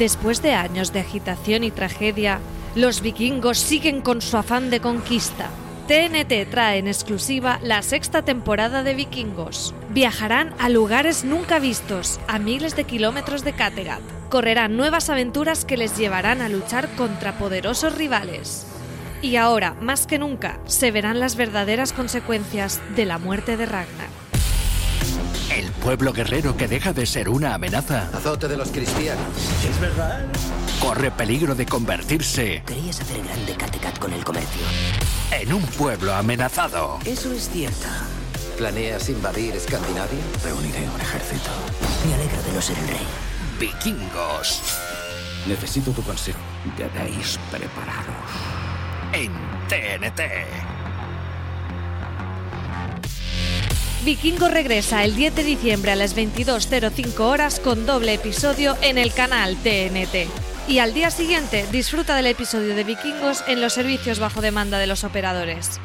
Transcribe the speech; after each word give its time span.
Después 0.00 0.40
de 0.40 0.54
años 0.54 0.94
de 0.94 1.00
agitación 1.00 1.62
y 1.62 1.70
tragedia, 1.70 2.40
los 2.74 3.02
vikingos 3.02 3.58
siguen 3.58 4.00
con 4.00 4.22
su 4.22 4.38
afán 4.38 4.70
de 4.70 4.80
conquista. 4.80 5.50
TNT 5.88 6.48
trae 6.50 6.78
en 6.78 6.88
exclusiva 6.88 7.60
la 7.62 7.82
sexta 7.82 8.22
temporada 8.22 8.82
de 8.82 8.94
Vikingos. 8.94 9.74
Viajarán 9.90 10.54
a 10.58 10.70
lugares 10.70 11.24
nunca 11.24 11.58
vistos, 11.58 12.18
a 12.28 12.38
miles 12.38 12.76
de 12.76 12.84
kilómetros 12.84 13.44
de 13.44 13.52
Kattegat. 13.52 14.00
Correrán 14.30 14.74
nuevas 14.74 15.10
aventuras 15.10 15.66
que 15.66 15.76
les 15.76 15.98
llevarán 15.98 16.40
a 16.40 16.48
luchar 16.48 16.88
contra 16.96 17.36
poderosos 17.36 17.94
rivales. 17.94 18.66
Y 19.20 19.36
ahora, 19.36 19.74
más 19.82 20.06
que 20.06 20.18
nunca, 20.18 20.60
se 20.64 20.92
verán 20.92 21.20
las 21.20 21.36
verdaderas 21.36 21.92
consecuencias 21.92 22.80
de 22.96 23.04
la 23.04 23.18
muerte 23.18 23.58
de 23.58 23.66
Ragnar. 23.66 24.19
El 25.50 25.70
pueblo 25.72 26.12
guerrero 26.12 26.56
que 26.56 26.68
deja 26.68 26.92
de 26.92 27.06
ser 27.06 27.28
una 27.28 27.54
amenaza 27.54 28.08
Azote 28.14 28.46
de 28.48 28.56
los 28.56 28.70
cristianos. 28.70 29.24
¿Es 29.68 29.80
verdad? 29.80 30.24
corre 30.80 31.10
peligro 31.10 31.54
de 31.54 31.66
convertirse 31.66 32.62
Querías 32.66 33.00
hacer 33.00 33.22
grande 33.22 33.54
Kattegat 33.54 33.98
con 33.98 34.12
el 34.12 34.24
comercio. 34.24 34.62
en 35.32 35.52
un 35.52 35.62
pueblo 35.62 36.14
amenazado. 36.14 36.98
Eso 37.04 37.32
es 37.32 37.50
cierto. 37.50 37.86
¿Planeas 38.56 39.08
invadir 39.08 39.54
Escandinavia? 39.56 40.20
Reuniré 40.44 40.88
un 40.88 41.00
ejército. 41.00 41.50
Me 42.06 42.14
alegro 42.14 42.42
de 42.42 42.52
no 42.52 42.60
ser 42.62 42.78
el 42.78 42.88
rey. 42.88 43.06
Vikingos 43.58 44.62
Necesito 45.46 45.90
tu 45.92 46.02
consejo. 46.02 46.38
Debéis 46.76 47.38
prepararos. 47.50 48.14
en 49.12 49.32
TNT. 49.68 50.20
Vikingo 54.04 54.48
regresa 54.48 55.04
el 55.04 55.14
10 55.14 55.34
de 55.34 55.44
diciembre 55.44 55.92
a 55.92 55.96
las 55.96 56.16
22.05 56.16 57.20
horas 57.20 57.60
con 57.60 57.84
doble 57.84 58.14
episodio 58.14 58.78
en 58.80 58.96
el 58.96 59.12
canal 59.12 59.56
TNT. 59.56 60.26
Y 60.68 60.78
al 60.78 60.94
día 60.94 61.10
siguiente 61.10 61.66
disfruta 61.70 62.16
del 62.16 62.26
episodio 62.26 62.74
de 62.74 62.84
Vikingos 62.84 63.44
en 63.46 63.60
los 63.60 63.74
servicios 63.74 64.18
bajo 64.18 64.40
demanda 64.40 64.78
de 64.78 64.86
los 64.86 65.04
operadores. 65.04 65.80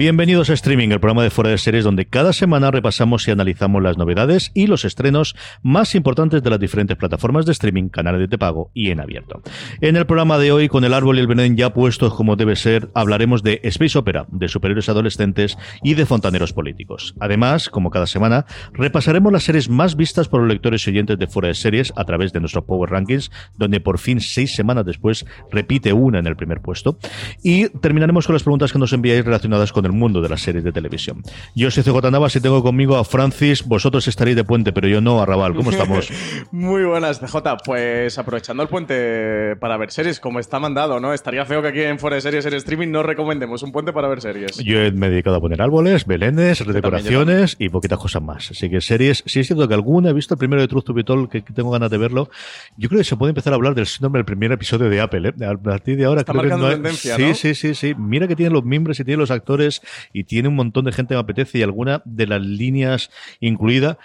Bienvenidos 0.00 0.48
a 0.48 0.54
Streaming, 0.54 0.88
el 0.92 0.98
programa 0.98 1.22
de 1.22 1.28
fuera 1.28 1.50
de 1.50 1.58
series 1.58 1.84
donde 1.84 2.06
cada 2.06 2.32
semana 2.32 2.70
repasamos 2.70 3.28
y 3.28 3.32
analizamos 3.32 3.82
las 3.82 3.98
novedades 3.98 4.50
y 4.54 4.66
los 4.66 4.86
estrenos 4.86 5.36
más 5.62 5.94
importantes 5.94 6.42
de 6.42 6.48
las 6.48 6.58
diferentes 6.58 6.96
plataformas 6.96 7.44
de 7.44 7.52
streaming, 7.52 7.90
canales 7.90 8.30
de 8.30 8.38
pago 8.38 8.70
y 8.72 8.92
en 8.92 9.00
abierto. 9.00 9.42
En 9.82 9.96
el 9.96 10.06
programa 10.06 10.38
de 10.38 10.52
hoy, 10.52 10.68
con 10.68 10.84
el 10.84 10.94
árbol 10.94 11.18
y 11.18 11.20
el 11.20 11.26
veneno 11.26 11.54
ya 11.54 11.74
puestos 11.74 12.14
como 12.14 12.36
debe 12.36 12.56
ser, 12.56 12.88
hablaremos 12.94 13.42
de 13.42 13.60
Space 13.64 13.98
Opera, 13.98 14.24
de 14.30 14.48
superhéroes 14.48 14.88
adolescentes 14.88 15.58
y 15.82 15.92
de 15.92 16.06
fontaneros 16.06 16.54
políticos. 16.54 17.14
Además, 17.20 17.68
como 17.68 17.90
cada 17.90 18.06
semana, 18.06 18.46
repasaremos 18.72 19.30
las 19.30 19.42
series 19.42 19.68
más 19.68 19.96
vistas 19.96 20.28
por 20.28 20.40
los 20.40 20.48
lectores 20.48 20.86
y 20.86 20.92
oyentes 20.92 21.18
de 21.18 21.26
fuera 21.26 21.48
de 21.48 21.54
series 21.54 21.92
a 21.94 22.06
través 22.06 22.32
de 22.32 22.40
nuestro 22.40 22.64
Power 22.64 22.88
Rankings, 22.88 23.30
donde 23.58 23.80
por 23.80 23.98
fin 23.98 24.22
seis 24.22 24.54
semanas 24.54 24.86
después 24.86 25.26
repite 25.52 25.92
una 25.92 26.20
en 26.20 26.26
el 26.26 26.36
primer 26.36 26.62
puesto. 26.62 26.96
Y 27.42 27.68
terminaremos 27.68 28.24
con 28.24 28.32
las 28.32 28.44
preguntas 28.44 28.72
que 28.72 28.78
nos 28.78 28.94
enviáis 28.94 29.26
relacionadas 29.26 29.74
con 29.74 29.84
el 29.84 29.89
mundo 29.92 30.20
de 30.20 30.28
las 30.28 30.40
series 30.42 30.64
de 30.64 30.72
televisión. 30.72 31.22
Yo 31.54 31.70
soy 31.70 31.82
CJ 31.82 32.10
Navas 32.10 32.34
y 32.36 32.40
tengo 32.40 32.62
conmigo 32.62 32.96
a 32.96 33.04
Francis. 33.04 33.64
Vosotros 33.66 34.06
estaréis 34.08 34.36
de 34.36 34.44
puente, 34.44 34.72
pero 34.72 34.88
yo 34.88 35.00
no, 35.00 35.20
Arrabal. 35.20 35.54
¿Cómo 35.54 35.70
estamos? 35.70 36.08
Muy 36.52 36.84
buenas, 36.84 37.20
CJ. 37.20 37.36
Pues 37.64 38.18
aprovechando 38.18 38.62
el 38.62 38.68
puente 38.68 39.56
para 39.56 39.76
ver 39.76 39.90
series, 39.90 40.20
como 40.20 40.38
está 40.40 40.58
mandado, 40.58 41.00
¿no? 41.00 41.12
Estaría 41.12 41.44
feo 41.44 41.62
que 41.62 41.68
aquí 41.68 41.80
en 41.80 41.98
Fuera 41.98 42.16
de 42.16 42.22
Series 42.22 42.44
en 42.46 42.54
streaming 42.54 42.88
no 42.88 43.02
recomendemos 43.02 43.62
un 43.62 43.72
puente 43.72 43.92
para 43.92 44.08
ver 44.08 44.20
series. 44.20 44.56
Yo 44.58 44.78
me 44.92 45.06
he 45.06 45.10
dedicado 45.10 45.36
a 45.36 45.40
poner 45.40 45.62
árboles, 45.62 46.06
belenes, 46.06 46.64
redecoraciones 46.64 47.56
y 47.58 47.68
poquitas 47.68 47.98
cosas 47.98 48.22
más. 48.22 48.50
Así 48.50 48.68
que 48.70 48.80
series, 48.80 49.22
sí 49.26 49.40
es 49.40 49.46
cierto 49.46 49.66
que 49.68 49.74
alguna 49.74 50.10
he 50.10 50.12
visto 50.12 50.34
el 50.34 50.38
primero 50.38 50.62
de 50.62 50.68
Truth 50.68 50.84
to 50.84 50.94
Be 50.94 51.04
Told, 51.04 51.28
que 51.30 51.40
tengo 51.42 51.70
ganas 51.70 51.90
de 51.90 51.98
verlo. 51.98 52.30
Yo 52.76 52.88
creo 52.88 53.00
que 53.00 53.04
se 53.04 53.16
puede 53.16 53.30
empezar 53.30 53.52
a 53.52 53.56
hablar 53.56 53.74
del 53.74 53.86
síndrome 53.86 54.18
del 54.18 54.24
primer 54.24 54.52
episodio 54.52 54.88
de 54.88 55.00
Apple. 55.00 55.28
¿eh? 55.38 55.44
A 55.44 55.56
partir 55.56 55.96
de 55.96 56.04
ahora 56.04 56.20
Está 56.20 56.32
creo 56.32 56.44
que 56.44 56.48
no 56.56 56.66
hay- 56.66 56.74
tendencia, 56.74 57.16
Sí, 57.16 57.22
¿no? 57.22 57.34
sí, 57.34 57.54
sí, 57.54 57.74
sí. 57.74 57.94
Mira 57.96 58.26
que 58.28 58.36
tiene 58.36 58.50
los 58.52 58.64
miembros 58.64 58.98
y 59.00 59.04
tiene 59.04 59.18
los 59.20 59.30
actores 59.30 59.79
y 60.12 60.24
tiene 60.24 60.48
un 60.48 60.56
montón 60.56 60.84
de 60.84 60.92
gente 60.92 61.10
que 61.12 61.16
me 61.16 61.20
apetece 61.20 61.58
y 61.58 61.62
alguna 61.62 62.02
de 62.04 62.26
las 62.26 62.42
líneas 62.42 63.10
incluida. 63.40 63.98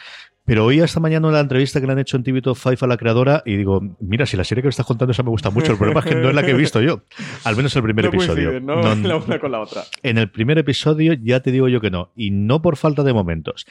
Pero 0.46 0.64
hoy 0.64 0.80
esta 0.80 1.00
mañana 1.00 1.28
en 1.28 1.34
la 1.34 1.40
entrevista 1.40 1.82
que 1.82 1.88
le 1.88 1.94
han 1.94 2.00
hecho 2.00 2.18
en 2.18 2.24
TV 2.24 2.40
Top 2.40 2.56
5 2.56 2.86
a 2.86 2.88
la 2.88 2.98
creadora 2.98 3.42
y 3.48 3.58
digo, 3.58 3.82
mira, 4.00 4.28
si 4.28 4.38
la 4.38 4.44
serie 4.44 4.62
que 4.62 4.68
me 4.68 4.70
estás 4.70 4.86
contando 4.86 5.12
esa 5.12 5.24
me 5.24 5.32
gusta 5.32 5.50
mucho, 5.50 5.72
el 5.72 5.78
problema 5.78 6.02
es 6.02 6.06
que 6.06 6.16
no 6.16 6.30
es 6.30 6.36
la 6.36 6.44
que 6.44 6.52
he 6.52 6.54
visto 6.54 6.82
yo. 6.82 7.02
Al 7.44 7.56
menos 7.56 7.76
el 7.76 7.82
primer 7.82 8.06
no 8.06 8.10
episodio. 8.10 8.60
¿no? 8.60 8.76
No, 8.76 8.96
la 8.96 9.18
una 9.18 9.40
con 9.40 9.52
la 9.52 9.60
otra. 9.60 9.84
en 10.04 10.20
el 10.20 10.30
primer 10.30 10.60
episodio 10.60 11.14
ya 11.14 11.40
te 11.40 11.52
digo 11.52 11.68
yo 11.68 11.82
que 11.82 11.90
no, 11.90 12.12
y 12.16 12.30
no 12.30 12.62
por 12.62 12.78
falta 12.78 13.02
de 13.02 13.14
momentos. 13.14 13.66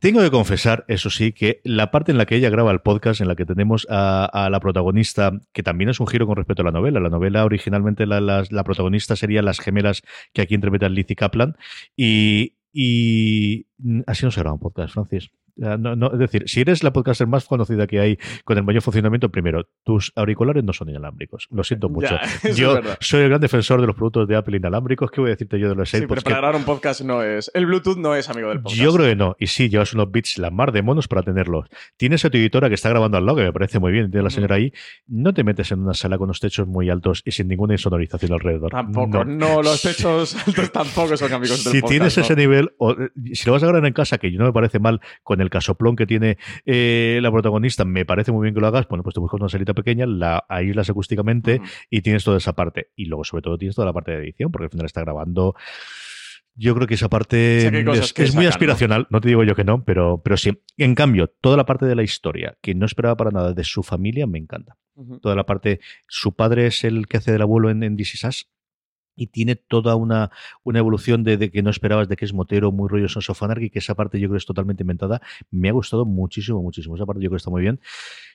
Tengo 0.00 0.22
que 0.22 0.30
confesar, 0.30 0.86
eso 0.88 1.10
sí, 1.10 1.32
que 1.32 1.60
la 1.62 1.90
parte 1.90 2.10
en 2.10 2.16
la 2.16 2.24
que 2.24 2.34
ella 2.34 2.48
graba 2.48 2.72
el 2.72 2.80
podcast, 2.80 3.20
en 3.20 3.28
la 3.28 3.36
que 3.36 3.44
tenemos 3.44 3.86
a, 3.90 4.48
la 4.50 4.58
protagonista, 4.58 5.32
que 5.52 5.62
también 5.62 5.90
es 5.90 6.00
un 6.00 6.06
giro 6.06 6.26
con 6.26 6.36
respecto 6.36 6.62
a 6.62 6.64
la 6.64 6.70
novela. 6.70 7.00
La 7.00 7.10
novela 7.10 7.44
originalmente 7.44 8.06
la, 8.06 8.64
protagonista 8.64 9.14
sería 9.14 9.42
las 9.42 9.60
gemelas 9.60 10.02
que 10.32 10.40
aquí 10.40 10.54
interpretan 10.54 10.94
Lizzie 10.94 11.16
Kaplan, 11.16 11.54
y, 11.96 12.56
y 12.72 13.66
así 14.06 14.24
no 14.24 14.30
se 14.30 14.40
graba 14.40 14.54
un 14.54 14.60
podcast, 14.60 14.94
Francis. 14.94 15.30
No, 15.56 15.96
no, 15.96 16.12
es 16.12 16.18
decir, 16.18 16.44
si 16.46 16.60
eres 16.60 16.82
la 16.82 16.92
podcaster 16.92 17.26
más 17.26 17.44
conocida 17.44 17.86
que 17.86 18.00
hay 18.00 18.18
con 18.44 18.56
el 18.58 18.64
mayor 18.64 18.82
funcionamiento, 18.82 19.30
primero, 19.30 19.66
tus 19.84 20.12
auriculares 20.16 20.64
no 20.64 20.72
son 20.72 20.88
inalámbricos. 20.90 21.48
Lo 21.50 21.64
siento 21.64 21.88
mucho. 21.88 22.16
Ya, 22.44 22.52
Yo 22.54 22.80
soy 23.00 23.22
el 23.22 23.28
gran 23.28 23.40
defensor 23.40 23.80
de 23.80 23.86
los 23.86 23.96
productos 23.96 24.26
de 24.28 24.36
Apple 24.36 24.56
inalámbricos. 24.56 25.10
¿Qué 25.10 25.20
voy 25.20 25.28
a 25.30 25.32
decirte 25.32 25.58
yo 25.58 25.68
de 25.68 25.74
los 25.74 25.90
Sí, 25.90 25.98
AirPods? 25.98 26.20
que- 26.22 26.30
preparar 26.30 26.56
un 26.56 26.64
podcast 26.64 27.02
no 27.02 27.22
es. 27.22 27.50
El 27.54 27.66
Bluetooth 27.66 27.96
no 27.98 28.14
es 28.14 28.28
amigo 28.28 28.48
del 28.48 28.60
podcast. 28.60 28.80
yo 28.80 28.92
creo 28.94 29.06
que 29.06 29.16
no. 29.16 29.36
Y 29.38 29.46
sí, 29.48 29.68
llevas 29.68 29.92
unos 29.94 30.10
bits 30.10 30.38
la 30.38 30.50
mar 30.50 30.72
de 30.72 30.82
monos 30.82 31.08
para 31.08 31.22
tenerlos. 31.22 31.66
Tienes 31.96 32.24
a 32.24 32.30
tu 32.30 32.38
editora 32.38 32.68
que 32.68 32.74
está 32.74 32.88
grabando 32.88 33.18
al 33.18 33.26
lado, 33.26 33.38
que 33.38 33.44
me 33.44 33.52
parece 33.52 33.78
muy 33.78 33.92
bien, 33.92 34.10
tiene 34.10 34.24
la 34.24 34.30
señora 34.30 34.56
ahí. 34.56 34.72
No 35.06 35.32
te 35.34 35.44
metes 35.44 35.70
en 35.72 35.80
una 35.80 35.94
sala 35.94 36.18
con 36.18 36.28
los 36.28 36.40
techos 36.40 36.66
muy 36.66 36.90
altos 36.90 37.22
y 37.24 37.32
sin 37.32 37.48
ninguna 37.48 37.74
insonorización 37.74 38.32
alrededor. 38.32 38.70
Tampoco, 38.70 39.24
no. 39.24 39.62
los 39.62 39.82
techos 39.82 40.36
altos 40.46 40.72
tampoco 40.72 41.16
son 41.16 41.32
amigos 41.32 41.62
del 41.64 41.72
Si 41.72 41.80
podcast. 41.80 41.90
tienes 41.90 42.16
¿no? 42.16 42.22
ese 42.24 42.36
nivel, 42.36 42.70
o, 42.78 42.94
si 43.32 43.46
lo 43.46 43.52
vas 43.52 43.62
a 43.62 43.66
grabar 43.66 43.86
en 43.86 43.92
casa, 43.92 44.18
que 44.18 44.30
no 44.32 44.44
me 44.44 44.52
parece 44.52 44.78
mal, 44.78 45.00
con 45.22 45.39
el 45.40 45.50
casoplón 45.50 45.96
que 45.96 46.06
tiene 46.06 46.38
eh, 46.64 47.18
la 47.22 47.30
protagonista, 47.30 47.84
me 47.84 48.04
parece 48.04 48.32
muy 48.32 48.44
bien 48.44 48.54
que 48.54 48.60
lo 48.60 48.66
hagas. 48.66 48.88
Bueno, 48.88 49.02
pues 49.02 49.14
te 49.14 49.20
buscas 49.20 49.40
una 49.40 49.48
salita 49.48 49.74
pequeña, 49.74 50.06
la 50.06 50.44
aíslas 50.48 50.90
acústicamente 50.90 51.60
y 51.90 52.02
tienes 52.02 52.24
toda 52.24 52.38
esa 52.38 52.54
parte. 52.54 52.90
Y 52.96 53.06
luego, 53.06 53.24
sobre 53.24 53.42
todo, 53.42 53.58
tienes 53.58 53.74
toda 53.74 53.86
la 53.86 53.92
parte 53.92 54.12
de 54.12 54.18
edición, 54.18 54.50
porque 54.50 54.64
al 54.64 54.70
final 54.70 54.86
está 54.86 55.00
grabando. 55.02 55.54
Yo 56.54 56.74
creo 56.74 56.86
que 56.86 56.94
esa 56.94 57.08
parte 57.08 57.58
O 57.58 57.60
sea, 57.60 57.70
que 57.70 57.76
hay 57.78 57.84
cosas 57.84 58.06
es, 58.06 58.12
que 58.12 58.22
es 58.24 58.34
muy 58.34 58.46
aspiracional, 58.46 59.06
¿no? 59.08 59.20
te 59.20 59.28
digo 59.28 59.44
yo 59.44 59.54
que 59.54 59.64
no, 59.64 59.84
pero, 59.84 60.20
pero 60.22 60.36
sí. 60.36 60.60
En 60.76 60.94
cambio, 60.94 61.28
toda 61.28 61.56
la 61.56 61.64
parte 61.64 61.86
de 61.86 61.94
la 61.94 62.02
historia, 62.02 62.58
que 62.60 62.74
no 62.74 62.86
esperaba 62.86 63.16
para 63.16 63.30
nada 63.30 63.52
de 63.54 63.64
su 63.64 63.82
familia, 63.82 64.26
me 64.26 64.38
encanta. 64.38 64.76
Toda 65.22 65.34
la 65.34 65.46
parte, 65.46 65.80
su 66.08 66.34
padre 66.34 66.66
es 66.66 66.84
el 66.84 67.06
que 67.06 67.16
hace 67.16 67.32
del 67.32 67.40
abuelo 67.40 67.70
en, 67.70 67.82
en 67.82 67.96
This 67.96 68.14
Is 68.14 68.24
Us. 68.24 68.50
Y 69.16 69.26
tiene 69.28 69.54
toda 69.56 69.96
una, 69.96 70.30
una 70.64 70.78
evolución 70.78 71.24
de, 71.24 71.36
de 71.36 71.50
que 71.50 71.62
no 71.62 71.70
esperabas 71.70 72.08
de 72.08 72.16
que 72.16 72.24
es 72.24 72.32
motero, 72.32 72.72
muy 72.72 72.88
rollo 72.88 73.08
Sons 73.08 73.28
of 73.30 73.42
Anarchy, 73.42 73.70
que 73.70 73.78
esa 73.80 73.94
parte 73.94 74.18
yo 74.18 74.28
creo 74.28 74.38
es 74.38 74.46
totalmente 74.46 74.82
inventada. 74.82 75.20
Me 75.50 75.68
ha 75.68 75.72
gustado 75.72 76.04
muchísimo, 76.06 76.62
muchísimo. 76.62 76.94
Esa 76.96 77.06
parte 77.06 77.22
yo 77.22 77.28
creo 77.28 77.36
que 77.36 77.40
está 77.40 77.50
muy 77.50 77.62
bien. 77.62 77.80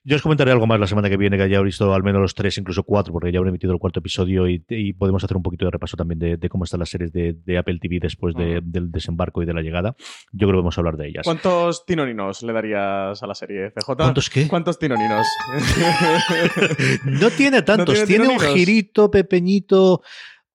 Yo 0.04 0.16
os 0.16 0.22
comentaré 0.22 0.52
algo 0.52 0.68
más 0.68 0.80
la 0.80 0.86
semana 0.86 1.10
que 1.10 1.18
viene, 1.18 1.38
que 1.38 1.50
ya 1.50 1.58
he 1.58 1.64
visto 1.64 1.92
al 1.94 2.04
menos 2.04 2.22
los 2.22 2.36
tres, 2.36 2.58
incluso 2.60 2.84
cuatro, 2.84 3.12
porque 3.12 3.32
ya 3.32 3.40
habré 3.40 3.50
emitido 3.50 3.74
el 3.74 3.80
cuarto 3.80 4.00
episodio 4.00 4.48
y, 4.48 4.64
y 4.70 4.94
podemos 4.94 5.24
hacer 5.24 5.36
un 5.36 5.42
poquito 5.42 5.66
de 5.66 5.72
repaso 5.72 5.98
también 5.98 6.20
de, 6.20 6.38
de 6.38 6.50
cómo 6.50 6.64
están 6.66 6.80
las 6.82 6.90
series 6.90 7.12
de, 7.12 7.34
de 7.44 7.58
Apple 7.58 7.80
TV 7.82 7.98
después 8.00 8.36
de- 8.36 8.62
del 8.64 8.92
desembarco 8.92 9.42
y 9.42 9.46
de 9.48 9.54
la 9.54 9.62
llegada. 9.62 9.96
Yo 10.32 10.48
creo 10.48 10.52
que 10.52 10.58
vamos 10.58 10.78
a 10.78 10.82
hablar 10.82 10.98
de 10.98 11.08
ellas. 11.08 11.24
¿Cuántos 11.24 11.86
tinoninos 11.88 12.44
le 12.44 12.54
darías 12.54 13.24
a 13.24 13.28
la 13.28 13.34
serie, 13.34 13.72
CJ? 13.72 13.96
¿Cuántos 13.96 14.30
qué? 14.30 14.48
¿Cuántos 14.48 14.78
tinoninos? 14.78 15.26
No 17.06 17.30
tiene 17.32 17.62
tantos, 17.64 18.04
tiene 18.06 18.26
tiene, 18.26 18.34
un 18.34 18.40
girito 18.56 19.10
pequeñito 19.12 20.02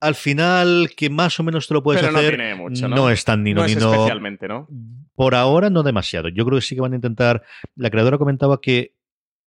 al 0.01 0.15
final 0.15 0.89
que 0.97 1.09
más 1.09 1.39
o 1.39 1.43
menos 1.43 1.67
te 1.67 1.73
lo 1.75 1.83
puedes 1.83 2.01
Pero 2.01 2.11
no 2.11 2.17
hacer. 2.19 2.35
tiene 2.35 2.55
mucho, 2.55 2.89
¿no? 2.89 3.09
es 3.09 3.23
tan 3.23 3.43
nino 3.43 3.61
no 3.61 3.65
es 3.67 3.75
nino. 3.75 3.93
especialmente, 3.93 4.47
¿no? 4.47 4.67
Por 5.15 5.35
ahora 5.35 5.69
no 5.69 5.83
demasiado. 5.83 6.27
Yo 6.29 6.43
creo 6.45 6.57
que 6.57 6.65
sí 6.65 6.75
que 6.75 6.81
van 6.81 6.93
a 6.93 6.95
intentar. 6.95 7.43
La 7.75 7.89
creadora 7.91 8.17
comentaba 8.17 8.59
que, 8.59 8.95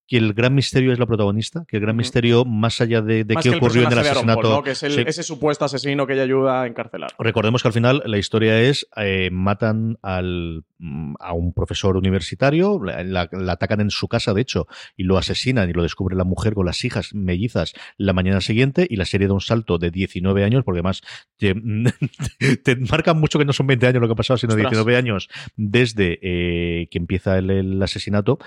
que 0.06 0.18
el 0.18 0.34
gran 0.34 0.54
misterio 0.54 0.92
es 0.92 0.98
la 0.98 1.06
protagonista, 1.06 1.64
que 1.66 1.76
el 1.78 1.82
gran 1.82 1.96
misterio, 1.96 2.44
más 2.44 2.80
allá 2.80 3.00
de, 3.00 3.24
de 3.24 3.34
Más 3.34 3.42
qué 3.42 3.50
que 3.50 3.56
ocurrió 3.56 3.82
en 3.86 3.92
el 3.92 3.98
Aaron 3.98 4.04
Paul, 4.04 4.16
asesinato. 4.18 4.48
¿no? 4.50 4.62
Que 4.62 4.70
es 4.72 4.82
el- 4.82 4.92
Sí. 4.92 5.04
ese 5.06 5.22
supuesto 5.22 5.64
asesino 5.64 6.06
que 6.06 6.12
ella 6.12 6.22
ayuda 6.24 6.62
a 6.62 6.66
encarcelar. 6.66 7.10
Recordemos 7.18 7.62
que 7.62 7.68
al 7.68 7.74
final 7.74 8.02
la 8.04 8.18
historia 8.18 8.60
es 8.60 8.86
eh, 8.96 9.30
matan 9.32 9.96
al, 10.02 10.64
mm, 10.78 11.14
a 11.20 11.32
un 11.32 11.54
profesor 11.54 11.96
universitario, 11.96 12.80
la, 12.84 13.02
la- 13.02 13.28
la 13.32 13.52
atacan 13.52 13.80
en 13.80 13.90
su 13.90 14.06
casa, 14.08 14.34
de 14.34 14.42
hecho, 14.42 14.66
y 14.96 15.04
lo 15.04 15.16
asesinan 15.16 15.70
y 15.70 15.72
lo 15.72 15.82
descubre 15.82 16.14
la 16.16 16.24
mujer 16.24 16.54
con 16.54 16.66
las 16.66 16.84
hijas 16.84 17.14
mellizas 17.14 17.72
la 17.96 18.12
mañana 18.12 18.40
siguiente 18.42 18.86
y 18.88 18.96
la 18.96 19.06
serie 19.06 19.26
da 19.28 19.34
un 19.34 19.40
salto 19.40 19.78
de 19.78 19.90
19 19.90 20.44
años, 20.44 20.64
porque 20.64 20.80
además 20.80 21.00
te, 21.38 21.54
te 22.62 22.76
marcan 22.76 23.18
mucho 23.18 23.38
que 23.38 23.44
no 23.44 23.52
son 23.52 23.66
20 23.66 23.86
años 23.86 24.00
lo 24.02 24.08
que 24.08 24.12
ha 24.12 24.16
pasado, 24.16 24.36
sino 24.36 24.52
Ostras. 24.54 24.70
19 24.70 24.96
años 24.96 25.28
desde 25.56 26.18
eh, 26.22 26.88
que 26.90 26.98
empieza 26.98 27.38
el, 27.38 27.50
el 27.50 27.82
asesinato, 27.82 28.38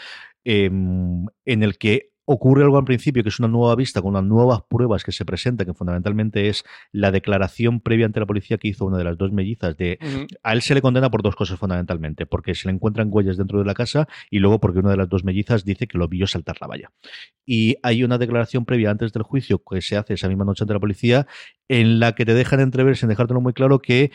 eh, 0.50 0.66
en 0.68 1.64
el 1.64 1.78
que 1.78 2.14
ocurre 2.24 2.64
algo 2.64 2.78
al 2.78 2.86
principio, 2.86 3.22
que 3.22 3.30
es 3.30 3.40
una 3.40 3.50
nueva 3.50 3.76
vista 3.76 4.02
con 4.02 4.12
unas 4.12 4.24
nuevas 4.24 4.62
pruebas 4.70 5.04
que 5.04 5.12
se 5.12 5.26
presentan, 5.26 5.66
que 5.66 5.74
fundamentalmente 5.74 6.48
es 6.48 6.64
la 6.94 7.12
declaración 7.12 7.82
previa 7.82 8.06
ante 8.06 8.22
la 8.22 8.26
policía 8.26 8.58
que 8.58 8.70
hizo 8.70 8.86
una 8.86 8.98
de 8.98 9.04
las 9.04 9.18
dos 9.18 9.34
mellizas 9.34 9.76
de 9.76 10.00
a 10.44 10.54
él 10.54 10.62
se 10.62 10.74
le 10.74 10.82
condena 10.82 11.10
por 11.10 11.22
dos 11.22 11.36
cosas 11.36 11.60
fundamentalmente, 11.60 12.26
porque 12.26 12.56
se 12.56 12.68
le 12.68 12.74
encuentran 12.74 13.08
huellas 13.12 13.36
dentro 13.36 13.60
de 13.60 13.66
la 13.66 13.74
casa 13.74 14.08
y 14.30 14.40
luego 14.40 14.60
porque 14.60 14.80
una 14.80 14.92
de 14.92 14.98
las 14.98 15.10
dos 15.10 15.26
mellizas 15.26 15.66
dice 15.66 15.88
que 15.88 15.98
lo 15.98 16.08
vio 16.08 16.28
saltar 16.28 16.58
la 16.62 16.68
valla. 16.68 16.92
Y 17.46 17.76
hay 17.84 18.04
una 18.04 18.18
declaración 18.18 18.64
previa 18.66 18.92
antes 18.92 19.12
del 19.12 19.24
juicio 19.24 19.62
que 19.64 19.82
se 19.82 19.98
hace 19.98 20.14
esa 20.14 20.28
misma 20.30 20.46
noche 20.46 20.64
ante 20.64 20.74
la 20.74 20.82
policía 20.82 21.28
en 21.70 22.00
la 22.00 22.14
que 22.14 22.26
te 22.26 22.34
dejan 22.34 22.60
entrever 22.60 22.96
sin 22.98 23.10
dejártelo 23.10 23.40
muy 23.40 23.54
claro 23.54 23.80
que 23.80 24.12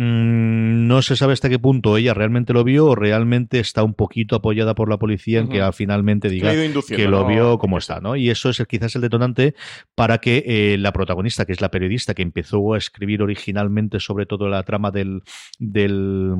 no 0.00 1.02
se 1.02 1.16
sabe 1.16 1.32
hasta 1.32 1.48
qué 1.48 1.58
punto 1.58 1.96
ella 1.96 2.14
realmente 2.14 2.52
lo 2.52 2.62
vio 2.62 2.86
o 2.86 2.94
realmente 2.94 3.58
está 3.58 3.82
un 3.82 3.94
poquito 3.94 4.36
apoyada 4.36 4.76
por 4.76 4.88
la 4.88 4.96
policía 4.96 5.40
en 5.40 5.48
que 5.48 5.72
finalmente 5.72 6.28
diga 6.30 6.52
que 6.96 7.08
lo 7.08 7.26
vio 7.26 7.58
como 7.58 7.78
está, 7.78 8.00
¿no? 8.00 8.14
Y 8.14 8.30
eso 8.30 8.48
es 8.48 8.60
el- 8.60 8.68
quizás 8.68 8.94
el 8.94 9.02
detonante 9.02 9.54
para 9.96 10.18
que 10.18 10.44
eh, 10.46 10.78
la 10.78 10.92
protagonista, 10.92 11.44
que 11.46 11.52
es 11.52 11.60
la 11.60 11.70
periodista 11.72 12.14
que 12.14 12.22
empezó 12.22 12.74
a 12.74 12.78
escribir 12.78 13.22
originalmente 13.22 13.98
sobre 13.98 14.24
todo 14.26 14.48
la 14.48 14.62
trama 14.62 14.92
del, 14.92 15.22
del 15.58 16.34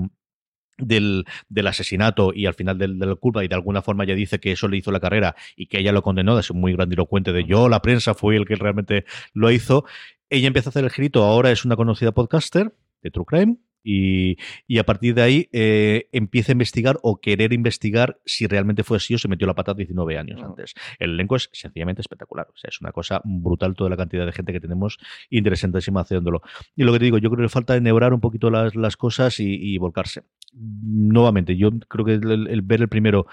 del, 0.80 1.24
del 1.48 1.66
asesinato 1.66 2.30
y 2.32 2.46
al 2.46 2.54
final 2.54 2.78
del, 2.78 3.00
de 3.00 3.06
la 3.06 3.16
culpa 3.16 3.42
y 3.44 3.48
de 3.48 3.54
alguna 3.56 3.82
forma 3.82 4.04
ella 4.04 4.14
dice 4.14 4.38
que 4.38 4.52
eso 4.52 4.68
le 4.68 4.76
hizo 4.76 4.92
la 4.92 5.00
carrera 5.00 5.34
y 5.56 5.66
que 5.66 5.80
ella 5.80 5.90
lo 5.90 6.02
condenó, 6.02 6.38
es 6.38 6.52
muy 6.54 6.72
grandilocuente 6.74 7.32
de 7.32 7.42
yo, 7.44 7.68
la 7.68 7.82
prensa 7.82 8.14
fue 8.14 8.36
el 8.36 8.46
que 8.46 8.54
realmente 8.54 9.04
lo 9.34 9.50
hizo. 9.50 9.84
Ella 10.30 10.46
empieza 10.46 10.68
a 10.68 10.70
hacer 10.70 10.84
el 10.84 10.90
girito, 10.90 11.24
ahora 11.24 11.50
es 11.50 11.64
una 11.64 11.74
conocida 11.74 12.12
podcaster 12.12 12.72
de 13.02 13.10
True 13.10 13.26
Crime 13.26 13.56
y, 13.90 14.36
y 14.66 14.78
a 14.78 14.84
partir 14.84 15.14
de 15.14 15.22
ahí 15.22 15.48
eh, 15.52 16.08
empieza 16.12 16.52
a 16.52 16.54
investigar 16.54 16.98
o 17.02 17.20
querer 17.20 17.52
investigar 17.52 18.20
si 18.26 18.46
realmente 18.46 18.84
fue 18.84 18.98
así 18.98 19.14
o 19.14 19.18
se 19.18 19.28
metió 19.28 19.46
la 19.46 19.54
pata 19.54 19.72
19 19.72 20.18
años 20.18 20.42
antes. 20.42 20.74
El 20.98 21.12
elenco 21.12 21.36
es 21.36 21.48
sencillamente 21.52 22.02
espectacular, 22.02 22.48
o 22.52 22.56
sea, 22.56 22.68
es 22.68 22.80
una 22.80 22.92
cosa 22.92 23.22
brutal 23.24 23.74
toda 23.74 23.88
la 23.88 23.96
cantidad 23.96 24.26
de 24.26 24.32
gente 24.32 24.52
que 24.52 24.60
tenemos 24.60 24.98
interesantísima 25.30 26.02
haciéndolo. 26.02 26.42
Y 26.76 26.82
lo 26.84 26.92
que 26.92 26.98
te 26.98 27.06
digo, 27.06 27.18
yo 27.18 27.30
creo 27.30 27.46
que 27.46 27.48
falta 27.48 27.76
enhebrar 27.76 28.12
un 28.12 28.20
poquito 28.20 28.50
las, 28.50 28.74
las 28.74 28.96
cosas 28.96 29.40
y, 29.40 29.54
y 29.54 29.78
volcarse. 29.78 30.24
Nuevamente, 30.52 31.56
yo 31.56 31.70
creo 31.88 32.04
que 32.04 32.14
el, 32.14 32.48
el 32.48 32.62
ver 32.62 32.82
el 32.82 32.88
primero 32.88 33.26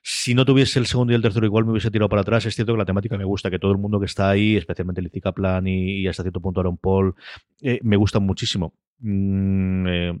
si 0.00 0.34
no 0.34 0.44
tuviese 0.44 0.78
el 0.78 0.86
segundo 0.86 1.12
y 1.12 1.16
el 1.16 1.22
tercero, 1.22 1.44
igual 1.44 1.64
me 1.64 1.72
hubiese 1.72 1.90
tirado 1.90 2.08
para 2.08 2.22
atrás. 2.22 2.46
Es 2.46 2.54
cierto 2.54 2.72
que 2.72 2.78
la 2.78 2.84
temática 2.86 3.18
me 3.18 3.24
gusta, 3.24 3.50
que 3.50 3.58
todo 3.58 3.72
el 3.72 3.78
mundo 3.78 3.98
que 3.98 4.06
está 4.06 4.30
ahí, 4.30 4.56
especialmente 4.56 5.02
Lizzie 5.02 5.20
Kaplan 5.20 5.66
y, 5.66 6.02
y 6.02 6.06
hasta 6.06 6.22
cierto 6.22 6.40
punto 6.40 6.60
Aaron 6.60 6.78
Paul, 6.78 7.14
eh, 7.60 7.80
me 7.82 7.96
gustan 7.96 8.22
muchísimo. 8.22 8.72
Mm, 9.00 9.86
eh, 9.86 10.12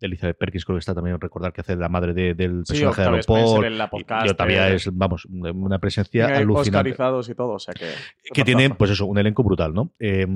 Elizabeth 0.00 0.36
Perkins 0.38 0.64
creo 0.64 0.76
que 0.76 0.80
está 0.80 0.94
también 0.94 1.18
recordar 1.20 1.52
que 1.52 1.60
hace 1.62 1.74
de 1.74 1.80
la 1.80 1.88
madre 1.88 2.12
de- 2.14 2.34
del 2.34 2.62
Sí, 2.66 2.74
personaje 2.84 3.02
de 3.02 3.70
la 3.70 3.84
Y 3.86 3.88
podcast, 3.88 4.26
yo 4.26 4.36
también 4.36 4.62
es, 4.74 4.88
vamos, 4.92 5.24
una 5.26 5.78
presencia 5.78 6.26
Tiene 6.26 6.40
alucinante 6.42 6.90
y 6.90 7.34
todo, 7.34 7.50
o 7.54 7.58
sea 7.58 7.72
que... 7.74 7.86
que 8.32 8.44
tiene, 8.44 8.70
pues 8.70 8.90
eso, 8.90 9.06
un 9.06 9.18
elenco 9.18 9.42
brutal, 9.42 9.72
¿no? 9.74 9.92
Eh, 9.98 10.26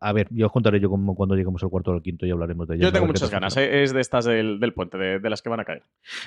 a 0.00 0.12
ver, 0.12 0.28
ya 0.30 0.46
os 0.46 0.52
contaré 0.52 0.80
yo 0.80 0.88
cómo- 0.90 1.14
cuando 1.14 1.34
lleguemos 1.34 1.62
al 1.62 1.68
cuarto 1.70 1.90
o 1.90 1.94
al 1.94 2.02
quinto 2.02 2.26
y 2.26 2.30
hablaremos 2.30 2.66
de 2.68 2.76
ello. 2.76 2.84
Yo 2.84 2.92
tengo 2.92 3.06
muchas 3.06 3.30
ganas, 3.30 3.56
eh, 3.56 3.82
es 3.82 3.92
de 3.92 4.00
estas 4.00 4.24
del, 4.24 4.58
del 4.60 4.72
puente, 4.72 4.96
de, 4.98 5.18
de 5.18 5.30
las 5.30 5.42
que 5.42 5.48
van 5.48 5.60
a 5.60 5.64
caer. 5.64 5.82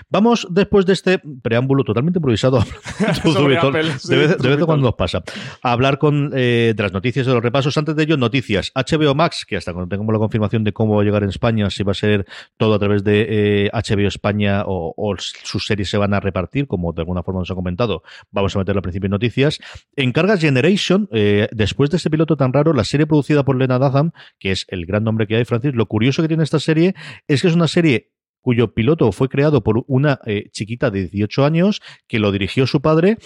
Vamos, 0.09 0.47
después 0.49 0.85
de 0.85 0.93
este 0.93 1.19
preámbulo 1.41 1.83
totalmente 1.83 2.19
improvisado, 2.19 2.59
de, 2.99 3.57
Apple, 3.57 3.83
sí, 3.99 4.09
de 4.09 4.17
vez, 4.17 4.37
de 4.37 4.49
vez 4.49 4.59
en 4.59 4.65
cuando 4.65 4.85
nos 4.87 4.95
pasa, 4.95 5.23
a 5.61 5.71
hablar 5.71 5.97
con 5.97 6.31
eh, 6.35 6.73
de 6.75 6.83
las 6.83 6.93
noticias 6.93 7.25
de 7.25 7.33
los 7.33 7.43
repasos. 7.43 7.77
Antes 7.77 7.95
de 7.95 8.03
ello, 8.03 8.17
noticias. 8.17 8.71
HBO 8.75 9.15
Max, 9.15 9.45
que 9.47 9.57
hasta 9.57 9.73
cuando 9.73 9.89
tengamos 9.89 10.13
la 10.13 10.19
confirmación 10.19 10.63
de 10.63 10.73
cómo 10.73 10.95
va 10.95 11.01
a 11.01 11.05
llegar 11.05 11.23
en 11.23 11.29
España, 11.29 11.69
si 11.69 11.83
va 11.83 11.91
a 11.91 11.95
ser 11.95 12.25
todo 12.57 12.75
a 12.75 12.79
través 12.79 13.03
de 13.03 13.65
eh, 13.65 13.71
HBO 13.73 14.07
España 14.07 14.63
o, 14.65 15.15
sus 15.17 15.65
series 15.65 15.89
se 15.89 15.97
van 15.97 16.13
a 16.13 16.19
repartir, 16.19 16.67
como 16.67 16.93
de 16.93 17.01
alguna 17.01 17.23
forma 17.23 17.41
nos 17.41 17.51
ha 17.51 17.55
comentado, 17.55 18.03
vamos 18.31 18.55
a 18.55 18.59
meterlo 18.59 18.79
al 18.79 18.83
principio 18.83 19.07
en 19.07 19.11
noticias. 19.11 19.59
Encarga 19.95 20.37
Generation, 20.37 21.07
eh, 21.11 21.47
después 21.51 21.89
de 21.89 21.97
este 21.97 22.09
piloto 22.09 22.37
tan 22.37 22.53
raro, 22.53 22.73
la 22.73 22.83
serie 22.83 23.07
producida 23.07 23.43
por 23.43 23.57
Lena 23.57 23.79
Dunham, 23.79 24.11
que 24.39 24.51
es 24.51 24.65
el 24.69 24.85
gran 24.85 25.03
nombre 25.03 25.27
que 25.27 25.35
hay, 25.35 25.45
Francis, 25.45 25.73
lo 25.73 25.85
curioso 25.87 26.21
que 26.21 26.27
tiene 26.27 26.43
esta 26.43 26.59
serie 26.59 26.95
es 27.27 27.41
que 27.41 27.47
es 27.47 27.55
una 27.55 27.67
serie 27.67 28.11
cuyo 28.45 28.75
piloto 28.75 29.11
fue 29.11 29.27
creado 29.27 29.63
por 29.63 29.83
una 29.87 30.19
eh, 30.27 30.49
chiquita 30.51 30.91
de 30.91 31.07
18 31.07 31.45
años 31.45 31.81
que 32.07 32.19
lo 32.19 32.31
dirigió 32.31 32.67
su 32.67 32.79
padre 32.79 33.17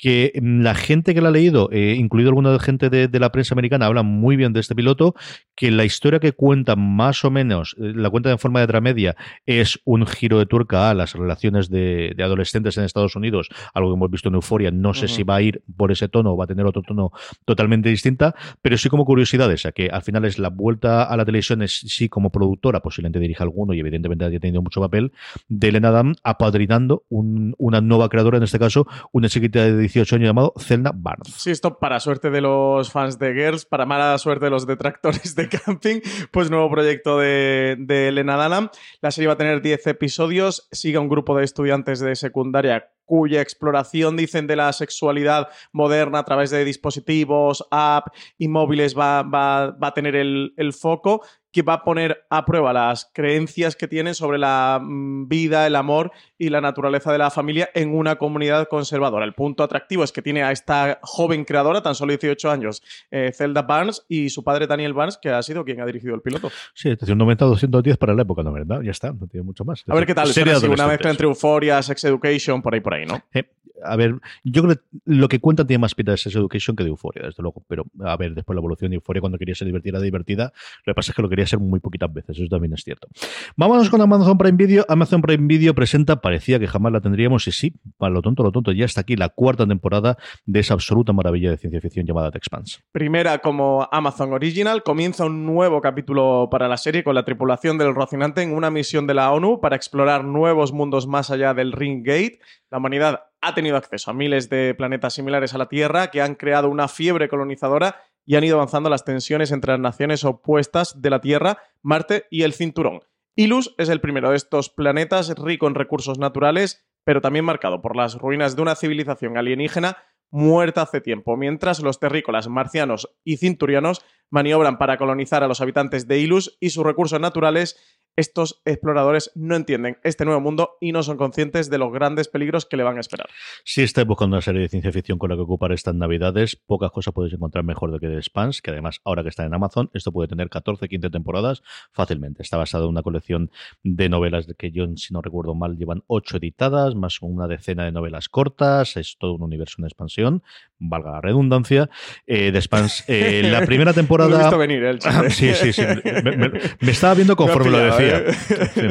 que 0.00 0.32
mm, 0.40 0.62
la 0.62 0.74
gente 0.74 1.14
que 1.14 1.20
la 1.20 1.28
ha 1.28 1.32
leído, 1.32 1.68
eh, 1.72 1.94
incluido 1.98 2.30
alguna 2.30 2.58
gente 2.58 2.88
de, 2.90 3.06
de 3.08 3.20
la 3.20 3.30
prensa 3.32 3.54
americana, 3.54 3.86
habla 3.86 4.02
muy 4.02 4.36
bien 4.36 4.52
de 4.52 4.60
este 4.60 4.74
piloto, 4.74 5.14
que 5.54 5.70
la 5.70 5.84
historia 5.84 6.20
que 6.20 6.32
cuenta 6.32 6.74
más 6.76 7.24
o 7.24 7.30
menos, 7.30 7.76
eh, 7.78 7.92
la 7.94 8.08
cuenta 8.10 8.30
en 8.30 8.38
forma 8.38 8.60
de 8.60 8.66
dramedia, 8.66 9.14
es 9.46 9.78
un 9.84 10.06
giro 10.06 10.38
de 10.38 10.46
tuerca 10.46 10.88
a 10.90 10.94
las 10.94 11.14
relaciones 11.14 11.68
de, 11.68 12.14
de 12.16 12.22
adolescentes 12.24 12.78
en 12.78 12.84
Estados 12.84 13.14
Unidos, 13.14 13.48
algo 13.74 13.90
que 13.90 13.96
hemos 13.96 14.10
visto 14.10 14.28
en 14.30 14.36
Euforia, 14.36 14.70
no 14.70 14.94
sé 14.94 15.06
si 15.08 15.22
va 15.22 15.36
a 15.36 15.42
ir 15.42 15.62
por 15.76 15.92
ese 15.92 16.08
tono 16.08 16.32
o 16.32 16.36
va 16.36 16.44
a 16.44 16.48
tener 16.48 16.64
otro 16.64 16.82
tono 16.82 17.12
totalmente 17.44 17.88
distinta, 17.90 18.34
pero 18.62 18.78
sí 18.78 18.88
como 18.88 19.04
curiosidades, 19.04 19.66
a 19.66 19.72
que 19.72 19.88
al 19.90 20.02
final 20.02 20.24
es 20.24 20.38
la 20.38 20.48
vuelta 20.48 21.02
a 21.04 21.16
la 21.16 21.24
televisión, 21.26 21.60
es 21.62 21.72
sí 21.86 22.08
como 22.08 22.30
productora, 22.30 22.80
posiblemente 22.80 23.18
dirija 23.18 23.44
alguno 23.44 23.74
y 23.74 23.80
evidentemente 23.80 24.24
ha 24.24 24.30
tenido 24.40 24.62
mucho 24.62 24.80
papel, 24.80 25.12
de 25.48 25.68
Elena 25.68 25.88
Adam 25.88 26.14
apadrinando 26.24 27.04
un- 27.10 27.54
una 27.58 27.80
nueva 27.82 28.08
creadora, 28.08 28.38
en 28.38 28.44
este 28.44 28.58
caso, 28.58 28.86
una 29.12 29.28
chiquita 29.28 29.64
de 29.64 29.76
18 29.92 30.16
años 30.16 30.26
llamado 30.28 30.52
Zelda 30.58 30.92
Barnes. 30.94 31.32
Sí, 31.36 31.50
esto 31.50 31.78
para 31.78 32.00
suerte 32.00 32.30
de 32.30 32.40
los 32.40 32.90
fans 32.92 33.18
de 33.18 33.32
Girls, 33.34 33.64
para 33.64 33.86
mala 33.86 34.16
suerte 34.18 34.46
de 34.46 34.50
los 34.50 34.66
detractores 34.66 35.34
de 35.34 35.48
Camping, 35.48 36.00
pues 36.30 36.50
nuevo 36.50 36.70
proyecto 36.70 37.18
de, 37.18 37.76
de 37.78 38.08
Elena 38.08 38.42
Dunham. 38.42 38.68
La 39.00 39.10
serie 39.10 39.28
va 39.28 39.34
a 39.34 39.38
tener 39.38 39.62
10 39.62 39.86
episodios, 39.88 40.68
sigue 40.72 40.98
un 40.98 41.08
grupo 41.08 41.36
de 41.36 41.44
estudiantes 41.44 42.00
de 42.00 42.14
secundaria 42.16 42.88
cuya 43.04 43.40
exploración, 43.40 44.16
dicen, 44.16 44.46
de 44.46 44.54
la 44.54 44.72
sexualidad 44.72 45.48
moderna 45.72 46.20
a 46.20 46.24
través 46.24 46.50
de 46.50 46.64
dispositivos, 46.64 47.66
app 47.72 48.06
y 48.38 48.46
móviles 48.46 48.96
va, 48.96 49.22
va- 49.24 49.72
va 49.72 49.88
a 49.88 49.94
tener 49.94 50.14
el, 50.14 50.54
el 50.56 50.72
foco, 50.72 51.20
que 51.50 51.62
va 51.62 51.72
a 51.72 51.82
poner 51.82 52.24
a 52.30 52.44
prueba 52.44 52.72
las 52.72 53.10
creencias 53.12 53.74
que 53.74 53.88
tienen 53.88 54.14
sobre 54.14 54.38
la 54.38 54.78
mm, 54.80 55.26
vida, 55.26 55.66
el 55.66 55.74
amor 55.74 56.12
y 56.40 56.48
la 56.48 56.62
naturaleza 56.62 57.12
de 57.12 57.18
la 57.18 57.30
familia 57.30 57.68
en 57.74 57.94
una 57.94 58.16
comunidad 58.16 58.66
conservadora. 58.66 59.26
El 59.26 59.34
punto 59.34 59.62
atractivo 59.62 60.02
es 60.02 60.10
que 60.10 60.22
tiene 60.22 60.42
a 60.42 60.50
esta 60.50 60.98
joven 61.02 61.44
creadora, 61.44 61.82
tan 61.82 61.94
solo 61.94 62.12
18 62.12 62.50
años, 62.50 62.82
eh, 63.10 63.30
Zelda 63.34 63.60
Barnes, 63.60 64.06
y 64.08 64.30
su 64.30 64.42
padre 64.42 64.66
Daniel 64.66 64.94
Barnes, 64.94 65.18
que 65.20 65.28
ha 65.28 65.42
sido 65.42 65.66
quien 65.66 65.82
ha 65.82 65.86
dirigido 65.86 66.14
el 66.14 66.22
piloto. 66.22 66.50
Sí, 66.72 66.88
es 66.88 66.98
decir, 66.98 67.14
90 67.14 67.44
210 67.44 67.98
para 67.98 68.14
la 68.14 68.22
época, 68.22 68.42
¿no? 68.42 68.52
¿Verdad? 68.52 68.80
Ya 68.80 68.90
está, 68.90 69.12
no 69.12 69.26
tiene 69.26 69.44
mucho 69.44 69.66
más. 69.66 69.84
A 69.86 69.94
ver 69.94 70.06
qué 70.06 70.14
tal, 70.14 70.32
de 70.32 70.68
una 70.68 70.86
mezcla 70.86 71.10
entre 71.10 71.26
Euphoria, 71.26 71.82
Sex 71.82 72.04
Education, 72.04 72.62
por 72.62 72.72
ahí, 72.72 72.80
por 72.80 72.94
ahí, 72.94 73.04
¿no? 73.04 73.22
Eh, 73.34 73.44
a 73.84 73.96
ver, 73.96 74.16
yo 74.44 74.62
creo 74.62 74.76
que 74.76 74.82
lo 75.04 75.28
que 75.28 75.40
cuenta 75.40 75.66
tiene 75.66 75.80
más 75.80 75.94
pinta 75.94 76.12
de 76.12 76.18
Sex 76.18 76.34
Education 76.36 76.76
que 76.76 76.84
de 76.84 76.90
Euforia, 76.90 77.24
desde 77.24 77.42
luego. 77.42 77.62
Pero 77.68 77.84
a 78.00 78.16
ver, 78.16 78.34
después 78.34 78.54
la 78.54 78.60
evolución 78.60 78.90
de 78.90 78.96
Euforia, 78.96 79.20
cuando 79.20 79.38
quería 79.38 79.54
ser 79.54 79.66
divertida, 79.66 79.98
era 79.98 80.00
divertida. 80.00 80.52
Lo 80.84 80.92
que 80.92 80.94
pasa 80.94 81.12
es 81.12 81.16
que 81.16 81.22
lo 81.22 81.28
quería 81.28 81.46
ser 81.46 81.58
muy 81.58 81.80
poquitas 81.80 82.12
veces, 82.12 82.38
eso 82.38 82.48
también 82.48 82.74
es 82.74 82.82
cierto. 82.82 83.08
Vámonos 83.56 83.88
con 83.90 84.00
Amazon 84.00 84.38
Prime 84.38 84.56
Video. 84.56 84.84
Amazon 84.88 85.22
Prime 85.22 85.46
Video 85.46 85.74
presenta, 85.74 86.20
parecía 86.30 86.60
que 86.60 86.68
jamás 86.68 86.92
la 86.92 87.00
tendríamos, 87.00 87.48
y 87.48 87.50
sí, 87.50 87.72
para 87.98 88.12
lo 88.12 88.22
tonto, 88.22 88.44
lo 88.44 88.52
tonto, 88.52 88.70
ya 88.70 88.84
está 88.84 89.00
aquí 89.00 89.16
la 89.16 89.30
cuarta 89.30 89.66
temporada 89.66 90.16
de 90.46 90.60
esa 90.60 90.74
absoluta 90.74 91.12
maravilla 91.12 91.50
de 91.50 91.56
ciencia 91.56 91.80
ficción 91.80 92.06
llamada 92.06 92.30
The 92.30 92.38
Expanse. 92.38 92.78
Primera 92.92 93.38
como 93.38 93.88
Amazon 93.90 94.32
Original, 94.32 94.84
comienza 94.84 95.24
un 95.24 95.44
nuevo 95.44 95.80
capítulo 95.80 96.46
para 96.48 96.68
la 96.68 96.76
serie 96.76 97.02
con 97.02 97.16
la 97.16 97.24
tripulación 97.24 97.78
del 97.78 97.96
Rocinante 97.96 98.42
en 98.42 98.54
una 98.54 98.70
misión 98.70 99.08
de 99.08 99.14
la 99.14 99.32
ONU 99.32 99.60
para 99.60 99.74
explorar 99.74 100.24
nuevos 100.24 100.72
mundos 100.72 101.08
más 101.08 101.32
allá 101.32 101.52
del 101.52 101.72
Ring 101.72 102.06
Gate. 102.06 102.38
La 102.70 102.78
humanidad 102.78 103.24
ha 103.40 103.52
tenido 103.52 103.76
acceso 103.76 104.12
a 104.12 104.14
miles 104.14 104.48
de 104.48 104.76
planetas 104.76 105.14
similares 105.14 105.52
a 105.52 105.58
la 105.58 105.66
Tierra 105.66 106.12
que 106.12 106.22
han 106.22 106.36
creado 106.36 106.68
una 106.68 106.86
fiebre 106.86 107.28
colonizadora 107.28 107.96
y 108.24 108.36
han 108.36 108.44
ido 108.44 108.54
avanzando 108.54 108.88
las 108.88 109.04
tensiones 109.04 109.50
entre 109.50 109.72
las 109.72 109.80
naciones 109.80 110.24
opuestas 110.24 111.02
de 111.02 111.10
la 111.10 111.20
Tierra, 111.20 111.58
Marte 111.82 112.26
y 112.30 112.42
el 112.42 112.52
Cinturón. 112.52 113.00
Ilus 113.40 113.74
es 113.78 113.88
el 113.88 114.02
primero 114.02 114.28
de 114.28 114.36
estos 114.36 114.68
planetas 114.68 115.34
rico 115.38 115.66
en 115.66 115.74
recursos 115.74 116.18
naturales, 116.18 116.84
pero 117.04 117.22
también 117.22 117.46
marcado 117.46 117.80
por 117.80 117.96
las 117.96 118.16
ruinas 118.16 118.54
de 118.54 118.60
una 118.60 118.74
civilización 118.74 119.38
alienígena 119.38 119.96
muerta 120.30 120.82
hace 120.82 121.00
tiempo, 121.00 121.38
mientras 121.38 121.80
los 121.80 121.98
terrícolas 121.98 122.48
marcianos 122.48 123.08
y 123.24 123.38
cinturianos 123.38 124.04
maniobran 124.28 124.76
para 124.76 124.98
colonizar 124.98 125.42
a 125.42 125.48
los 125.48 125.62
habitantes 125.62 126.06
de 126.06 126.18
Ilus 126.18 126.58
y 126.60 126.68
sus 126.68 126.84
recursos 126.84 127.18
naturales 127.18 127.78
estos 128.16 128.60
exploradores 128.64 129.30
no 129.34 129.56
entienden 129.56 129.98
este 130.04 130.24
nuevo 130.24 130.40
mundo 130.40 130.76
y 130.80 130.92
no 130.92 131.02
son 131.02 131.16
conscientes 131.16 131.70
de 131.70 131.78
los 131.78 131.92
grandes 131.92 132.28
peligros 132.28 132.66
que 132.66 132.76
le 132.76 132.82
van 132.82 132.96
a 132.96 133.00
esperar. 133.00 133.28
Si 133.64 133.82
estáis 133.82 134.06
buscando 134.06 134.36
una 134.36 134.42
serie 134.42 134.62
de 134.62 134.68
ciencia 134.68 134.92
ficción 134.92 135.18
con 135.18 135.30
la 135.30 135.36
que 135.36 135.42
ocupar 135.42 135.72
estas 135.72 135.94
navidades, 135.94 136.56
pocas 136.56 136.90
cosas 136.90 137.14
podéis 137.14 137.34
encontrar 137.34 137.64
mejor 137.64 137.92
de 137.92 137.98
que 137.98 138.08
The 138.08 138.22
Spans, 138.22 138.62
que 138.62 138.70
además 138.70 139.00
ahora 139.04 139.22
que 139.22 139.28
está 139.28 139.44
en 139.44 139.54
Amazon, 139.54 139.90
esto 139.94 140.12
puede 140.12 140.28
tener 140.28 140.48
14, 140.48 140.88
15 140.88 141.10
temporadas 141.10 141.62
fácilmente. 141.92 142.42
Está 142.42 142.56
basado 142.56 142.84
en 142.84 142.90
una 142.90 143.02
colección 143.02 143.50
de 143.82 144.08
novelas 144.08 144.46
que 144.58 144.70
yo, 144.70 144.86
si 144.96 145.12
no 145.14 145.22
recuerdo 145.22 145.54
mal, 145.54 145.76
llevan 145.76 146.02
8 146.06 146.38
editadas, 146.38 146.94
más 146.94 147.22
una 147.22 147.46
decena 147.46 147.84
de 147.84 147.92
novelas 147.92 148.28
cortas, 148.28 148.96
es 148.96 149.16
todo 149.18 149.34
un 149.34 149.42
universo 149.42 149.76
en 149.78 149.84
expansión, 149.84 150.42
valga 150.80 151.12
la 151.12 151.20
redundancia. 151.20 151.88
Eh, 152.26 152.50
The 152.52 152.60
Spans, 152.60 153.04
eh, 153.06 153.42
la 153.44 153.64
primera 153.64 153.92
temporada... 153.92 154.30
Lo 154.30 154.36
he 154.36 154.40
visto 154.40 154.58
venir, 154.58 154.82
el 154.82 154.98
chiste. 155.00 155.30
sí, 155.30 155.54
sí, 155.54 155.72
sí. 155.72 155.82
Me, 156.24 156.36
me- 156.36 156.50
me 156.80 156.90
estaba 156.90 157.14
viendo 157.14 157.36
conforme 157.36 157.70
lo 157.70 157.78
decía. 157.78 158.32
Sí. 158.74 158.88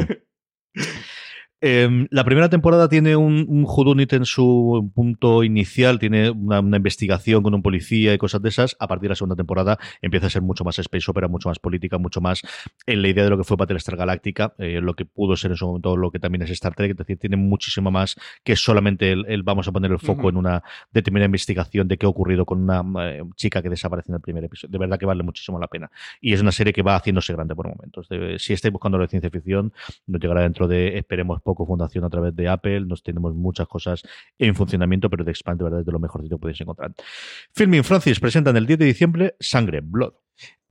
Eh, 1.61 2.07
la 2.11 2.23
primera 2.23 2.49
temporada 2.49 2.87
tiene 2.87 3.15
un, 3.17 3.45
un 3.49 3.65
whodunit 3.67 4.13
en 4.13 4.23
su 4.25 4.91
punto 4.95 5.43
inicial, 5.43 5.99
tiene 5.99 6.29
una, 6.29 6.61
una 6.61 6.77
investigación 6.77 7.43
con 7.43 7.53
un 7.53 7.61
policía 7.61 8.13
y 8.13 8.17
cosas 8.17 8.41
de 8.41 8.49
esas. 8.49 8.77
A 8.79 8.87
partir 8.87 9.03
de 9.03 9.09
la 9.09 9.15
segunda 9.15 9.35
temporada 9.35 9.77
empieza 10.01 10.27
a 10.27 10.29
ser 10.29 10.41
mucho 10.41 10.63
más 10.63 10.79
space 10.79 11.11
opera, 11.11 11.27
mucho 11.27 11.49
más 11.49 11.59
política, 11.59 11.97
mucho 11.97 12.21
más 12.21 12.41
en 12.85 13.01
la 13.01 13.09
idea 13.09 13.25
de 13.25 13.29
lo 13.29 13.37
que 13.37 13.43
fue 13.43 13.57
Battlestar 13.57 13.97
Galáctica, 13.97 14.53
eh, 14.57 14.79
lo 14.81 14.93
que 14.93 15.03
pudo 15.05 15.35
ser 15.35 15.51
en 15.51 15.57
su 15.57 15.67
momento 15.67 15.97
lo 15.97 16.11
que 16.11 16.19
también 16.19 16.43
es 16.43 16.49
Star 16.51 16.75
Trek. 16.75 16.91
Es 16.91 16.97
decir, 16.97 17.17
tiene 17.17 17.35
muchísimo 17.35 17.91
más 17.91 18.15
que 18.43 18.55
solamente 18.55 19.11
el, 19.11 19.25
el 19.27 19.43
vamos 19.43 19.67
a 19.67 19.71
poner 19.73 19.91
el 19.91 19.99
foco 19.99 20.21
Ujú. 20.21 20.29
en 20.29 20.37
una 20.37 20.63
determinada 20.93 21.25
investigación 21.25 21.87
de 21.89 21.97
qué 21.97 22.05
ha 22.05 22.09
ocurrido 22.09 22.45
con 22.45 22.61
una 22.61 22.83
eh, 23.09 23.21
chica 23.35 23.61
que 23.61 23.69
desaparece 23.69 24.11
en 24.11 24.15
el 24.15 24.21
primer 24.21 24.45
episodio. 24.45 24.71
De 24.71 24.77
verdad 24.77 24.97
que 24.97 25.05
vale 25.05 25.23
muchísimo 25.23 25.59
la 25.59 25.67
pena. 25.67 25.91
Y 26.21 26.33
es 26.33 26.41
una 26.41 26.51
serie 26.53 26.71
que 26.71 26.83
va 26.83 26.95
haciéndose 26.95 27.33
grande 27.33 27.53
por 27.53 27.67
momentos. 27.67 28.07
De- 28.07 28.39
si 28.39 28.53
estáis 28.53 28.71
buscando 28.71 28.97
de 28.97 29.07
ciencia 29.07 29.29
ficción, 29.29 29.73
nos 30.07 30.21
llegará 30.21 30.41
dentro 30.43 30.67
de, 30.67 30.97
esperemos, 30.97 31.41
poco 31.50 31.65
fundación 31.65 32.03
a 32.03 32.10
través 32.10 32.36
de 32.36 32.48
Apple. 32.48 32.82
Nos 32.82 33.01
tenemos 33.01 33.34
muchas 33.34 33.68
cosas 33.68 34.03
en 34.38 34.53
funcionamiento, 34.53 35.10
pero 35.10 35.25
The 35.25 35.32
Expanse 35.32 35.58
de 35.58 35.63
verdad 35.63 35.79
es 35.79 35.86
de 35.88 35.91
lo 35.91 36.00
mejorcito 36.00 36.36
que 36.36 36.41
podéis 36.41 36.62
encontrar. 36.62 36.94
Filming 37.53 37.84
Francis 37.84 38.20
presentan 38.20 38.56
el 38.56 38.68
10 38.68 38.79
de 38.79 38.86
diciembre 38.86 39.36
Sangre, 39.39 39.82
Blood. 39.82 40.13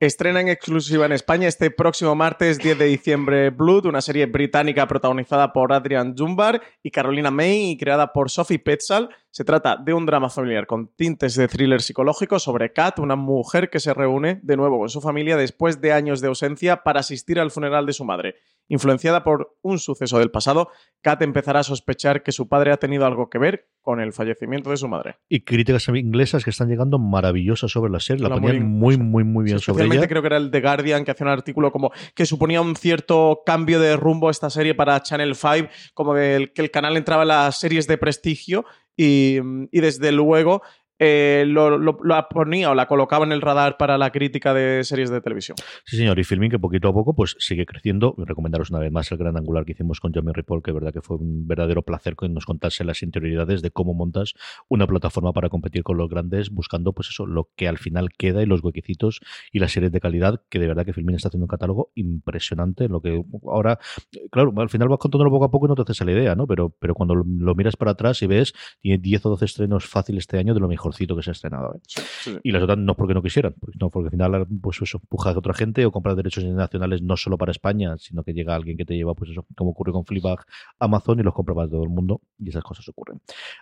Estrena 0.00 0.40
en 0.40 0.47
exclusiva 0.49 1.07
en 1.07 1.11
España 1.12 1.49
este 1.49 1.73
próximo 1.73 2.14
martes 2.14 2.59
10 2.59 2.78
de 2.78 2.85
diciembre 2.85 3.50
Blood, 3.50 3.87
una 3.87 4.00
serie 4.00 4.26
británica 4.26 4.87
protagonizada 4.87 5.52
por 5.52 5.73
Adrian 5.73 6.14
Jumbar 6.17 6.62
y 6.85 6.93
Carolina 6.93 7.33
May 7.33 7.71
y 7.73 7.76
creada 7.76 8.12
por 8.12 8.31
Sophie 8.31 8.61
Petzal. 8.61 9.09
Se 9.31 9.45
trata 9.45 9.76
de 9.76 9.93
un 9.95 10.07
drama 10.07 10.31
familiar 10.31 10.69
con 10.69 10.87
tintes 10.95 11.35
de 11.35 11.49
thriller 11.49 11.83
psicológico 11.83 12.38
sobre 12.38 12.73
Kat, 12.73 13.00
una 13.00 13.17
mujer 13.17 13.71
que 13.71 13.81
se 13.81 13.93
reúne 13.93 14.38
de 14.45 14.57
nuevo 14.57 14.78
con 14.78 14.88
su 14.88 15.00
familia 15.00 15.37
después 15.37 15.81
de 15.81 15.93
años 15.93 16.21
de 16.21 16.28
ausencia 16.28 16.85
para 16.85 17.00
asistir 17.00 17.40
al 17.40 17.50
funeral 17.50 17.85
de 17.85 17.93
su 17.93 18.05
madre. 18.05 18.37
Influenciada 18.69 19.25
por 19.25 19.57
un 19.62 19.78
suceso 19.78 20.19
del 20.19 20.31
pasado, 20.31 20.69
Kat 21.02 21.23
empezará 21.23 21.61
a 21.61 21.64
sospechar 21.64 22.23
que 22.23 22.33
su 22.33 22.49
padre 22.49 22.71
ha 22.71 22.76
tenido 22.76 23.05
algo 23.07 23.31
que 23.31 23.38
ver 23.38 23.69
con 23.81 24.00
el 24.00 24.12
fallecimiento 24.12 24.71
de 24.71 24.76
su 24.76 24.88
madre. 24.88 25.17
Y 25.28 25.40
críticas 25.40 25.88
inglesas 25.88 26.45
que 26.45 26.50
están 26.50 26.69
llegando 26.69 26.99
maravillosas 26.99 27.71
sobre 27.71 27.90
la 27.90 28.00
serie. 28.00 28.23
La 28.23 28.28
La 28.28 28.35
ponían 28.40 28.67
muy- 28.69 28.99
muy, 28.99 29.25
muy, 29.25 29.45
bien 29.45 29.59
sobre 29.59 29.88
creo 30.09 30.23
que 30.23 30.26
era 30.26 30.37
el 30.37 30.50
The 30.50 30.61
Guardian 30.61 31.04
que 31.04 31.11
hacía 31.11 31.26
un 31.26 31.33
artículo 31.33 31.73
como 31.73 31.90
que 32.14 32.26
suponía 32.26 32.61
un 32.61 32.76
cierto 32.76 33.42
cambio 33.45 33.80
de 33.80 33.97
rumbo 33.97 34.28
a 34.28 34.30
esta 34.30 34.50
serie 34.50 34.75
para 34.75 35.02
Channel 35.02 35.35
5, 35.35 35.68
como 35.95 36.14
del 36.14 36.52
que 36.52 36.62
el 36.62 36.71
canal 36.71 36.97
entraba 36.97 37.23
en 37.23 37.28
las 37.28 37.59
series 37.59 37.87
de 37.87 37.99
prestigio 37.99 38.64
y, 38.97 39.38
y 39.71 39.80
desde 39.80 40.12
luego 40.12 40.62
eh, 40.99 41.45
lo, 41.47 41.97
ponía 42.28 42.71
o 42.71 42.75
la 42.75 42.87
colocaba 42.87 43.25
en 43.25 43.33
el 43.33 43.40
radar 43.40 43.76
para 43.76 43.99
la 43.99 44.11
crítica 44.11 44.55
de 44.55 44.83
series 44.85 45.11
de 45.11 45.21
televisión. 45.21 45.57
Sí, 45.85 45.97
señor, 45.97 46.19
y 46.19 46.25
Filming 46.25 46.50
que 46.50 46.59
poquito 46.59 46.88
a 46.88 46.93
poco 46.93 47.14
pues 47.14 47.37
sigue 47.38 47.67
creciendo. 47.67 48.14
Recomendaros 48.19 48.71
una 48.71 48.81
vez 48.81 48.90
más 48.90 49.11
el 49.12 49.19
gran 49.19 49.37
angular 49.37 49.64
que 49.64 49.73
hicimos 49.73 50.00
con 50.00 50.12
Jamie 50.12 50.33
Ripoll, 50.33 50.62
que 50.62 50.71
es 50.71 50.75
verdad 50.75 50.93
que 50.93 51.02
fue 51.02 51.17
un 51.17 51.47
verdadero 51.47 51.83
placer 51.83 52.17
que 52.17 52.28
nos 52.28 52.47
contase 52.47 52.85
las 52.85 53.02
interioridades 53.02 53.62
de 53.62 53.71
cómo 53.71 53.95
montas 53.95 54.35
una 54.69 54.87
plataforma 54.87 55.33
para 55.33 55.49
competir 55.49 55.83
con 55.83 55.97
los 55.97 56.09
grandes, 56.09 56.50
buscando 56.50 56.93
pues 56.93 57.09
eso, 57.09 57.26
lo 57.26 57.50
que 57.57 57.69
al 57.69 57.78
final 57.78 58.11
queda 58.17 58.43
y 58.43 58.47
los 58.47 58.62
huequecitos 58.62 59.21
y 59.52 59.61
las 59.61 59.73
series 59.73 59.93
de 59.93 60.00
calidad, 60.00 60.43
que 60.49 60.59
de 60.59 60.67
verdad 60.67 60.85
que 60.85 60.93
Filming 60.93 61.17
está 61.17 61.28
haciendo 61.28 61.45
un 61.45 61.49
catálogo 61.49 61.93
impresionante. 61.95 62.88
Lo 62.88 63.00
que 63.00 63.23
ahora, 63.47 63.78
eh, 64.12 64.28
claro, 64.31 64.52
al 64.57 64.69
final 64.69 64.88
vas 64.88 64.99
contándolo 64.99 65.31
poco 65.31 65.45
a 65.45 65.50
poco 65.50 65.67
y 65.67 65.69
no 65.69 65.75
te 65.75 65.83
haces 65.83 66.05
la 66.05 66.12
idea, 66.12 66.35
¿no? 66.35 66.47
Pero, 66.47 66.71
pero 66.71 66.95
cuando 66.95 67.14
lo, 67.14 67.25
lo 67.25 67.55
miras 67.55 67.76
para 67.76 67.93
atrás 67.93 68.23
y 68.23 68.26
ves, 68.26 68.55
tiene 68.81 68.99
10 68.99 69.26
o 69.26 69.31
12 69.31 69.45
estrenos 69.45 69.87
fáciles 69.87 70.19
este 70.19 70.38
año 70.38 70.55
de 70.55 70.61
lo 70.61 70.69
mejorcito 70.88 71.16
que 71.16 71.23
se 71.23 71.30
ha 71.30 71.33
estrenado. 71.33 71.75
¿eh? 71.75 72.38
Y 72.42 72.50
las 72.52 72.62
otras 72.62 72.78
no 72.78 72.95
porque 72.95 73.14
no 73.14 73.23
quisieran, 73.23 73.54
pues 73.61 73.76
no, 73.80 73.90
porque 73.90 74.07
al 74.07 74.11
final 74.12 74.47
pues 74.61 74.80
eso, 74.83 74.99
empuja 75.02 75.30
a 75.30 75.38
otra 75.38 75.54
gente 75.54 75.85
o 75.87 75.92
comprar 75.92 76.16
derechos 76.16 76.42
internacionales 76.45 77.02
no 77.02 77.16
solo 77.16 77.37
para 77.38 77.50
España, 77.52 77.97
sino 77.99 78.23
que 78.23 78.33
llega 78.33 78.54
alguien 78.54 78.76
que 78.76 78.85
te 78.85 78.95
lleva, 78.95 79.14
pues 79.14 79.30
eso, 79.30 79.47
como 79.57 79.71
ocurre 79.71 79.92
con 79.92 80.04
Fleabag, 80.04 80.45
Amazon 80.78 81.21
y 81.21 81.23
los 81.23 81.35
compra 81.35 81.54
para 81.54 81.68
todo 81.68 81.83
el 81.83 81.88
mundo 81.88 82.21
y 82.38 82.49
esas 82.50 82.62
cosas 82.64 82.88
ocurren. 82.88 83.21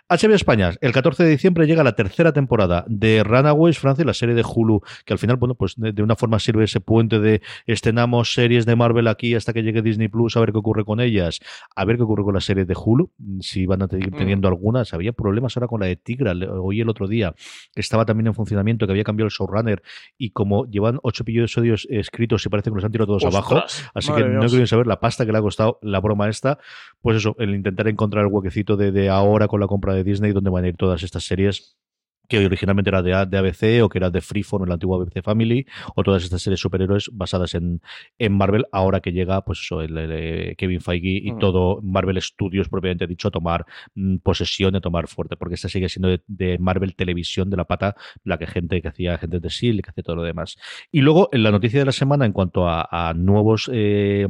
HBO 0.09 0.33
España, 0.33 0.71
el 0.81 0.91
14 0.91 1.23
de 1.23 1.29
diciembre 1.29 1.67
llega 1.67 1.83
la 1.83 1.93
tercera 1.93 2.33
temporada 2.33 2.85
de 2.87 3.23
Runaways 3.23 3.79
Francia, 3.79 4.05
la 4.05 4.13
serie 4.13 4.35
de 4.35 4.43
Hulu, 4.43 4.81
que 5.05 5.13
al 5.13 5.19
final, 5.19 5.37
bueno, 5.37 5.55
pues 5.55 5.75
de, 5.77 5.91
de 5.91 6.03
una 6.03 6.15
forma 6.15 6.39
sirve 6.39 6.63
ese 6.63 6.79
puente 6.79 7.19
de 7.19 7.41
estrenamos 7.65 8.33
series 8.33 8.65
de 8.65 8.75
Marvel 8.75 9.07
aquí 9.07 9.35
hasta 9.35 9.53
que 9.53 9.63
llegue 9.63 9.81
Disney 9.81 10.07
Plus, 10.07 10.37
a 10.37 10.39
ver 10.39 10.51
qué 10.51 10.57
ocurre 10.57 10.85
con 10.85 10.99
ellas, 10.99 11.39
a 11.75 11.85
ver 11.85 11.97
qué 11.97 12.03
ocurre 12.03 12.23
con 12.23 12.33
las 12.33 12.45
series 12.45 12.67
de 12.67 12.75
Hulu, 12.75 13.11
si 13.41 13.65
van 13.65 13.81
a 13.81 13.87
seguir 13.87 14.11
Mm. 14.11 14.17
teniendo 14.17 14.47
algunas. 14.47 14.93
Había 14.93 15.11
problemas 15.11 15.55
ahora 15.57 15.67
con 15.67 15.81
la 15.81 15.87
de 15.87 15.95
Tigra, 15.95 16.33
oí 16.61 16.81
el 16.81 16.89
otro 16.89 17.07
día, 17.07 17.16
que 17.21 17.81
estaba 17.81 18.05
también 18.05 18.27
en 18.27 18.33
funcionamiento, 18.33 18.85
que 18.85 18.91
había 18.91 19.03
cambiado 19.03 19.27
el 19.27 19.31
showrunner 19.31 19.81
y 20.17 20.31
como 20.31 20.65
llevan 20.65 20.99
ocho 21.03 21.23
episodios 21.23 21.87
escritos 21.89 22.45
y 22.45 22.49
parece 22.49 22.69
que 22.69 22.75
los 22.75 22.83
han 22.83 22.91
tirado 22.91 23.07
todos 23.07 23.23
Ostras, 23.23 23.51
abajo, 23.51 23.67
así 23.93 24.11
que 24.13 24.23
no 24.23 24.45
quiero 24.47 24.67
saber 24.67 24.87
la 24.87 24.99
pasta 24.99 25.25
que 25.25 25.31
le 25.31 25.37
ha 25.37 25.41
costado 25.41 25.79
la 25.81 25.99
broma 25.99 26.29
esta, 26.29 26.59
pues 27.01 27.17
eso, 27.17 27.35
el 27.39 27.55
intentar 27.55 27.87
encontrar 27.87 28.25
el 28.25 28.31
huequecito 28.31 28.77
de, 28.77 28.91
de 28.91 29.09
ahora 29.09 29.47
con 29.47 29.59
la 29.59 29.67
compra 29.67 29.93
de 29.93 30.03
Disney, 30.03 30.31
donde 30.31 30.49
van 30.49 30.65
a 30.65 30.67
ir 30.67 30.77
todas 30.77 31.03
estas 31.03 31.23
series 31.23 31.77
que 32.27 32.45
originalmente 32.45 32.89
era 32.89 33.01
de, 33.01 33.25
de 33.25 33.37
ABC 33.37 33.83
o 33.83 33.89
que 33.89 33.97
era 33.97 34.09
de 34.09 34.21
Freeform, 34.21 34.65
el 34.65 34.71
antiguo 34.71 35.01
ABC 35.01 35.23
Family, 35.23 35.65
o 35.95 36.03
todas 36.03 36.23
estas 36.23 36.41
series 36.41 36.59
superhéroes 36.59 37.09
basadas 37.13 37.55
en, 37.55 37.81
en 38.19 38.33
Marvel, 38.33 38.65
ahora 38.71 38.99
que 38.99 39.11
llega 39.11 39.43
pues 39.43 39.59
eso, 39.59 39.81
el, 39.81 39.97
el, 39.97 40.11
eh, 40.11 40.55
Kevin 40.57 40.81
Feige 40.81 41.21
y 41.23 41.31
Mm. 41.31 41.39
todo 41.39 41.81
Marvel 41.81 42.21
Studios 42.21 42.69
propiamente 42.69 43.07
dicho 43.07 43.27
a 43.27 43.31
tomar 43.31 43.65
mm, 43.95 44.17
posesión 44.17 44.75
a 44.75 44.81
tomar 44.81 45.07
fuerte, 45.07 45.35
porque 45.37 45.55
esta 45.55 45.69
sigue 45.69 45.89
siendo 45.89 46.09
de, 46.09 46.21
de 46.27 46.57
Marvel 46.57 46.95
Televisión 46.95 47.49
de 47.49 47.57
la 47.57 47.65
pata, 47.65 47.95
la 48.23 48.37
que 48.37 48.47
gente 48.47 48.81
que 48.81 48.87
hacía 48.87 49.17
gente 49.17 49.39
de 49.39 49.47
S.H.I.E.L.D., 49.47 49.83
que 49.83 49.89
hacía 49.89 50.03
todo 50.03 50.17
lo 50.17 50.23
demás. 50.23 50.57
Y 50.91 51.01
luego, 51.01 51.29
en 51.31 51.43
la 51.43 51.51
noticia 51.51 51.79
de 51.79 51.85
la 51.85 51.91
semana, 51.91 52.25
en 52.25 52.33
cuanto 52.33 52.67
a, 52.67 52.87
a 52.91 53.13
nuevos 53.13 53.69
eh, 53.73 54.27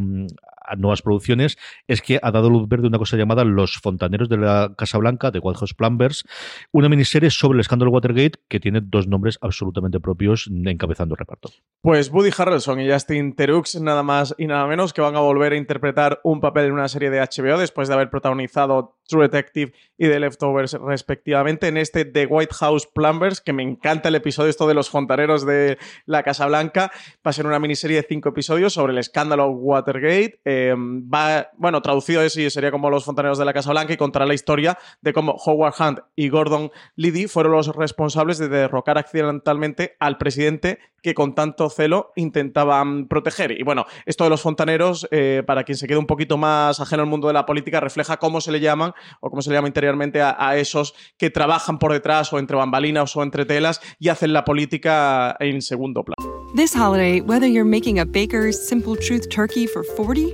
nuevas 0.75 1.01
producciones, 1.01 1.57
es 1.87 2.01
que 2.01 2.19
ha 2.21 2.31
dado 2.31 2.49
luz 2.49 2.67
verde 2.67 2.87
una 2.87 2.97
cosa 2.97 3.17
llamada 3.17 3.43
Los 3.43 3.77
Fontaneros 3.77 4.29
de 4.29 4.37
la 4.37 4.73
Casa 4.77 4.97
Blanca, 4.97 5.31
de 5.31 5.39
White 5.39 5.59
House 5.59 5.73
Plumbers, 5.73 6.25
una 6.71 6.89
miniserie 6.89 7.29
sobre 7.29 7.57
el 7.57 7.61
escándalo 7.61 7.91
Watergate 7.91 8.39
que 8.47 8.59
tiene 8.59 8.81
dos 8.83 9.07
nombres 9.07 9.37
absolutamente 9.41 9.99
propios 9.99 10.49
encabezando 10.65 11.15
el 11.15 11.19
reparto. 11.19 11.49
Pues 11.81 12.11
Woody 12.11 12.31
Harrelson 12.37 12.81
y 12.81 12.91
Justin 12.91 13.35
Terux, 13.35 13.79
nada 13.79 14.03
más 14.03 14.35
y 14.37 14.47
nada 14.47 14.67
menos, 14.67 14.93
que 14.93 15.01
van 15.01 15.15
a 15.15 15.19
volver 15.19 15.53
a 15.53 15.57
interpretar 15.57 16.19
un 16.23 16.41
papel 16.41 16.65
en 16.65 16.73
una 16.73 16.87
serie 16.87 17.09
de 17.09 17.19
HBO 17.19 17.57
después 17.57 17.87
de 17.87 17.93
haber 17.93 18.09
protagonizado 18.09 18.97
True 19.07 19.29
Detective 19.29 19.73
y 19.97 20.07
The 20.07 20.19
Leftovers 20.19 20.73
respectivamente 20.73 21.67
en 21.67 21.77
este 21.77 22.05
The 22.05 22.25
White 22.25 22.53
House 22.55 22.87
Plumbers, 22.87 23.41
que 23.41 23.53
me 23.53 23.63
encanta 23.63 24.09
el 24.09 24.15
episodio 24.15 24.49
esto 24.49 24.67
de 24.67 24.73
los 24.73 24.89
fontaneros 24.89 25.45
de 25.45 25.77
la 26.05 26.23
Casa 26.23 26.45
Blanca. 26.47 26.91
Va 27.25 27.29
a 27.29 27.33
ser 27.33 27.45
una 27.45 27.59
miniserie 27.59 27.97
de 27.97 28.07
cinco 28.07 28.29
episodios 28.29 28.73
sobre 28.73 28.93
el 28.93 28.99
escándalo 28.99 29.49
Watergate. 29.49 30.39
Eh, 30.45 30.56
eh, 30.57 30.75
va, 30.75 31.49
bueno, 31.57 31.81
traducido 31.81 32.21
así 32.21 32.49
sería 32.49 32.71
como 32.71 32.89
los 32.89 33.05
fontaneros 33.05 33.37
de 33.37 33.45
la 33.45 33.53
Casa 33.53 33.71
Blanca 33.71 33.93
y 33.93 33.97
contará 33.97 34.25
la 34.25 34.33
historia 34.33 34.77
de 35.01 35.13
cómo 35.13 35.33
Howard 35.33 35.75
Hunt 35.79 35.99
y 36.15 36.29
Gordon 36.29 36.71
Liddy 36.95 37.27
fueron 37.27 37.51
los 37.53 37.67
responsables 37.75 38.37
de 38.37 38.49
derrocar 38.49 38.97
accidentalmente 38.97 39.95
al 39.99 40.17
presidente 40.17 40.79
que 41.01 41.13
con 41.13 41.35
tanto 41.35 41.69
celo 41.69 42.11
intentaban 42.15 43.07
proteger. 43.07 43.51
Y 43.51 43.63
bueno, 43.63 43.85
esto 44.05 44.23
de 44.23 44.29
los 44.29 44.41
fontaneros, 44.41 45.07
eh, 45.11 45.43
para 45.45 45.63
quien 45.63 45.77
se 45.77 45.87
quede 45.87 45.97
un 45.97 46.07
poquito 46.07 46.37
más 46.37 46.79
ajeno 46.79 47.03
al 47.03 47.09
mundo 47.09 47.27
de 47.27 47.33
la 47.33 47.45
política, 47.45 47.79
refleja 47.79 48.17
cómo 48.17 48.41
se 48.41 48.51
le 48.51 48.59
llaman 48.59 48.93
o 49.21 49.29
cómo 49.29 49.41
se 49.41 49.49
le 49.49 49.55
llama 49.55 49.67
interiormente 49.67 50.21
a, 50.21 50.35
a 50.37 50.57
esos 50.57 50.95
que 51.17 51.29
trabajan 51.29 51.79
por 51.79 51.93
detrás 51.93 52.33
o 52.33 52.39
entre 52.39 52.57
bambalinas 52.57 53.15
o 53.15 53.23
entre 53.23 53.45
telas 53.45 53.79
y 53.99 54.09
hacen 54.09 54.33
la 54.33 54.43
política 54.43 55.35
en 55.39 55.61
segundo 55.61 56.03
plano. 56.03 56.37
This 56.55 56.73
holiday, 56.73 57.21
whether 57.21 57.47
you're 57.47 57.69
making 57.69 57.99
a 57.99 58.05
Baker's 58.05 58.57
Simple 58.57 58.95
Truth 58.95 59.29
turkey 59.29 59.67
for 59.67 59.83
40 59.83 60.33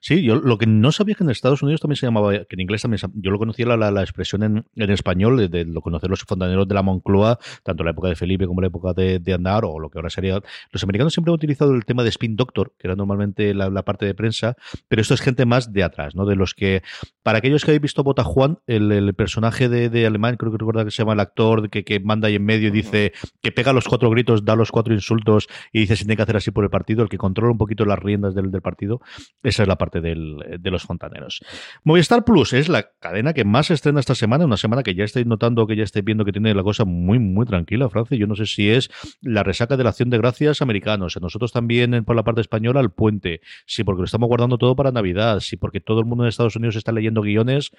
Sí, 0.00 0.22
yo 0.22 0.36
lo 0.36 0.58
que 0.58 0.66
no 0.66 0.92
sabía 0.92 1.14
que 1.14 1.24
en 1.24 1.30
Estados 1.30 1.62
Unidos 1.62 1.80
también 1.80 1.96
se 1.96 2.06
llamaba, 2.06 2.32
que 2.32 2.54
en 2.54 2.60
inglés 2.60 2.82
también, 2.82 3.00
yo 3.14 3.30
lo 3.30 3.38
conocía 3.38 3.66
la, 3.66 3.76
la, 3.76 3.90
la 3.90 4.02
expresión 4.02 4.42
en, 4.42 4.64
en 4.76 4.90
español, 4.90 5.36
de, 5.36 5.48
de, 5.48 5.64
lo 5.64 5.80
conocer 5.80 6.10
los 6.10 6.22
fontaneros 6.22 6.68
de 6.68 6.74
la 6.74 6.82
Moncloa, 6.82 7.38
tanto 7.62 7.82
en 7.82 7.86
la 7.86 7.90
época 7.90 8.08
de 8.08 8.16
Felipe 8.16 8.46
como 8.46 8.60
en 8.60 8.62
la 8.62 8.68
época 8.68 8.92
de, 8.92 9.18
de 9.18 9.34
Andar, 9.34 9.64
o 9.64 9.78
lo 9.78 9.90
que 9.90 9.98
ahora 9.98 10.10
sería. 10.10 10.40
Los 10.70 10.82
americanos 10.82 11.12
siempre 11.12 11.30
han 11.30 11.34
utilizado 11.34 11.74
el 11.74 11.84
tema 11.84 12.02
de 12.02 12.10
Spin 12.10 12.36
Doctor, 12.36 12.72
que 12.78 12.86
era 12.86 12.96
normalmente 12.96 13.54
la, 13.54 13.70
la, 13.70 13.82
parte 13.82 14.06
de 14.06 14.14
prensa, 14.14 14.56
pero 14.88 15.02
esto 15.02 15.14
es 15.14 15.20
gente 15.20 15.44
más 15.44 15.72
de 15.72 15.82
atrás, 15.82 16.14
¿no? 16.14 16.24
De 16.24 16.36
los 16.36 16.54
que, 16.54 16.82
para 17.22 17.38
aquellos 17.38 17.64
que 17.64 17.70
habéis 17.70 17.82
visto 17.82 18.02
Bota 18.02 18.24
Juan, 18.24 18.58
el, 18.66 18.90
el 18.92 19.14
personaje 19.14 19.68
de, 19.68 19.88
de, 19.88 20.06
alemán, 20.06 20.36
creo 20.36 20.52
que 20.52 20.58
recuerda 20.58 20.84
que 20.84 20.90
se 20.90 20.98
llama 20.98 21.12
el 21.12 21.20
actor, 21.20 21.70
que, 21.70 21.84
que 21.84 22.00
manda 22.00 22.28
ahí 22.28 22.36
en 22.36 22.44
medio 22.44 22.68
y 22.68 22.70
dice 22.70 23.12
que 23.40 23.52
pega 23.52 23.72
los 23.72 23.86
cuatro 23.86 24.10
gritos, 24.10 24.44
da 24.44 24.56
los 24.56 24.70
cuatro 24.70 24.92
insultos 24.94 25.48
y 25.72 25.80
dice 25.80 25.96
si 25.96 26.04
tiene 26.04 26.16
que 26.16 26.22
hacer 26.22 26.36
así 26.36 26.50
por 26.50 26.64
el 26.64 26.70
partido, 26.70 27.02
el 27.02 27.08
que 27.08 27.18
controla 27.18 27.52
un 27.52 27.58
poquito 27.58 27.84
las 27.84 27.98
riendas 27.98 28.34
del, 28.34 28.50
del 28.50 28.62
partido, 28.62 29.00
esa 29.42 29.62
es 29.62 29.68
la 29.68 29.76
parte 29.76 30.00
del, 30.00 30.36
de 30.58 30.70
los 30.70 30.82
fontaneros. 30.82 31.40
Movistar 31.84 32.24
Plus 32.24 32.52
es 32.52 32.68
la 32.68 32.90
cadena 32.98 33.32
que 33.32 33.44
más 33.44 33.66
se 33.66 33.74
estrena 33.74 34.00
esta 34.00 34.14
semana, 34.14 34.44
una 34.44 34.56
semana 34.56 34.82
que 34.82 34.94
ya 34.94 35.04
estáis 35.04 35.26
notando, 35.26 35.66
que 35.66 35.76
ya 35.76 35.84
estáis 35.84 36.04
viendo 36.04 36.24
que 36.24 36.32
tiene 36.32 36.54
la 36.54 36.62
cosa 36.62 36.84
muy, 36.84 37.18
muy 37.18 37.46
tranquila, 37.46 37.88
Francia. 37.88 38.16
Yo 38.16 38.26
no 38.26 38.34
sé 38.34 38.46
si 38.46 38.68
es 38.68 38.90
la 39.20 39.42
resaca 39.42 39.76
de 39.76 39.84
la 39.84 39.90
acción 39.90 40.10
de 40.10 40.18
gracias 40.18 40.62
americanos, 40.62 41.18
nosotros 41.20 41.52
también 41.52 42.04
por 42.04 42.16
la 42.16 42.24
parte 42.24 42.40
española 42.40 42.80
el 42.80 42.90
puente, 42.90 43.40
sí, 43.66 43.84
porque 43.84 44.00
lo 44.00 44.04
estamos 44.04 44.28
guardando 44.28 44.58
todo 44.58 44.74
para 44.76 44.90
Navidad, 44.92 45.40
sí, 45.40 45.56
porque 45.56 45.80
todo 45.80 46.00
el 46.00 46.06
mundo 46.06 46.24
en 46.24 46.28
Estados 46.28 46.56
Unidos 46.56 46.76
está 46.76 46.92
leyendo 46.92 47.11
guiones, 47.20 47.72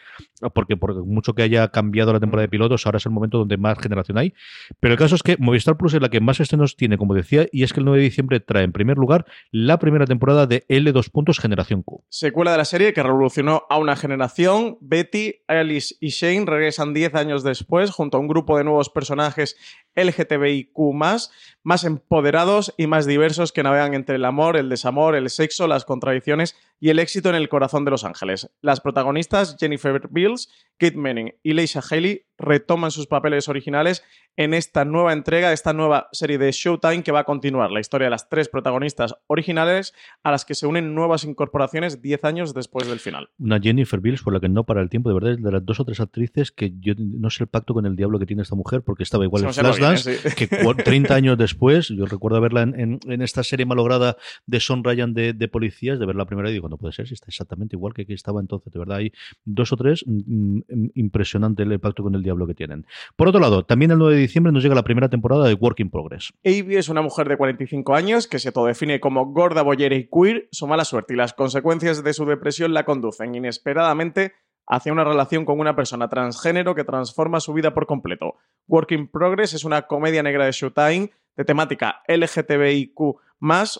porque 0.53 0.77
por 0.77 1.05
mucho 1.05 1.33
que 1.33 1.41
haya 1.41 1.69
cambiado 1.69 2.13
la 2.13 2.19
temporada 2.19 2.43
de 2.43 2.49
pilotos, 2.49 2.85
ahora 2.85 2.97
es 2.97 3.05
el 3.05 3.11
momento 3.11 3.39
donde 3.39 3.57
más 3.57 3.79
generación 3.79 4.17
hay. 4.17 4.33
Pero 4.79 4.93
el 4.93 4.99
caso 4.99 5.15
es 5.15 5.23
que 5.23 5.37
Movistar 5.37 5.77
Plus 5.77 5.93
es 5.93 6.01
la 6.01 6.09
que 6.09 6.21
más 6.21 6.39
estrenos 6.39 6.75
tiene, 6.75 6.97
como 6.97 7.13
decía, 7.13 7.47
y 7.51 7.63
es 7.63 7.73
que 7.73 7.79
el 7.79 7.85
9 7.85 7.99
de 7.99 8.03
diciembre 8.03 8.39
trae 8.39 8.63
en 8.63 8.71
primer 8.71 8.97
lugar 8.97 9.25
la 9.51 9.79
primera 9.79 10.05
temporada 10.05 10.45
de 10.45 10.65
L2 10.67 11.09
puntos 11.09 11.39
Generación 11.39 11.83
Q. 11.83 12.03
Secuela 12.09 12.51
de 12.51 12.57
la 12.57 12.65
serie 12.65 12.93
que 12.93 13.03
revolucionó 13.03 13.63
a 13.69 13.77
una 13.77 13.95
generación. 13.95 14.77
Betty, 14.81 15.41
Alice 15.47 15.95
y 15.99 16.09
Shane 16.09 16.45
regresan 16.45 16.93
10 16.93 17.15
años 17.15 17.43
después 17.43 17.91
junto 17.91 18.17
a 18.17 18.19
un 18.19 18.27
grupo 18.27 18.57
de 18.57 18.63
nuevos 18.63 18.89
personajes 18.89 19.57
LGTBIQ, 19.95 20.77
más 20.93 21.83
empoderados 21.83 22.73
y 22.77 22.87
más 22.87 23.05
diversos 23.05 23.51
que 23.51 23.63
navegan 23.63 23.93
entre 23.93 24.15
el 24.15 24.25
amor, 24.25 24.57
el 24.57 24.69
desamor, 24.69 25.15
el 25.15 25.29
sexo, 25.29 25.67
las 25.67 25.85
contradicciones 25.85 26.55
y 26.79 26.89
el 26.89 26.99
éxito 26.99 27.29
en 27.29 27.35
el 27.35 27.49
corazón 27.49 27.85
de 27.85 27.91
Los 27.91 28.03
Ángeles. 28.03 28.49
Las 28.61 28.81
protagonistas, 28.81 29.55
Jennifer 29.59 30.01
Beals, 30.09 30.49
Kate 30.77 30.97
Manning 30.97 31.33
y 31.43 31.53
Leisha 31.53 31.81
Haley, 31.81 32.25
retoman 32.37 32.91
sus 32.91 33.07
papeles 33.07 33.47
originales 33.47 34.03
en 34.35 34.55
esta 34.55 34.83
nueva 34.83 35.13
entrega, 35.13 35.49
de 35.49 35.53
esta 35.53 35.73
nueva 35.73 36.09
serie 36.11 36.39
de 36.39 36.51
Showtime 36.51 37.03
que 37.03 37.11
va 37.11 37.19
a 37.19 37.23
continuar 37.23 37.71
la 37.71 37.79
historia 37.79 38.07
de 38.07 38.11
las 38.11 38.29
tres 38.29 38.49
protagonistas 38.49 39.15
originales 39.27 39.93
a 40.23 40.31
las 40.31 40.43
que 40.43 40.55
se 40.55 40.65
unen 40.65 40.95
nuevas 40.95 41.23
incorporaciones 41.23 42.01
10 42.01 42.23
años 42.23 42.53
después 42.53 42.87
del 42.87 42.99
final. 42.99 43.29
Una 43.37 43.59
Jennifer 43.59 43.99
Beals 43.99 44.23
por 44.23 44.33
la 44.33 44.39
que 44.39 44.49
no 44.49 44.63
para 44.63 44.81
el 44.81 44.89
tiempo, 44.89 45.09
de 45.09 45.15
verdad, 45.15 45.37
de 45.37 45.51
las 45.51 45.63
dos 45.63 45.79
o 45.79 45.85
tres 45.85 45.99
actrices 45.99 46.51
que 46.51 46.73
yo 46.79 46.93
no 46.97 47.29
sé 47.29 47.43
el 47.43 47.47
pacto 47.47 47.75
con 47.75 47.85
el 47.85 47.95
diablo 47.95 48.17
que 48.17 48.25
tiene 48.25 48.41
esta 48.41 48.55
mujer 48.55 48.81
porque 48.81 49.03
estaba 49.03 49.23
igual 49.23 49.43
en 49.43 49.53
Flashdance, 49.53 50.17
sí. 50.17 50.35
que 50.35 50.47
30 50.47 51.13
años 51.15 51.37
después, 51.37 51.89
yo 51.89 52.05
recuerdo 52.07 52.41
verla 52.41 52.63
en, 52.63 52.79
en, 52.79 52.99
en, 53.07 53.21
esta 53.21 53.43
serie 53.43 53.67
malograda 53.67 54.17
de 54.47 54.59
Son 54.59 54.83
Ryan 54.83 55.13
de, 55.13 55.33
de, 55.33 55.47
policías, 55.47 55.99
de 55.99 56.07
verla 56.07 56.25
primera 56.25 56.49
y 56.49 56.53
digo, 56.53 56.69
no 56.69 56.77
puede 56.77 56.93
ser, 56.93 57.07
si 57.07 57.13
está 57.13 57.27
exactamente 57.27 57.75
igual 57.75 57.93
que, 57.93 58.07
que 58.07 58.13
estaba 58.13 58.41
entonces, 58.41 58.73
de 58.73 58.79
verdad 58.79 58.97
hay 58.97 59.11
dos 59.45 59.71
o 59.71 59.77
tres, 59.77 60.03
mm, 60.07 60.61
impresionante 60.93 61.63
el 61.63 61.79
pacto 61.79 62.03
con 62.03 62.15
el 62.15 62.23
diablo 62.23 62.47
que 62.47 62.53
tienen. 62.53 62.85
Por 63.15 63.27
otro 63.27 63.39
lado, 63.39 63.65
también 63.65 63.91
el 63.91 63.97
9 63.97 64.15
de 64.15 64.21
diciembre 64.21 64.51
nos 64.51 64.63
llega 64.63 64.75
la 64.75 64.83
primera 64.83 65.09
temporada 65.09 65.47
de 65.47 65.53
Work 65.53 65.79
in 65.79 65.89
Progress. 65.89 66.33
Avi 66.45 66.75
es 66.75 66.89
una 66.89 67.01
mujer 67.01 67.27
de 67.29 67.37
45 67.37 67.95
años 67.95 68.27
que 68.27 68.39
se 68.39 68.49
autodefine 68.49 68.99
como 68.99 69.25
gorda, 69.27 69.61
bollera 69.61 69.95
y 69.95 70.07
queer, 70.07 70.47
su 70.51 70.67
mala 70.67 70.85
suerte 70.85 71.13
y 71.13 71.17
las 71.17 71.33
consecuencias 71.33 72.03
de 72.03 72.13
su 72.13 72.25
depresión 72.25 72.73
la 72.73 72.85
conducen 72.85 73.35
inesperadamente 73.35 74.33
hacia 74.67 74.93
una 74.93 75.03
relación 75.03 75.45
con 75.45 75.59
una 75.59 75.75
persona 75.75 76.09
transgénero 76.09 76.75
que 76.75 76.83
transforma 76.83 77.39
su 77.39 77.53
vida 77.53 77.73
por 77.73 77.85
completo. 77.85 78.35
Work 78.67 78.91
in 78.91 79.07
Progress 79.07 79.53
es 79.53 79.63
una 79.63 79.83
comedia 79.83 80.23
negra 80.23 80.45
de 80.45 80.51
Showtime 80.51 81.11
de 81.35 81.45
temática 81.45 82.03
LGTBIQ 82.07 83.17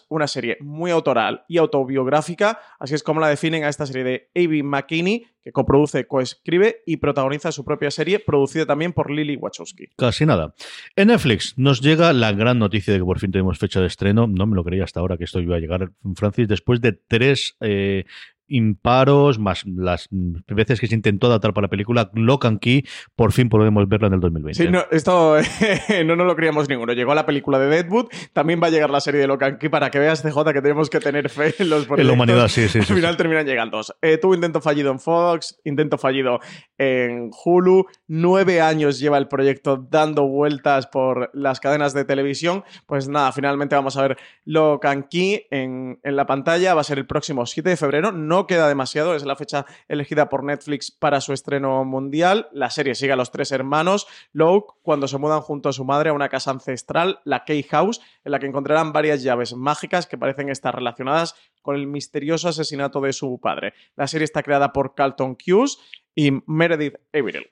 una 0.10 0.28
serie 0.28 0.58
muy 0.60 0.92
autoral 0.92 1.46
y 1.48 1.58
autobiográfica, 1.58 2.60
así 2.80 2.96
es 2.96 3.04
como 3.04 3.22
la 3.22 3.30
definen 3.30 3.64
a 3.64 3.70
esta 3.70 3.86
serie 3.86 4.04
de 4.04 4.30
Avi 4.36 4.62
McKinney, 4.62 5.26
que 5.42 5.52
coproduce, 5.52 6.06
coescribe 6.06 6.82
y 6.86 6.98
protagoniza 6.98 7.52
su 7.52 7.64
propia 7.64 7.90
serie, 7.90 8.20
producida 8.20 8.66
también 8.66 8.92
por 8.92 9.10
Lily 9.10 9.38
Wachowski. 9.38 9.88
Casi 9.98 10.26
nada. 10.26 10.54
En 10.96 11.08
Netflix 11.08 11.58
nos 11.58 11.82
llega 11.82 12.12
la 12.12 12.34
gran 12.34 12.60
noticia 12.60 12.94
de 12.94 13.00
que 13.00 13.06
por 13.06 13.20
fin 13.20 13.32
tenemos 13.32 13.58
fecha 13.58 13.80
de 13.80 13.88
estreno. 13.88 14.28
No 14.28 14.46
me 14.46 14.56
lo 14.56 14.64
creía 14.64 14.84
hasta 14.84 15.00
ahora 15.00 15.18
que 15.18 15.24
esto 15.24 15.40
iba 15.40 15.56
a 15.56 15.60
llegar, 15.60 15.92
Francis, 16.16 16.48
después 16.48 16.82
de 16.82 16.94
tres 16.94 17.56
eh, 17.62 18.06
imparos, 18.54 19.40
más 19.40 19.66
las 19.66 20.08
veces 20.48 20.80
que 20.80 20.88
se 20.88 20.96
intentó 20.96 21.28
adaptar 21.28 21.54
para 21.54 21.66
la 21.66 21.70
película, 21.70 22.12
Lock 22.14 22.46
and 22.46 22.60
Key, 22.60 22.86
por 23.16 23.32
fin 23.32 23.50
podemos 23.50 23.88
verla 23.90 24.08
en 24.08 24.14
el 24.14 24.20
2020. 24.20 24.64
Sí, 24.64 24.70
no, 24.70 24.86
esto 24.92 25.38
no 26.06 26.16
nos 26.16 26.28
lo 26.28 26.36
creíamos 26.36 26.70
ninguno. 26.70 26.94
Llegó 26.94 27.16
la 27.16 27.26
película 27.26 27.58
de 27.58 27.68
Deadwood, 27.68 28.08
también 28.32 28.62
va 28.62 28.68
a 28.68 28.70
llegar 28.70 28.92
la 28.92 29.02
serie 29.02 29.20
de 29.20 29.28
Lock 29.28 29.44
and 29.44 29.58
Key 29.58 29.70
para 29.70 29.90
que 29.90 30.00
veas, 30.00 30.22
CJ, 30.22 30.54
que 30.54 30.62
tenemos 30.62 30.90
que 30.90 31.00
tener 31.00 31.30
fe 31.30 31.56
en 31.60 31.70
los 31.70 31.86
proyectos. 31.86 32.00
En 32.00 32.08
la 32.08 32.14
humanidad, 32.14 32.48
sí, 32.48 32.68
sí. 32.68 32.80
Al 32.80 32.86
sí, 32.86 32.94
final 32.94 33.14
sí. 33.14 33.18
terminan 33.18 33.46
llegando. 33.46 33.82
Eh, 34.02 34.18
tuvo 34.18 34.36
intento 34.36 34.62
fallido 34.62 34.92
en 34.92 35.00
Fox, 35.00 35.60
intento 35.64 35.98
fallido 35.98 36.40
en 36.78 37.32
Hulu, 37.44 37.88
nueve 38.08 38.62
años 38.62 39.00
lleva 39.00 39.18
el 39.18 39.28
proyecto 39.28 39.78
dando 39.90 40.28
vueltas 40.28 40.88
por 40.88 41.32
las 41.34 41.60
cadenas 41.60 41.94
de 41.94 42.06
televisión. 42.06 42.64
Pues 42.86 43.08
nada, 43.10 43.32
finalmente 43.32 43.76
vamos 43.76 43.98
a 43.98 44.04
ver 44.04 44.18
Lock 44.46 44.86
and 44.86 45.08
Key 45.10 45.48
en, 45.50 46.00
en 46.04 46.16
la 46.16 46.26
pantalla. 46.26 46.76
Va 46.76 46.82
a 46.82 46.84
ser 46.84 47.00
el 47.00 47.08
próximo 47.08 47.46
7 47.46 47.70
de 47.70 47.78
febrero. 47.78 48.12
No 48.12 48.43
queda 48.48 48.68
demasiado, 48.68 49.16
es 49.16 49.26
la 49.26 49.36
fecha 49.36 49.66
elegida 49.88 50.30
por 50.30 50.44
Netflix 50.44 50.92
para 50.92 51.22
su 51.22 51.34
estreno 51.34 51.84
mundial. 51.86 52.48
La 52.52 52.70
serie 52.70 52.96
sigue 52.96 53.14
a 53.14 53.16
los 53.16 53.32
tres 53.32 53.52
hermanos 53.52 54.08
Locke 54.32 54.74
cuando 54.82 55.08
se 55.08 55.18
mudan 55.18 55.42
junto 55.42 55.70
a 55.70 55.74
su 55.74 55.86
madre 55.86 56.10
a 56.10 56.14
una 56.14 56.30
casa 56.30 56.52
ancestral, 56.52 57.20
la 57.26 57.44
Key 57.44 57.64
House, 57.64 58.02
en 58.24 58.32
la 58.32 58.40
que 58.40 58.48
encontrarán 58.48 58.94
varias 58.94 59.24
llaves 59.24 59.56
mágicas 59.56 60.08
que 60.08 60.18
parecen 60.18 60.50
estar 60.50 60.76
relacionadas 60.76 61.36
con 61.62 61.76
el 61.76 61.88
misterioso 61.88 62.50
asesinato 62.50 63.02
de 63.02 63.14
su 63.14 63.40
padre. 63.40 63.74
La 63.96 64.08
serie 64.08 64.26
está 64.26 64.44
creada 64.44 64.74
por 64.74 64.96
Carlton 64.96 65.36
Cuse 65.36 65.78
y 66.16 66.32
Meredith 66.46 66.96
Averill 67.14 67.50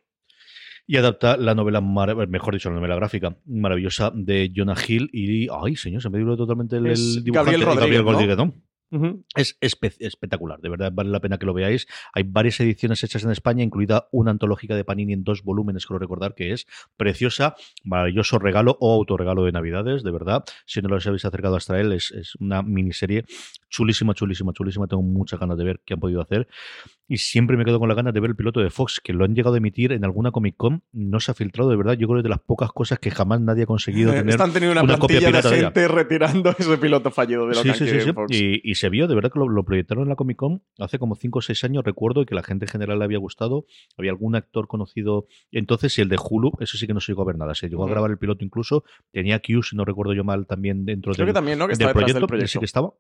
y 0.88 0.98
adapta 0.98 1.38
la 1.38 1.56
novela, 1.56 1.80
mejor 1.80 2.54
dicho, 2.54 2.70
la 2.70 2.76
novela 2.76 2.96
gráfica 2.96 3.38
maravillosa 3.46 4.12
de 4.14 4.52
Jonah 4.54 4.76
Hill 4.76 5.10
y, 5.14 5.48
ay, 5.50 5.78
señor, 5.78 6.02
se 6.02 6.10
me 6.10 6.18
dio 6.18 6.36
totalmente 6.36 6.76
el, 6.76 6.88
el 6.88 7.24
Gabriel 7.28 7.62
Rodríguez, 7.62 7.80
Gabriel 7.80 8.04
Rodríguez 8.04 8.38
¿no? 8.38 8.54
Es 9.36 9.58
espe 9.62 9.94
espectacular, 10.00 10.60
de 10.60 10.70
verdad 10.70 10.92
vale 10.94 11.10
la 11.10 11.20
pena 11.22 11.38
que 11.38 11.46
lo 11.46 11.54
veáis. 11.54 11.88
Hay 12.14 12.24
varias 12.24 12.60
ediciones 12.60 13.04
hechas 13.04 13.24
en 13.24 13.32
España, 13.32 13.64
incluida 13.64 14.08
una 14.12 14.32
antológica 14.32 14.76
de 14.76 14.84
Panini 14.84 15.14
en 15.14 15.24
dos 15.24 15.44
volúmenes, 15.44 15.86
creo 15.86 16.00
recordar, 16.00 16.36
que 16.36 16.52
es 16.52 16.68
preciosa, 16.98 17.56
maravilloso 17.84 18.38
regalo 18.40 18.78
o 18.80 18.94
autorregalo 18.94 19.46
de 19.46 19.52
Navidades, 19.52 20.04
de 20.04 20.12
verdad. 20.12 20.44
Si 20.66 20.82
no 20.82 20.90
lo 20.90 20.98
habéis 20.98 21.26
acercado 21.26 21.56
hasta 21.56 21.80
él, 21.80 21.94
es, 21.94 22.12
es 22.12 22.36
una 22.36 22.62
miniserie 22.64 23.26
chulísima, 23.72 24.14
chulísima, 24.14 24.54
chulísima. 24.54 24.88
Tengo 24.88 25.02
muchas 25.02 25.40
ganas 25.40 25.58
de 25.58 25.64
ver 25.64 25.82
qué 25.84 25.96
han 25.96 26.00
podido 26.00 26.22
hacer. 26.22 26.48
Y 27.08 27.18
siempre 27.18 27.58
me 27.58 27.66
quedo 27.66 27.80
con 27.80 27.90
la 27.90 27.96
ganas 27.96 28.14
de 28.14 28.20
ver 28.20 28.30
el 28.30 28.36
piloto 28.36 28.62
de 28.62 28.70
Fox, 28.70 29.02
que 29.04 29.12
lo 29.12 29.26
han 29.26 29.36
llegado 29.36 29.56
a 29.56 29.58
emitir 29.58 29.92
en 29.92 30.06
alguna 30.06 30.32
Comic 30.32 30.56
Con. 30.56 30.84
No 30.94 31.20
se 31.20 31.32
ha 31.32 31.34
filtrado, 31.34 31.70
de 31.70 31.76
verdad. 31.76 31.94
Yo 31.94 32.08
creo 32.08 32.18
que 32.18 32.20
es 32.20 32.24
de 32.24 32.30
las 32.30 32.40
pocas 32.40 32.72
cosas 32.72 33.00
que 33.00 33.12
jamás 33.12 33.42
nadie 33.42 33.64
ha 33.64 33.66
conseguido 33.66 34.12
tener. 34.14 34.30
Están 34.30 34.54
teniendo 34.54 34.82
una, 34.82 34.98
copia 34.98 35.20
pirata 35.20 35.50
de 35.50 35.62
gente 35.62 35.88
retirando 35.88 36.56
ese 36.58 36.78
piloto 36.78 37.12
fallido 37.12 37.48
de 37.48 37.56
lo 37.56 37.62
sí, 37.64 37.70
que 37.70 37.76
sí, 37.76 37.88
sí, 37.88 38.00
sí. 38.02 38.12
Y, 38.30 38.72
y, 38.72 38.76
se 38.82 38.90
vio, 38.90 39.08
de 39.08 39.14
verdad 39.14 39.32
que 39.32 39.38
lo, 39.38 39.48
lo, 39.48 39.64
proyectaron 39.64 40.04
en 40.04 40.10
la 40.10 40.16
Comic 40.16 40.38
Con 40.38 40.64
hace 40.80 40.98
como 40.98 41.16
5 41.16 41.38
o 41.38 41.42
6 41.42 41.64
años, 41.66 41.84
recuerdo, 41.84 42.24
y 42.24 42.26
que 42.26 42.34
la 42.34 42.42
gente 42.42 42.66
en 42.66 42.70
general 42.70 42.98
le 42.98 43.06
había 43.06 43.20
gustado. 43.20 43.66
Había 43.96 44.10
algún 44.10 44.36
actor 44.36 44.68
conocido 44.68 45.28
entonces, 45.52 45.98
y 46.00 46.02
el 46.02 46.10
de 46.10 46.18
Hulu, 46.18 46.54
eso 46.60 46.78
sí 46.78 46.88
que 46.88 46.94
no 46.94 47.00
se 47.00 47.12
llegó 47.12 47.22
a 47.22 47.26
ver 47.26 47.38
nada. 47.38 47.54
Se 47.54 47.70
llegó 47.70 47.86
a 47.86 47.90
grabar 47.90 48.10
el 48.10 48.18
piloto 48.18 48.44
incluso. 48.44 48.84
Tenía 49.12 49.40
Q, 49.40 49.62
si 49.62 49.76
no 49.76 49.86
recuerdo 49.86 50.14
yo 50.14 50.24
mal, 50.24 50.48
también 50.48 50.84
dentro 50.84 51.14
Creo 51.14 51.28
del, 51.28 51.34
que 51.34 51.38
también, 51.38 51.60
¿no? 51.60 51.68
que 51.68 51.76
del, 51.76 51.92
proyecto, 51.92 52.20
del 52.20 52.28
proyecto. 52.28 52.48
Sí 52.48 52.60
que 52.60 52.66
estaba 52.66 52.92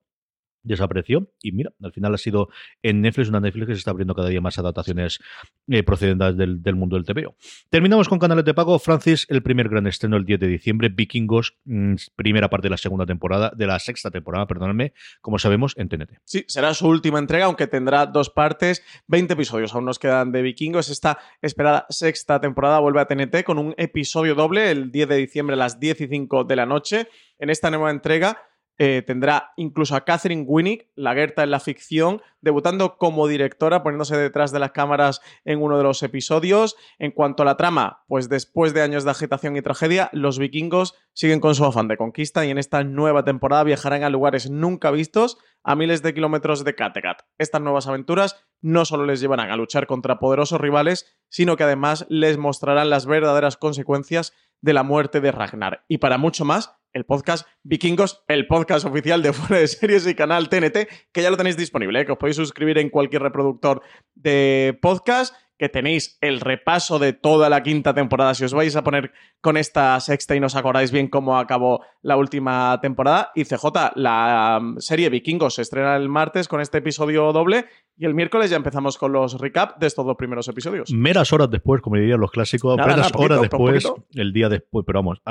desapareció 0.63 1.32
y 1.41 1.52
mira, 1.52 1.71
al 1.82 1.91
final 1.91 2.13
ha 2.13 2.17
sido 2.17 2.50
en 2.82 3.02
Netflix, 3.02 3.30
una 3.30 3.39
Netflix 3.39 3.67
que 3.67 3.74
se 3.74 3.80
está 3.80 3.91
abriendo 3.91 4.15
cada 4.15 4.30
día 4.30 4.41
más 4.41 4.58
adaptaciones 4.58 5.19
eh, 5.67 5.84
procedentes 5.84 6.38
del, 6.38 6.62
del, 6.62 6.76
mundo 6.76 6.95
del 6.95 7.06
TVO. 7.06 7.36
Terminamos 7.69 8.10
con 8.10 8.19
canales 8.19 8.45
de 8.45 8.54
pago. 8.54 8.78
Francis, 8.80 9.26
el 9.30 9.43
primer 9.43 9.69
gran 9.69 9.88
estreno 9.88 10.17
el 10.17 10.26
10 10.26 10.39
de 10.39 10.47
diciembre, 10.47 10.89
Vikingos, 10.89 11.58
mmm, 11.65 11.95
primera 12.15 12.50
parte 12.50 12.67
de 12.67 12.71
la 12.71 12.78
segunda 12.78 13.06
temporada, 13.06 13.52
de 13.56 13.67
la 13.67 13.80
sexta 13.80 14.12
temporada, 14.12 14.47
perdónenme, 14.47 14.93
como 15.21 15.39
sabemos, 15.39 15.74
en 15.78 15.89
TNT. 15.89 16.19
Sí, 16.24 16.45
será 16.47 16.74
su 16.74 16.88
última 16.88 17.19
entrega, 17.19 17.45
aunque 17.45 17.67
tendrá 17.67 18.06
dos 18.06 18.30
partes, 18.30 18.84
20 19.08 19.34
episodios 19.34 19.74
aún 19.74 19.86
nos 19.86 20.00
quedan 20.00 20.32
de 20.32 20.41
Vikingos. 20.41 20.89
Esta 20.89 21.17
esperada 21.41 21.86
sexta 21.89 22.39
temporada 22.39 22.80
vuelve 22.80 23.02
a 23.02 23.06
TNT 23.06 23.43
con 23.43 23.58
un 23.58 23.74
episodio 23.78 24.36
doble 24.36 24.71
el 24.71 24.91
10 24.91 25.10
de 25.10 25.15
diciembre 25.15 25.54
a 25.56 25.58
las 25.58 25.80
10 25.80 26.02
y 26.02 26.08
5 26.08 26.43
de 26.43 26.56
la 26.56 26.65
noche. 26.65 27.08
En 27.39 27.50
esta 27.50 27.71
nueva 27.71 27.89
entrega 27.89 28.50
eh, 28.77 29.03
tendrá 29.05 29.53
incluso 29.57 29.95
a 29.95 30.05
Catherine 30.05 30.43
Winnick, 30.47 30.88
la 30.95 31.13
Gerta 31.13 31.43
en 31.43 31.51
la 31.51 31.60
ficción, 31.60 32.21
debutando 32.41 32.97
como 32.97 33.27
directora, 33.27 33.84
poniéndose 33.84 34.17
detrás 34.17 34.51
de 34.51 34.60
las 34.60 34.71
cámaras 34.71 35.21
en 35.45 35.62
uno 35.62 35.77
de 35.77 35.84
los 35.84 36.01
episodios. 36.03 36.75
En 36.97 37.12
cuanto 37.12 37.43
a 37.43 37.45
la 37.45 37.57
trama, 37.57 38.03
pues 38.07 38.29
después 38.29 38.73
de 38.73 38.81
años 38.81 39.03
de 39.03 39.12
agitación 39.12 39.55
y 39.55 39.62
tragedia, 39.62 40.10
los 40.13 40.39
vikingos 40.39 40.95
siguen 41.13 41.39
con 41.39 41.55
su 41.55 41.65
afán 41.65 41.88
de 41.88 41.97
conquista 41.97 42.45
y 42.45 42.49
en 42.49 42.57
esta 42.57 42.84
nueva 42.84 43.23
temporada 43.23 43.63
viajarán 43.63 44.03
a 44.03 44.10
lugares 44.10 44.49
nunca 44.49 44.89
vistos 44.91 45.38
a 45.63 45.75
miles 45.75 46.01
de 46.01 46.13
kilómetros 46.13 46.63
de 46.63 46.75
Kattegat. 46.75 47.21
Estas 47.38 47.62
nuevas 47.62 47.88
aventuras 47.88 48.43
no 48.62 48.86
solo 48.86 49.05
les 49.05 49.21
llevarán 49.21 49.51
a 49.51 49.57
luchar 49.57 49.88
contra 49.88 50.19
poderosos 50.19 50.60
rivales, 50.60 51.15
sino 51.29 51.55
que 51.55 51.63
además 51.63 52.05
les 52.10 52.38
mostrarán 52.38 52.89
las 52.89 53.05
verdaderas 53.05 53.57
consecuencias 53.57 54.34
de 54.62 54.73
la 54.73 54.84
muerte 54.84 55.21
de 55.21 55.31
Ragnar. 55.31 55.86
Y 55.88 55.97
para 55.97 56.17
mucho 56.17 56.45
más, 56.45 56.80
el 56.93 57.06
podcast 57.06 57.47
Vikingos, 57.63 58.23
el 58.27 58.47
podcast 58.47 58.86
oficial 58.86 59.21
de 59.21 59.34
Fuera 59.34 59.62
de 59.62 59.67
Series 59.67 60.08
y 60.08 60.15
canal 60.15 60.49
TNT, 60.49 60.88
que 61.12 61.21
ya 61.21 61.30
lo 61.30 61.38
tenéis 61.38 61.58
disponible, 61.58 62.01
¿eh? 62.01 62.06
que 62.06 62.12
os 62.12 62.17
podéis 62.17 62.36
suscribir 62.36 62.77
en 62.77 62.89
cualquier 62.89 63.21
reproductor 63.21 63.82
de 64.15 64.77
podcast, 64.82 65.36
que 65.62 65.69
tenéis 65.69 66.17
el 66.21 66.39
repaso 66.39 66.97
de 66.97 67.13
toda 67.13 67.47
la 67.47 67.62
quinta 67.62 67.93
temporada. 67.93 68.34
Si 68.34 68.43
os 68.43 68.52
vais 68.52 68.76
a 68.76 68.84
poner 68.84 69.12
con 69.41 69.58
esta 69.58 70.00
sexta 70.00 70.36
y 70.36 70.39
no 70.39 70.47
os 70.47 70.56
acordáis 70.56 70.91
bien 70.91 71.08
cómo 71.08 71.38
acabó 71.38 71.82
la 72.02 72.17
última 72.17 72.80
temporada. 72.82 73.32
Y 73.36 73.45
CJ, 73.45 73.65
la 73.93 74.58
um, 74.60 74.80
serie 74.80 75.10
Vikingos 75.10 75.54
se 75.54 75.62
estrena 75.62 75.95
el 75.97 76.10
martes 76.10 76.47
con 76.47 76.62
este 76.62 76.80
episodio 76.80 77.32
doble. 77.32 77.67
Y 77.95 78.06
el 78.06 78.15
miércoles 78.15 78.50
ya 78.50 78.58
empezamos 78.58 78.97
con 78.97 79.12
los 79.12 79.39
recap 79.39 79.78
de 79.78 79.86
estos 79.86 80.04
dos 80.04 80.15
primeros 80.17 80.47
episodios. 80.47 80.91
Meras 80.91 81.32
horas 81.34 81.52
después, 81.52 81.82
como 81.82 81.97
dirían 81.97 82.19
los 82.19 82.32
clásicos, 82.32 82.76
Nada, 82.76 82.93
apenas 82.93 82.97
nada, 82.97 83.12
poquito, 83.12 83.34
horas 83.34 83.41
después, 83.41 83.93
el 84.15 84.34
día 84.34 84.50
después, 84.50 84.84
pero 84.88 85.04
vamos, 85.04 85.21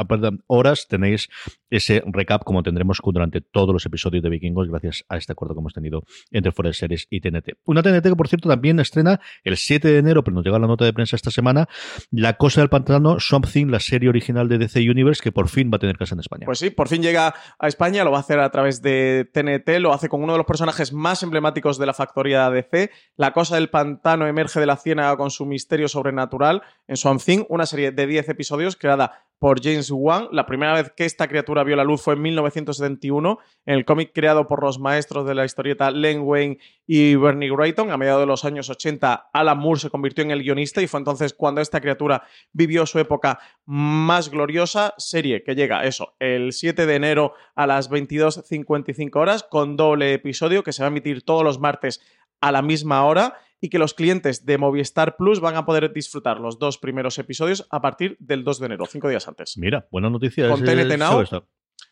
horas 0.47 0.87
tenéis 0.87 1.29
ese 1.69 2.05
recap 2.07 2.45
como 2.45 2.63
tendremos 2.63 3.01
durante 3.03 3.41
todos 3.41 3.73
los 3.73 3.85
episodios 3.87 4.23
de 4.23 4.31
Vikingos, 4.31 4.69
gracias 4.69 5.05
a 5.09 5.17
este 5.17 5.33
acuerdo 5.33 5.55
que 5.55 5.61
hemos 5.61 5.75
tenido 5.75 6.05
entre 6.31 6.53
de 6.63 6.73
Series 6.73 7.09
y 7.11 7.21
TNT. 7.21 7.59
Una 7.65 7.83
TNT 7.83 8.05
que, 8.05 8.17
por 8.17 8.29
cierto, 8.29 8.49
también 8.49 8.79
estrena 8.79 9.21
el 9.43 9.57
7 9.57 9.89
de 9.89 9.99
enero, 9.99 10.20
pero 10.23 10.35
nos 10.35 10.45
llega 10.45 10.59
la 10.59 10.67
nota 10.67 10.85
de 10.85 10.93
prensa 10.93 11.17
esta 11.17 11.31
semana, 11.31 11.69
La 12.11 12.37
Cosa 12.37 12.61
del 12.61 12.71
Pantano, 12.71 13.21
Something, 13.21 13.67
la 13.67 13.81
serie 13.81 14.09
original 14.09 14.49
de 14.49 14.59
DC 14.59 14.81
Universe, 14.81 15.23
que 15.23 15.33
por 15.33 15.49
fin 15.49 15.71
va 15.73 15.77
a 15.77 15.79
tener 15.79 15.97
casa 15.97 16.15
en 16.15 16.21
España. 16.21 16.47
Pues 16.47 16.59
sí, 16.59 16.71
por 16.71 16.89
fin 16.89 17.03
llega 17.03 17.35
a 17.59 17.69
España, 17.69 18.05
lo 18.05 18.11
va 18.11 18.19
a 18.19 18.21
hacer 18.21 18.41
a 18.41 18.51
través 18.51 18.83
de 18.83 19.29
TNT, 19.33 19.81
lo 19.81 19.93
hace 19.93 20.09
con 20.09 20.23
uno 20.23 20.33
de 20.33 20.39
los 20.39 20.47
personajes 20.47 20.93
más 20.93 21.23
emblemáticos 21.23 21.79
de 21.79 21.87
la 21.87 21.95
factoría 21.95 22.51
DC. 22.51 22.91
La 23.17 23.33
cosa 23.33 23.57
del 23.57 23.71
pantano 23.71 24.27
emerge 24.27 24.61
de 24.61 24.67
la 24.67 24.77
ciénaga 24.77 25.17
con 25.17 25.31
su 25.31 25.47
misterio 25.47 25.89
sobrenatural 25.89 26.63
en 26.87 26.97
Swamp 26.97 27.23
Thing, 27.23 27.45
una 27.49 27.67
serie 27.67 27.93
de 27.93 28.07
10 28.07 28.29
episodios 28.29 28.77
creada 28.77 29.25
por 29.41 29.61
James 29.61 29.91
Wan. 29.91 30.29
La 30.31 30.47
primera 30.47 30.75
vez 30.75 30.93
que 30.95 31.07
esta 31.07 31.27
criatura 31.27 31.65
vio 31.65 31.75
la 31.75 31.83
luz 31.83 32.03
fue 32.03 32.15
en 32.15 32.23
1971, 32.23 33.39
en 33.65 33.75
el 33.75 33.85
cómic 33.87 34.13
creado 34.15 34.47
por 34.47 34.63
los 34.63 34.79
maestros 34.79 35.27
de 35.27 35.35
la 35.35 35.47
historieta 35.47 35.91
Len 35.91 36.21
Wayne 36.21 36.59
y 36.87 37.17
Bernie 37.17 37.51
Wrightson. 37.51 37.91
A 37.91 37.97
mediados 37.97 38.21
de 38.21 38.27
los 38.27 38.45
años 38.45 38.69
80, 38.69 39.31
Alan 39.33 39.59
Moore 39.59 39.81
se 39.81 39.91
convirtió 39.91 40.23
en 40.23 40.31
el 40.31 40.43
guionista 40.43 40.83
y 40.83 40.87
fue 40.87 41.01
entonces 41.01 41.33
cuando 41.33 41.63
esta 41.63 41.81
criatura 41.81 42.23
vivió 42.53 42.85
su 42.85 42.99
época 42.99 43.41
más 43.65 44.31
gloriosa. 44.31 44.93
Serie 44.99 45.43
que 45.43 45.55
llega, 45.55 45.85
eso, 45.85 46.15
el 46.19 46.53
7 46.53 46.85
de 46.85 46.95
enero 46.95 47.33
a 47.55 47.67
las 47.67 47.91
22.55 47.91 49.17
horas, 49.17 49.43
con 49.43 49.79
doble 49.79 50.13
episodio 50.13 50.63
que 50.63 50.75
se 50.75 50.83
va 50.83 50.89
a 50.89 50.91
emitir 50.91 51.25
todos 51.25 51.43
los 51.43 51.59
martes 51.59 52.03
a 52.43 52.53
la 52.53 52.61
misma 52.61 53.05
hora 53.07 53.39
y 53.61 53.69
que 53.69 53.79
los 53.79 53.95
clientes 53.95 54.47
de 54.47 54.59
Movistar 54.59 55.17
Plus 55.17 55.41
van 55.41 55.57
a 55.57 55.67
poder 55.67 55.93
disfrutar 55.93 56.41
los 56.41 56.59
dos 56.59 56.79
primeros 56.79 57.19
episodios 57.19 57.67
a 57.71 57.81
partir 57.81 58.17
del 58.19 58.45
2 58.45 58.61
de 58.61 58.67
enero, 58.67 58.87
cinco 58.87 59.09
días 59.09 59.29
antes. 59.29 59.57
Mira, 59.59 59.87
buena 59.91 60.11
noticia. 60.11 60.49
Con 60.49 60.65
TNT 60.65 60.99
Now, 60.99 61.25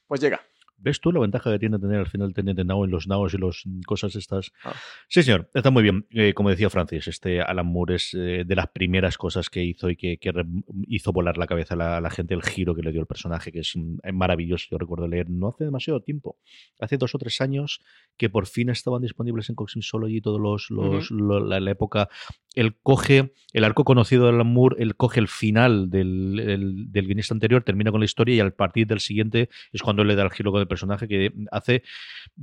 pues 0.07 0.21
llega. 0.21 0.41
¿Ves 0.81 1.01
tú 1.01 1.11
la 1.13 1.21
ventaja 1.21 1.51
que 1.53 1.59
tiene 1.59 1.79
tener 1.79 1.99
al 1.99 2.07
final 2.07 2.33
TNT 2.33 2.65
Now 2.65 2.85
en 2.85 2.91
los 2.91 3.07
Nows 3.09 3.35
y 3.35 3.39
las 3.39 3.65
cosas 3.87 4.15
estas? 4.15 4.53
Ah. 4.65 4.73
Sí, 5.09 5.23
señor, 5.23 5.51
está 5.53 5.71
muy 5.71 5.83
bien. 5.83 6.07
Eh, 6.11 6.35
como 6.35 6.51
decía 6.51 6.71
Francis, 6.71 7.09
este 7.09 7.41
Alan 7.43 7.67
Moore 7.67 7.97
es 7.97 8.15
eh, 8.15 8.45
de 8.47 8.55
las 8.57 8.69
primeras 8.69 9.19
cosas 9.19 9.51
que 9.51 9.65
hizo 9.65 9.91
y 9.91 9.97
que, 9.97 10.19
que 10.19 10.33
re- 10.33 10.45
hizo 10.87 11.13
volar 11.13 11.37
la 11.37 11.47
cabeza 11.47 11.75
a 11.75 11.77
la, 11.77 11.97
a 11.97 12.01
la 12.01 12.11
gente, 12.11 12.35
el 12.35 12.43
giro 12.43 12.75
que 12.75 12.83
le 12.83 12.93
dio 12.93 13.01
el 13.01 13.07
personaje, 13.07 13.51
que 13.51 13.61
es 13.61 13.73
mm, 13.77 13.99
maravilloso. 14.15 14.67
Yo 14.71 14.79
recuerdo 14.79 15.09
leer 15.09 15.29
no 15.29 15.49
hace 15.49 15.65
demasiado 15.65 16.01
tiempo, 16.01 16.39
hace 16.81 16.97
dos 16.97 17.15
o 17.15 17.19
tres 17.19 17.41
años, 17.41 17.81
que 18.17 18.31
por 18.31 18.47
fin 18.47 18.69
estaban 18.71 19.03
disponibles 19.03 19.49
en 19.51 19.57
Cosmixology 19.57 20.21
todos 20.21 20.41
los, 20.41 20.71
los 20.71 21.11
lo- 21.11 21.41
la, 21.45 21.59
la 21.61 21.71
época. 21.71 22.09
Él 22.55 22.77
coge 22.83 23.33
el 23.53 23.65
arco 23.65 23.85
conocido 23.85 24.25
de 24.25 24.31
Alan 24.31 24.47
Moore, 24.47 24.77
él 24.81 24.97
coge 24.97 25.21
el 25.21 25.29
final 25.29 25.91
del, 25.91 26.39
el- 26.41 26.93
del 26.93 27.07
guionista 27.07 27.35
anterior, 27.35 27.63
termina 27.63 27.91
con 27.91 28.01
la 28.01 28.05
historia 28.07 28.35
y 28.37 28.41
al 28.41 28.53
partir 28.53 28.87
del 28.87 29.01
siguiente 29.01 29.49
es 29.73 29.83
cuando 29.83 30.03
él 30.03 30.09
le 30.09 30.15
da 30.17 30.23
el 30.25 30.31
giro 30.31 30.51
con 30.53 30.61
personaje 30.69 31.09
que 31.09 31.33
hace, 31.51 31.83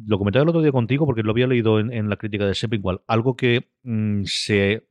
lo 0.06 0.18
comentaba 0.18 0.44
el 0.44 0.50
otro 0.50 0.62
día 0.62 0.72
contigo 0.72 1.06
porque 1.06 1.24
lo 1.24 1.32
había 1.32 1.48
leído 1.48 1.80
en, 1.80 1.94
en 1.94 2.10
la 2.10 2.18
crítica 2.18 2.46
de 2.46 2.56
Sepinwall, 2.56 3.02
algo 3.08 3.36
que 3.36 3.70
mm, 3.84 4.24
se... 4.26 4.88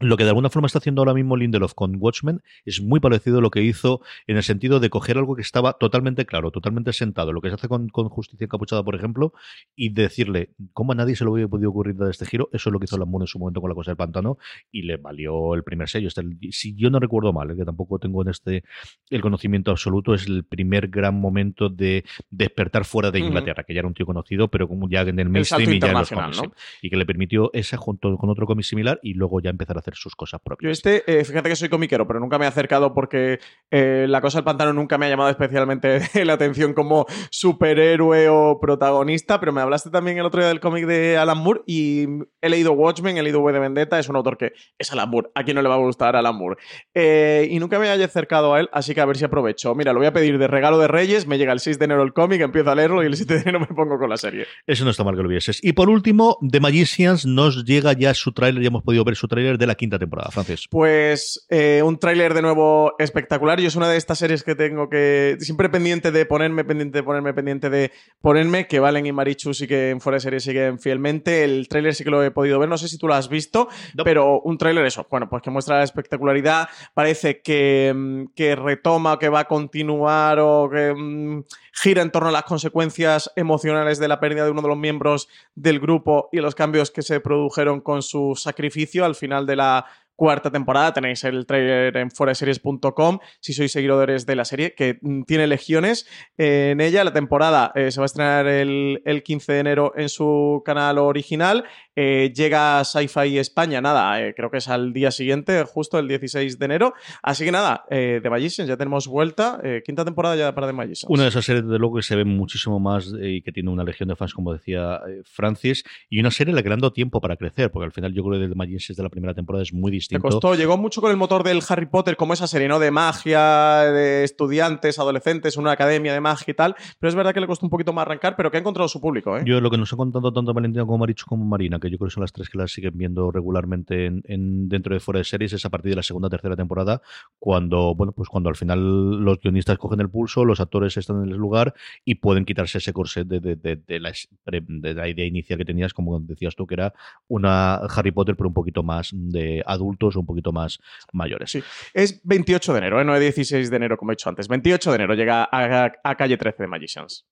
Lo 0.00 0.16
que 0.16 0.24
de 0.24 0.30
alguna 0.30 0.50
forma 0.50 0.66
está 0.66 0.78
haciendo 0.78 1.00
ahora 1.00 1.14
mismo 1.14 1.36
Lindelof 1.36 1.74
con 1.74 1.96
Watchmen 1.98 2.42
es 2.64 2.82
muy 2.82 3.00
parecido 3.00 3.38
a 3.38 3.40
lo 3.40 3.50
que 3.50 3.62
hizo 3.62 4.00
en 4.26 4.36
el 4.36 4.42
sentido 4.42 4.80
de 4.80 4.90
coger 4.90 5.18
algo 5.18 5.36
que 5.36 5.42
estaba 5.42 5.74
totalmente 5.74 6.26
claro, 6.26 6.50
totalmente 6.50 6.92
sentado, 6.92 7.32
lo 7.32 7.40
que 7.40 7.48
se 7.48 7.54
hace 7.54 7.68
con, 7.68 7.88
con 7.88 8.08
Justicia 8.08 8.44
Encapuchada, 8.44 8.82
por 8.82 8.94
ejemplo, 8.94 9.32
y 9.74 9.90
decirle, 9.90 10.50
¿cómo 10.72 10.92
a 10.92 10.94
nadie 10.94 11.16
se 11.16 11.24
le 11.24 11.30
hubiera 11.30 11.48
podido 11.48 11.70
ocurrir 11.70 11.96
dar 11.96 12.10
este 12.10 12.26
giro? 12.26 12.48
Eso 12.52 12.68
es 12.68 12.72
lo 12.72 12.78
que 12.78 12.84
hizo 12.84 12.98
Lamune 12.98 13.24
en 13.24 13.28
su 13.28 13.38
momento 13.38 13.60
con 13.60 13.70
la 13.70 13.74
cosa 13.74 13.90
del 13.90 13.96
pantano 13.96 14.38
y 14.70 14.82
le 14.82 14.96
valió 14.96 15.54
el 15.54 15.62
primer 15.62 15.88
sello. 15.88 16.08
Este, 16.08 16.22
si 16.50 16.74
yo 16.74 16.90
no 16.90 16.98
recuerdo 16.98 17.32
mal, 17.32 17.50
eh, 17.50 17.56
que 17.56 17.64
tampoco 17.64 17.98
tengo 17.98 18.22
en 18.22 18.28
este 18.28 18.64
el 19.10 19.20
conocimiento 19.20 19.70
absoluto, 19.70 20.14
es 20.14 20.26
el 20.26 20.44
primer 20.44 20.88
gran 20.88 21.18
momento 21.18 21.68
de 21.68 22.04
despertar 22.30 22.84
fuera 22.84 23.10
de. 23.10 23.26
Inglaterra, 23.26 23.64
que 23.64 23.74
ya 23.74 23.80
era 23.80 23.88
un 23.88 23.94
tío 23.94 24.06
conocido, 24.06 24.48
pero 24.48 24.68
como 24.68 24.88
ya 24.88 25.02
en 25.02 25.18
el 25.18 25.28
mainstream 25.28 25.72
y 25.72 25.80
ya 25.80 25.88
en 25.88 25.98
los 25.98 26.10
cómics, 26.10 26.42
¿no? 26.42 26.52
y 26.80 26.90
que 26.90 26.96
le 26.96 27.06
permitió 27.06 27.50
esa 27.52 27.76
junto 27.76 28.16
con 28.16 28.30
otro 28.30 28.46
cómic 28.46 28.64
similar 28.64 29.00
y 29.02 29.14
luego 29.14 29.40
ya 29.40 29.50
empezar 29.50 29.76
a 29.78 29.82
hacer 29.86 29.94
sus 29.94 30.16
cosas 30.16 30.40
Yo 30.40 30.44
propias. 30.44 30.72
este, 30.72 31.04
eh, 31.06 31.24
fíjate 31.24 31.48
que 31.48 31.56
soy 31.56 31.68
comiquero, 31.68 32.06
pero 32.06 32.18
nunca 32.20 32.38
me 32.38 32.44
he 32.44 32.48
acercado 32.48 32.92
porque 32.92 33.38
eh, 33.70 34.06
la 34.08 34.20
cosa 34.20 34.38
del 34.38 34.44
pantano 34.44 34.72
nunca 34.72 34.98
me 34.98 35.06
ha 35.06 35.08
llamado 35.08 35.30
especialmente 35.30 36.00
la 36.24 36.32
atención 36.34 36.74
como 36.74 37.06
superhéroe 37.30 38.28
o 38.28 38.58
protagonista, 38.60 39.38
pero 39.40 39.52
me 39.52 39.60
hablaste 39.60 39.90
también 39.90 40.18
el 40.18 40.26
otro 40.26 40.40
día 40.40 40.48
del 40.48 40.60
cómic 40.60 40.86
de 40.86 41.16
Alan 41.16 41.38
Moore 41.38 41.62
y 41.66 42.06
he 42.40 42.48
leído 42.48 42.72
Watchmen, 42.72 43.16
he 43.16 43.22
leído 43.22 43.40
V 43.40 43.52
de 43.52 43.58
Vendetta, 43.60 43.98
es 43.98 44.08
un 44.08 44.16
autor 44.16 44.36
que 44.36 44.52
es 44.78 44.92
Alan 44.92 45.08
Moore, 45.08 45.28
a 45.34 45.44
quien 45.44 45.54
no 45.54 45.62
le 45.62 45.68
va 45.68 45.76
a 45.76 45.78
gustar 45.78 46.16
Alan 46.16 46.36
Moore. 46.36 46.56
Eh, 46.94 47.46
y 47.50 47.58
nunca 47.58 47.78
me 47.78 47.88
haya 47.88 48.04
acercado 48.04 48.54
a 48.54 48.60
él, 48.60 48.68
así 48.72 48.94
que 48.94 49.00
a 49.00 49.04
ver 49.04 49.16
si 49.16 49.24
aprovecho. 49.24 49.74
Mira, 49.74 49.92
lo 49.92 50.00
voy 50.00 50.08
a 50.08 50.12
pedir 50.12 50.38
de 50.38 50.48
regalo 50.48 50.78
de 50.78 50.88
Reyes, 50.88 51.26
me 51.26 51.38
llega 51.38 51.52
el 51.52 51.60
6 51.60 51.78
de 51.78 51.84
enero 51.84 52.02
el 52.02 52.12
cómic, 52.12 52.40
empiezo 52.40 52.70
a 52.70 52.74
leerlo 52.74 53.02
y 53.02 53.06
el 53.06 53.16
7 53.16 53.34
de 53.34 53.40
enero 53.42 53.60
me 53.60 53.66
pongo 53.66 53.98
con 53.98 54.10
la 54.10 54.16
serie. 54.16 54.46
Eso 54.66 54.84
no 54.84 54.90
está 54.90 55.04
mal 55.04 55.16
que 55.16 55.22
lo 55.22 55.28
vieses. 55.28 55.62
Y 55.62 55.72
por 55.72 55.88
último, 55.88 56.38
The 56.48 56.60
Magicians 56.60 57.26
nos 57.26 57.64
llega 57.64 57.92
ya 57.92 58.12
su 58.14 58.32
tráiler, 58.32 58.62
ya 58.62 58.68
hemos 58.68 58.82
podido 58.82 59.04
ver 59.04 59.14
su 59.16 59.28
tráiler 59.28 59.58
de 59.58 59.66
la 59.66 59.75
quinta 59.76 59.98
temporada, 59.98 60.30
Francis. 60.30 60.66
Pues 60.70 61.46
eh, 61.48 61.82
un 61.84 61.98
tráiler 61.98 62.34
de 62.34 62.42
nuevo 62.42 62.94
espectacular. 62.98 63.60
Yo 63.60 63.68
es 63.68 63.76
una 63.76 63.88
de 63.88 63.96
estas 63.96 64.18
series 64.18 64.42
que 64.42 64.54
tengo 64.54 64.88
que. 64.88 65.36
Siempre 65.40 65.68
pendiente 65.68 66.10
de 66.10 66.26
ponerme, 66.26 66.64
pendiente 66.64 66.98
de 66.98 67.02
ponerme, 67.02 67.34
pendiente 67.34 67.70
de 67.70 67.92
ponerme, 68.20 68.66
que 68.66 68.80
Valen 68.80 69.06
y 69.06 69.12
Marichu 69.12 69.54
sí 69.54 69.66
que 69.66 69.90
en 69.90 70.00
fuera 70.00 70.16
de 70.16 70.20
serie 70.20 70.40
siguen 70.40 70.78
fielmente. 70.78 71.44
El 71.44 71.68
tráiler 71.68 71.94
sí 71.94 72.04
que 72.04 72.10
lo 72.10 72.22
he 72.22 72.30
podido 72.30 72.58
ver, 72.58 72.68
no 72.68 72.78
sé 72.78 72.88
si 72.88 72.98
tú 72.98 73.06
lo 73.06 73.14
has 73.14 73.28
visto, 73.28 73.68
pero 74.04 74.40
un 74.40 74.58
tráiler 74.58 74.84
eso, 74.86 75.06
bueno, 75.10 75.28
pues 75.28 75.42
que 75.42 75.50
muestra 75.50 75.78
la 75.78 75.84
espectacularidad, 75.84 76.68
parece 76.94 77.40
que, 77.40 77.92
mm, 77.94 78.34
que 78.34 78.56
retoma, 78.56 79.18
que 79.18 79.28
va 79.28 79.40
a 79.40 79.44
continuar 79.44 80.38
o 80.40 80.68
que 80.70 80.94
mm, 80.94 81.44
gira 81.78 82.02
en 82.02 82.10
torno 82.10 82.30
a 82.30 82.32
las 82.32 82.44
consecuencias 82.44 83.30
emocionales 83.36 83.98
de 83.98 84.08
la 84.08 84.18
pérdida 84.18 84.44
de 84.44 84.50
uno 84.50 84.62
de 84.62 84.68
los 84.68 84.78
miembros 84.78 85.28
del 85.54 85.78
grupo 85.78 86.28
y 86.32 86.38
los 86.38 86.54
cambios 86.54 86.90
que 86.90 87.02
se 87.02 87.20
produjeron 87.20 87.80
con 87.80 88.02
su 88.02 88.34
sacrificio 88.34 89.04
al 89.04 89.14
final 89.14 89.46
de 89.46 89.56
la 89.56 89.86
cuarta 90.16 90.50
temporada. 90.50 90.92
Tenéis 90.92 91.22
el 91.24 91.46
trailer 91.46 91.96
en 91.96 92.10
foreseries.com 92.10 93.18
si 93.40 93.52
sois 93.52 93.70
seguidores 93.70 94.26
de 94.26 94.34
la 94.34 94.44
serie, 94.44 94.74
que 94.74 94.98
mm, 95.00 95.22
tiene 95.22 95.46
legiones 95.46 96.08
en 96.36 96.80
ella. 96.80 97.04
La 97.04 97.12
temporada 97.12 97.70
eh, 97.74 97.90
se 97.90 98.00
va 98.00 98.04
a 98.04 98.06
estrenar 98.06 98.46
el, 98.46 99.22
15 99.24 99.52
de 99.52 99.58
enero 99.60 99.92
en 99.96 100.08
su 100.08 100.62
canal 100.64 100.98
original. 100.98 101.64
Eh, 101.94 102.32
llega 102.34 102.84
Sci-Fi 102.84 103.38
España, 103.38 103.80
nada, 103.80 104.20
eh, 104.22 104.34
creo 104.34 104.50
que 104.50 104.58
es 104.58 104.68
al 104.68 104.92
día 104.92 105.10
siguiente, 105.10 105.64
justo 105.64 105.98
el 105.98 106.08
16 106.08 106.58
de 106.58 106.64
enero. 106.64 106.94
Así 107.22 107.44
que 107.44 107.52
nada, 107.52 107.84
The 107.88 108.28
Magicians, 108.28 108.68
ya 108.68 108.76
tenemos 108.76 109.06
vuelta. 109.06 109.60
quinta 109.84 110.04
temporada 110.04 110.36
ya 110.36 110.54
para 110.54 110.66
The 110.66 110.72
Magicians. 110.72 111.06
Una 111.08 111.24
de 111.24 111.28
esas 111.30 111.44
series, 111.44 111.66
de 111.66 111.78
luego, 111.78 111.96
que 111.96 112.02
se 112.02 112.16
ve 112.16 112.24
muchísimo 112.24 112.78
más 112.80 113.12
y 113.20 113.42
que 113.42 113.52
tiene 113.52 113.70
una 113.70 113.84
legión 113.84 114.08
de 114.08 114.16
fans, 114.16 114.34
como 114.34 114.52
decía 114.52 115.00
Francis, 115.24 115.84
y 116.10 116.20
una 116.20 116.30
serie 116.30 116.54
le 116.54 116.62
que 116.62 116.68
dando 116.68 116.92
tiempo 116.92 117.20
para 117.20 117.36
crecer, 117.36 117.70
porque 117.70 117.86
al 117.86 117.92
final 117.92 118.12
yo 118.12 118.22
creo 118.24 118.40
que 118.40 118.48
The 118.48 118.54
Magicians 118.54 118.96
de 118.96 119.02
la 119.02 119.08
primera 119.08 119.34
temporada 119.34 119.62
es 119.62 119.72
muy 119.72 119.90
distinto 120.08 120.28
te 120.28 120.34
costó, 120.34 120.54
llegó 120.54 120.76
mucho 120.76 121.00
con 121.00 121.10
el 121.10 121.16
motor 121.16 121.42
del 121.42 121.62
Harry 121.68 121.86
Potter, 121.86 122.16
como 122.16 122.32
esa 122.32 122.46
serie, 122.46 122.68
¿no? 122.68 122.78
De 122.78 122.90
magia, 122.90 123.80
de 123.90 124.24
estudiantes, 124.24 124.98
adolescentes, 124.98 125.56
una 125.56 125.72
academia 125.72 126.12
de 126.12 126.20
magia 126.20 126.52
y 126.52 126.54
tal. 126.54 126.76
Pero 126.98 127.08
es 127.08 127.14
verdad 127.14 127.34
que 127.34 127.40
le 127.40 127.46
costó 127.46 127.66
un 127.66 127.70
poquito 127.70 127.92
más 127.92 128.02
arrancar, 128.02 128.36
pero 128.36 128.50
que 128.50 128.56
ha 128.56 128.60
encontrado 128.60 128.88
su 128.88 129.00
público, 129.00 129.36
¿eh? 129.36 129.42
Yo 129.44 129.60
lo 129.60 129.70
que 129.70 129.78
nos 129.78 129.92
ha 129.92 129.96
contado 129.96 130.32
tanto 130.32 130.54
Valentino 130.54 130.86
como 130.86 130.98
Maricho 130.98 131.26
como 131.26 131.44
Marina, 131.44 131.78
que 131.78 131.90
yo 131.90 131.98
creo 131.98 132.08
que 132.08 132.14
son 132.14 132.22
las 132.22 132.32
tres 132.32 132.48
que 132.48 132.58
las 132.58 132.72
siguen 132.72 132.92
viendo 132.96 133.30
regularmente 133.30 134.06
en, 134.06 134.68
dentro 134.68 134.94
de 134.94 135.00
fuera 135.00 135.18
de 135.18 135.24
series, 135.24 135.52
es 135.52 135.64
a 135.64 135.70
partir 135.70 135.90
de 135.90 135.96
la 135.96 136.02
segunda 136.02 136.26
o 136.26 136.30
tercera 136.30 136.56
temporada, 136.56 137.02
cuando, 137.38 137.94
bueno, 137.94 138.12
pues 138.12 138.28
cuando 138.28 138.48
al 138.48 138.56
final 138.56 139.24
los 139.24 139.40
guionistas 139.40 139.78
cogen 139.78 140.00
el 140.00 140.08
pulso, 140.08 140.44
los 140.44 140.60
actores 140.60 140.96
están 140.96 141.24
en 141.24 141.30
el 141.30 141.36
lugar 141.36 141.74
y 142.04 142.16
pueden 142.16 142.44
quitarse 142.44 142.78
ese 142.78 142.92
corset 142.92 143.26
de, 143.26 143.40
de, 143.40 144.00
la, 144.00 144.12
de 144.46 144.94
la 144.94 145.08
idea 145.08 145.26
inicial 145.26 145.58
que 145.58 145.64
tenías, 145.64 145.92
como 145.92 146.18
decías 146.20 146.54
tú, 146.54 146.66
que 146.66 146.74
era 146.74 146.94
una 147.28 147.76
Harry 147.76 148.12
Potter, 148.12 148.36
pero 148.36 148.48
un 148.48 148.54
poquito 148.54 148.82
más 148.82 149.10
de 149.12 149.62
adulto 149.66 149.95
un 150.16 150.26
poquito 150.26 150.52
más 150.52 150.78
mayores. 151.12 151.50
Sí, 151.50 151.62
es 151.94 152.20
28 152.24 152.72
de 152.72 152.78
enero, 152.78 153.00
¿eh? 153.00 153.04
no 153.04 153.14
es 153.14 153.20
16 153.20 153.70
de 153.70 153.76
enero 153.76 153.96
como 153.96 154.12
he 154.12 154.14
dicho 154.14 154.28
antes. 154.28 154.48
28 154.48 154.90
de 154.90 154.96
enero 154.96 155.14
llega 155.14 155.48
a, 155.50 156.14
calle 156.16 156.36
13 156.36 156.62
de 156.62 156.66
Magicians. 156.66 157.26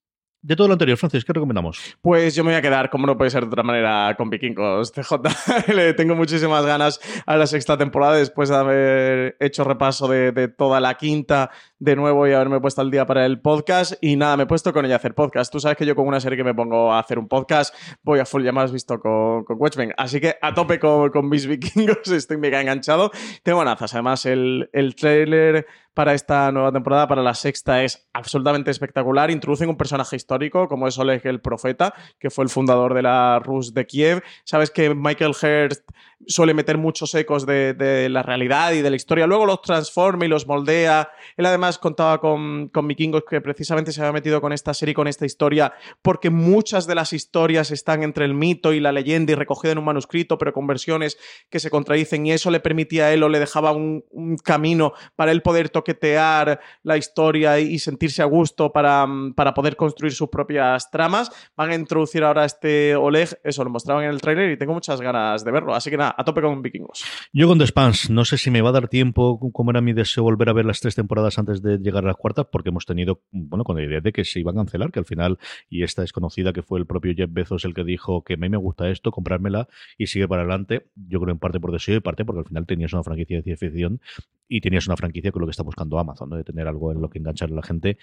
De 0.45 0.57
todo 0.57 0.69
lo 0.69 0.75
anterior, 0.75 0.99
Francis, 0.99 1.25
¿qué 1.25 1.33
recomendamos? 1.33 1.97
Pues 2.03 2.35
yo 2.35 2.45
me 2.45 2.51
voy 2.51 2.59
a 2.59 2.61
quedar, 2.61 2.91
como 2.91 3.07
no 3.07 3.17
puede 3.17 3.31
ser 3.31 3.45
de 3.45 3.47
otra 3.47 3.63
manera, 3.63 4.15
con 4.15 4.29
Vikingos 4.29 4.93
CJ. 4.95 5.73
Le 5.75 5.95
tengo 5.95 6.15
muchísimas 6.15 6.67
ganas 6.67 7.01
a 7.25 7.39
la 7.39 7.47
sexta 7.47 7.79
temporada 7.79 8.17
después 8.17 8.51
de 8.51 8.57
haber 8.57 9.37
hecho 9.41 9.65
repaso 9.65 10.07
de, 10.07 10.49
toda 10.49 10.81
la 10.81 10.99
quinta 10.99 11.51
de 11.79 11.97
nuevo 11.97 12.29
y 12.29 12.35
haberme 12.35 12.61
puesto 12.61 12.83
al 12.83 12.91
día 12.91 13.07
para 13.07 13.25
el 13.25 13.41
podcast. 13.41 13.95
Y 14.03 14.17
nada, 14.17 14.37
me 14.37 14.43
he 14.43 14.47
puesto 14.47 14.75
con 14.75 14.85
ella 14.85 14.97
a 14.97 14.99
hacer 14.99 15.15
podcast. 15.15 15.51
Tú 15.51 15.61
sabes 15.61 15.79
que 15.79 15.87
yo 15.87 15.97
con 15.97 16.07
una 16.07 16.21
serie 16.21 16.37
que 16.37 16.45
me 16.45 16.53
pongo 16.53 16.93
a 16.93 16.99
hacer 16.99 17.19
un 17.19 17.27
podcast 17.27 17.75
voy 18.03 18.19
a 18.19 18.27
full, 18.27 18.45
ya 18.45 18.53
más 18.53 18.71
visto 18.71 19.01
con, 19.01 19.45
con 19.45 19.57
Watchmen. 19.59 19.95
Así 19.97 20.21
que 20.21 20.37
a 20.43 20.53
tope 20.53 20.79
con, 20.79 21.09
con 21.09 21.27
mis 21.27 21.47
vikingos, 21.49 22.09
estoy 22.09 22.37
mega 22.37 22.61
enganchado. 22.61 23.13
Tengo 23.43 23.61
ganazas. 23.61 23.95
Además, 23.95 24.27
el, 24.27 24.69
el 24.75 24.95
trailer 24.95 25.67
para 25.95 26.13
esta 26.13 26.51
nueva 26.51 26.73
temporada, 26.73 27.07
para 27.07 27.23
la 27.23 27.35
sexta, 27.35 27.85
es 27.85 28.09
absolutamente 28.13 28.71
espectacular. 28.71 29.31
Introducen 29.31 29.69
un 29.69 29.77
personaje 29.77 30.17
histórico 30.17 30.34
como 30.69 30.89
es 30.89 30.99
Oleg 30.99 31.27
el 31.27 31.41
Profeta, 31.41 31.95
que 32.19 32.31
fue 32.31 32.45
el 32.45 32.51
fundador 32.51 32.95
de 32.95 33.03
la 33.03 33.39
Rus 33.39 33.73
de 33.75 33.87
Kiev. 33.87 34.23
Sabes 34.45 34.71
que 34.71 34.95
Michael 34.95 35.35
Hearst 35.41 35.83
suele 36.27 36.55
meter 36.55 36.79
muchos 36.79 37.15
ecos 37.15 37.47
de, 37.47 38.09
la 38.11 38.23
realidad 38.23 38.73
y 38.73 38.83
de 38.83 38.91
la 38.91 38.97
historia. 38.97 39.27
Luego 39.27 39.47
los 39.47 39.63
transforma 39.63 40.25
y 40.25 40.29
los 40.29 40.47
moldea. 40.47 41.11
Él 41.37 41.47
además 41.47 41.79
contaba 41.79 42.21
con, 42.21 42.69
con 42.69 42.87
Vikingos 42.89 43.25
que 43.29 43.41
precisamente 43.41 43.93
se 43.93 44.01
había 44.01 44.13
metido 44.13 44.41
con 44.41 44.53
esta 44.53 44.75
serie, 44.75 44.95
con 44.95 45.09
esta 45.09 45.27
historia, 45.27 45.73
porque 46.03 46.31
muchas 46.31 46.87
de 46.87 46.95
las 46.95 47.13
historias 47.13 47.71
están 47.71 48.03
entre 48.03 48.25
el 48.25 48.35
mito 48.35 48.73
y 48.73 48.81
la 48.81 48.93
leyenda 48.93 49.33
y 49.33 49.35
recogidas 49.35 49.73
en 49.73 49.79
un 49.79 49.85
manuscrito, 49.85 50.39
pero 50.39 50.53
con 50.53 50.67
versiones 50.67 51.19
que 51.51 51.61
se 51.61 51.71
contradicen 51.71 52.27
y 52.27 52.33
eso 52.33 52.51
le 52.51 52.61
permitía 52.61 53.07
a 53.07 53.13
él 53.13 53.23
o 53.23 53.29
le 53.29 53.39
dejaba 53.39 53.73
un, 53.73 54.05
camino 54.43 54.93
para 55.17 55.33
él 55.33 55.43
poder 55.43 55.69
toquetear 55.69 56.61
la 56.83 56.97
historia 56.97 57.59
y 57.59 57.79
sentirse 57.79 58.23
a 58.23 58.25
gusto 58.25 58.73
para, 58.73 59.07
para 59.35 59.55
poder 59.55 59.77
construir 59.77 60.13
sus 60.13 60.29
propias 60.29 60.91
tramas. 60.91 61.31
Van 61.57 61.71
a 61.71 61.75
introducir 61.75 62.25
ahora 62.25 62.45
este 62.45 62.97
Oleg, 62.97 63.39
eso 63.45 63.65
lo 63.65 63.71
mostraban 63.71 64.05
en 64.05 64.11
el 64.11 64.21
tráiler 64.21 64.51
y 64.51 64.57
tengo 64.57 64.75
muchas 64.75 65.01
ganas 65.01 65.45
de 65.45 65.51
verlo. 65.51 65.75
Así 65.75 65.91
que 65.91 65.97
nada, 65.97 66.14
a 66.17 66.25
tope 66.25 66.41
con 66.41 66.63
vikingos. 66.63 67.05
Yo 67.33 67.49
con 67.49 67.59
The 67.59 67.67
Spans, 67.67 68.11
no 68.11 68.25
sé 68.25 68.39
si 68.39 68.51
me 68.51 68.63
va 68.63 68.71
a 68.71 68.73
dar 68.73 68.89
tiempo, 68.89 69.39
como 69.53 69.71
era 69.71 69.81
mi 69.81 69.93
deseo, 69.93 70.23
volver 70.25 70.49
a 70.49 70.53
ver 70.53 70.65
las 70.65 70.81
tres 70.81 70.95
temporadas 70.95 71.39
antes 71.39 71.63
de 71.63 71.79
llegar 71.79 72.05
a 72.05 72.09
la 72.09 72.15
cuarta, 72.15 72.45
porque 72.45 72.71
hemos 72.71 72.87
tenido, 72.87 73.23
bueno, 73.33 73.65
con 73.65 73.77
la 73.77 73.85
idea 73.85 74.01
de 74.01 74.13
que 74.13 74.25
se 74.25 74.41
iba 74.41 74.53
a 74.53 74.55
cancelar, 74.55 74.91
que 74.91 74.99
al 74.99 75.05
final, 75.05 75.39
y 75.69 75.83
esta 75.83 76.03
desconocida 76.03 76.53
que 76.53 76.63
fue 76.63 76.79
el 76.79 76.87
propio 76.87 77.15
Jeff 77.17 77.31
Bezos 77.33 77.65
el 77.65 77.75
que 77.75 77.85
dijo 77.85 78.23
que 78.23 78.35
a 78.35 78.37
mí 78.37 78.49
me 78.49 78.57
gusta 78.57 78.89
esto, 78.91 79.11
comprármela 79.11 79.69
y 79.99 80.07
sigue 80.07 80.29
para 80.29 80.43
adelante. 80.43 80.87
Yo 80.95 81.21
creo 81.21 81.33
en 81.33 81.39
parte 81.39 81.61
por 81.61 81.73
deseo 81.73 81.97
y 81.97 82.01
parte 82.01 82.25
porque 82.25 82.41
al 82.41 82.47
final 82.47 82.67
tenías 82.67 82.93
una 82.93 83.03
franquicia 83.03 83.37
de 83.37 83.43
ciencia 83.43 83.69
ficción 83.69 84.01
y 84.49 84.61
tenías 84.61 84.87
una 84.87 84.97
franquicia 84.97 85.33
con 85.33 85.41
lo 85.41 85.47
que 85.47 85.53
está 85.53 85.63
buscando 85.63 85.99
Amazon, 85.99 86.31
de 86.31 86.45
tener 86.45 86.69
algo 86.69 86.93
en 86.93 87.01
lo 87.01 87.09
que 87.09 87.19
enganchar 87.19 87.51
a 87.51 87.55
la 87.55 87.63
gente. 87.63 87.99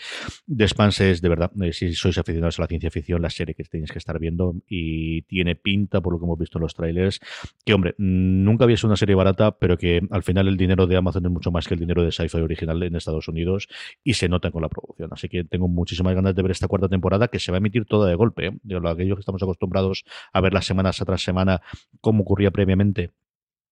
The 0.47 0.65
es 0.65 1.21
de 1.21 1.29
verdad, 1.29 1.51
eh, 1.61 1.73
si 1.73 1.93
sois 1.93 2.17
aficionados 2.17 2.59
a 2.59 2.63
la 2.63 2.67
ciencia 2.67 2.89
ficción, 2.89 3.21
la 3.21 3.29
serie 3.29 3.55
que 3.55 3.63
tenéis 3.63 3.91
que 3.91 3.99
estar 3.99 4.17
viendo 4.19 4.55
y 4.67 5.23
tiene 5.23 5.55
pinta, 5.55 6.01
por 6.01 6.13
lo 6.13 6.19
que 6.19 6.25
hemos 6.25 6.39
visto 6.39 6.57
en 6.57 6.63
los 6.63 6.73
trailers, 6.73 7.19
que 7.65 7.73
hombre, 7.73 7.95
nunca 7.97 8.63
había 8.63 8.77
sido 8.77 8.89
una 8.89 8.97
serie 8.97 9.15
barata, 9.15 9.57
pero 9.57 9.77
que 9.77 10.01
al 10.09 10.23
final 10.23 10.47
el 10.47 10.57
dinero 10.57 10.87
de 10.87 10.97
Amazon 10.97 11.25
es 11.25 11.31
mucho 11.31 11.51
más 11.51 11.67
que 11.67 11.73
el 11.73 11.79
dinero 11.79 12.03
de 12.03 12.11
sci-fi 12.11 12.37
original 12.37 12.81
en 12.83 12.95
Estados 12.95 13.27
Unidos 13.27 13.67
y 14.03 14.13
se 14.13 14.29
nota 14.29 14.51
con 14.51 14.61
la 14.61 14.69
producción. 14.69 15.09
Así 15.11 15.29
que 15.29 15.43
tengo 15.43 15.67
muchísimas 15.67 16.15
ganas 16.15 16.35
de 16.35 16.41
ver 16.41 16.51
esta 16.51 16.67
cuarta 16.67 16.87
temporada 16.87 17.27
que 17.27 17.39
se 17.39 17.51
va 17.51 17.57
a 17.57 17.59
emitir 17.59 17.85
toda 17.85 18.09
de 18.09 18.15
golpe. 18.15 18.47
¿eh? 18.47 18.51
De 18.63 18.77
aquellos 18.89 19.15
que 19.15 19.21
estamos 19.21 19.41
acostumbrados 19.43 20.03
a 20.33 20.41
ver 20.41 20.53
las 20.53 20.65
semanas 20.65 21.01
tras 21.05 21.21
semana 21.21 21.61
como 21.99 22.23
ocurría 22.23 22.51
previamente 22.51 23.11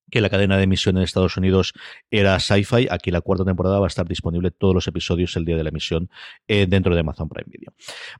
que 0.09 0.21
la 0.21 0.29
cadena 0.29 0.57
de 0.57 0.63
emisión 0.63 0.97
en 0.97 1.03
Estados 1.03 1.37
Unidos 1.37 1.73
era 2.11 2.39
Sci-Fi. 2.39 2.87
Aquí 2.89 3.11
la 3.11 3.21
cuarta 3.21 3.45
temporada 3.45 3.79
va 3.79 3.85
a 3.85 3.87
estar 3.87 4.07
disponible 4.07 4.51
todos 4.51 4.73
los 4.73 4.87
episodios 4.87 5.35
el 5.35 5.45
día 5.45 5.57
de 5.57 5.63
la 5.63 5.69
emisión 5.69 6.09
eh, 6.47 6.65
dentro 6.67 6.93
de 6.93 7.01
Amazon 7.01 7.29
Prime 7.29 7.47
Video. 7.47 7.73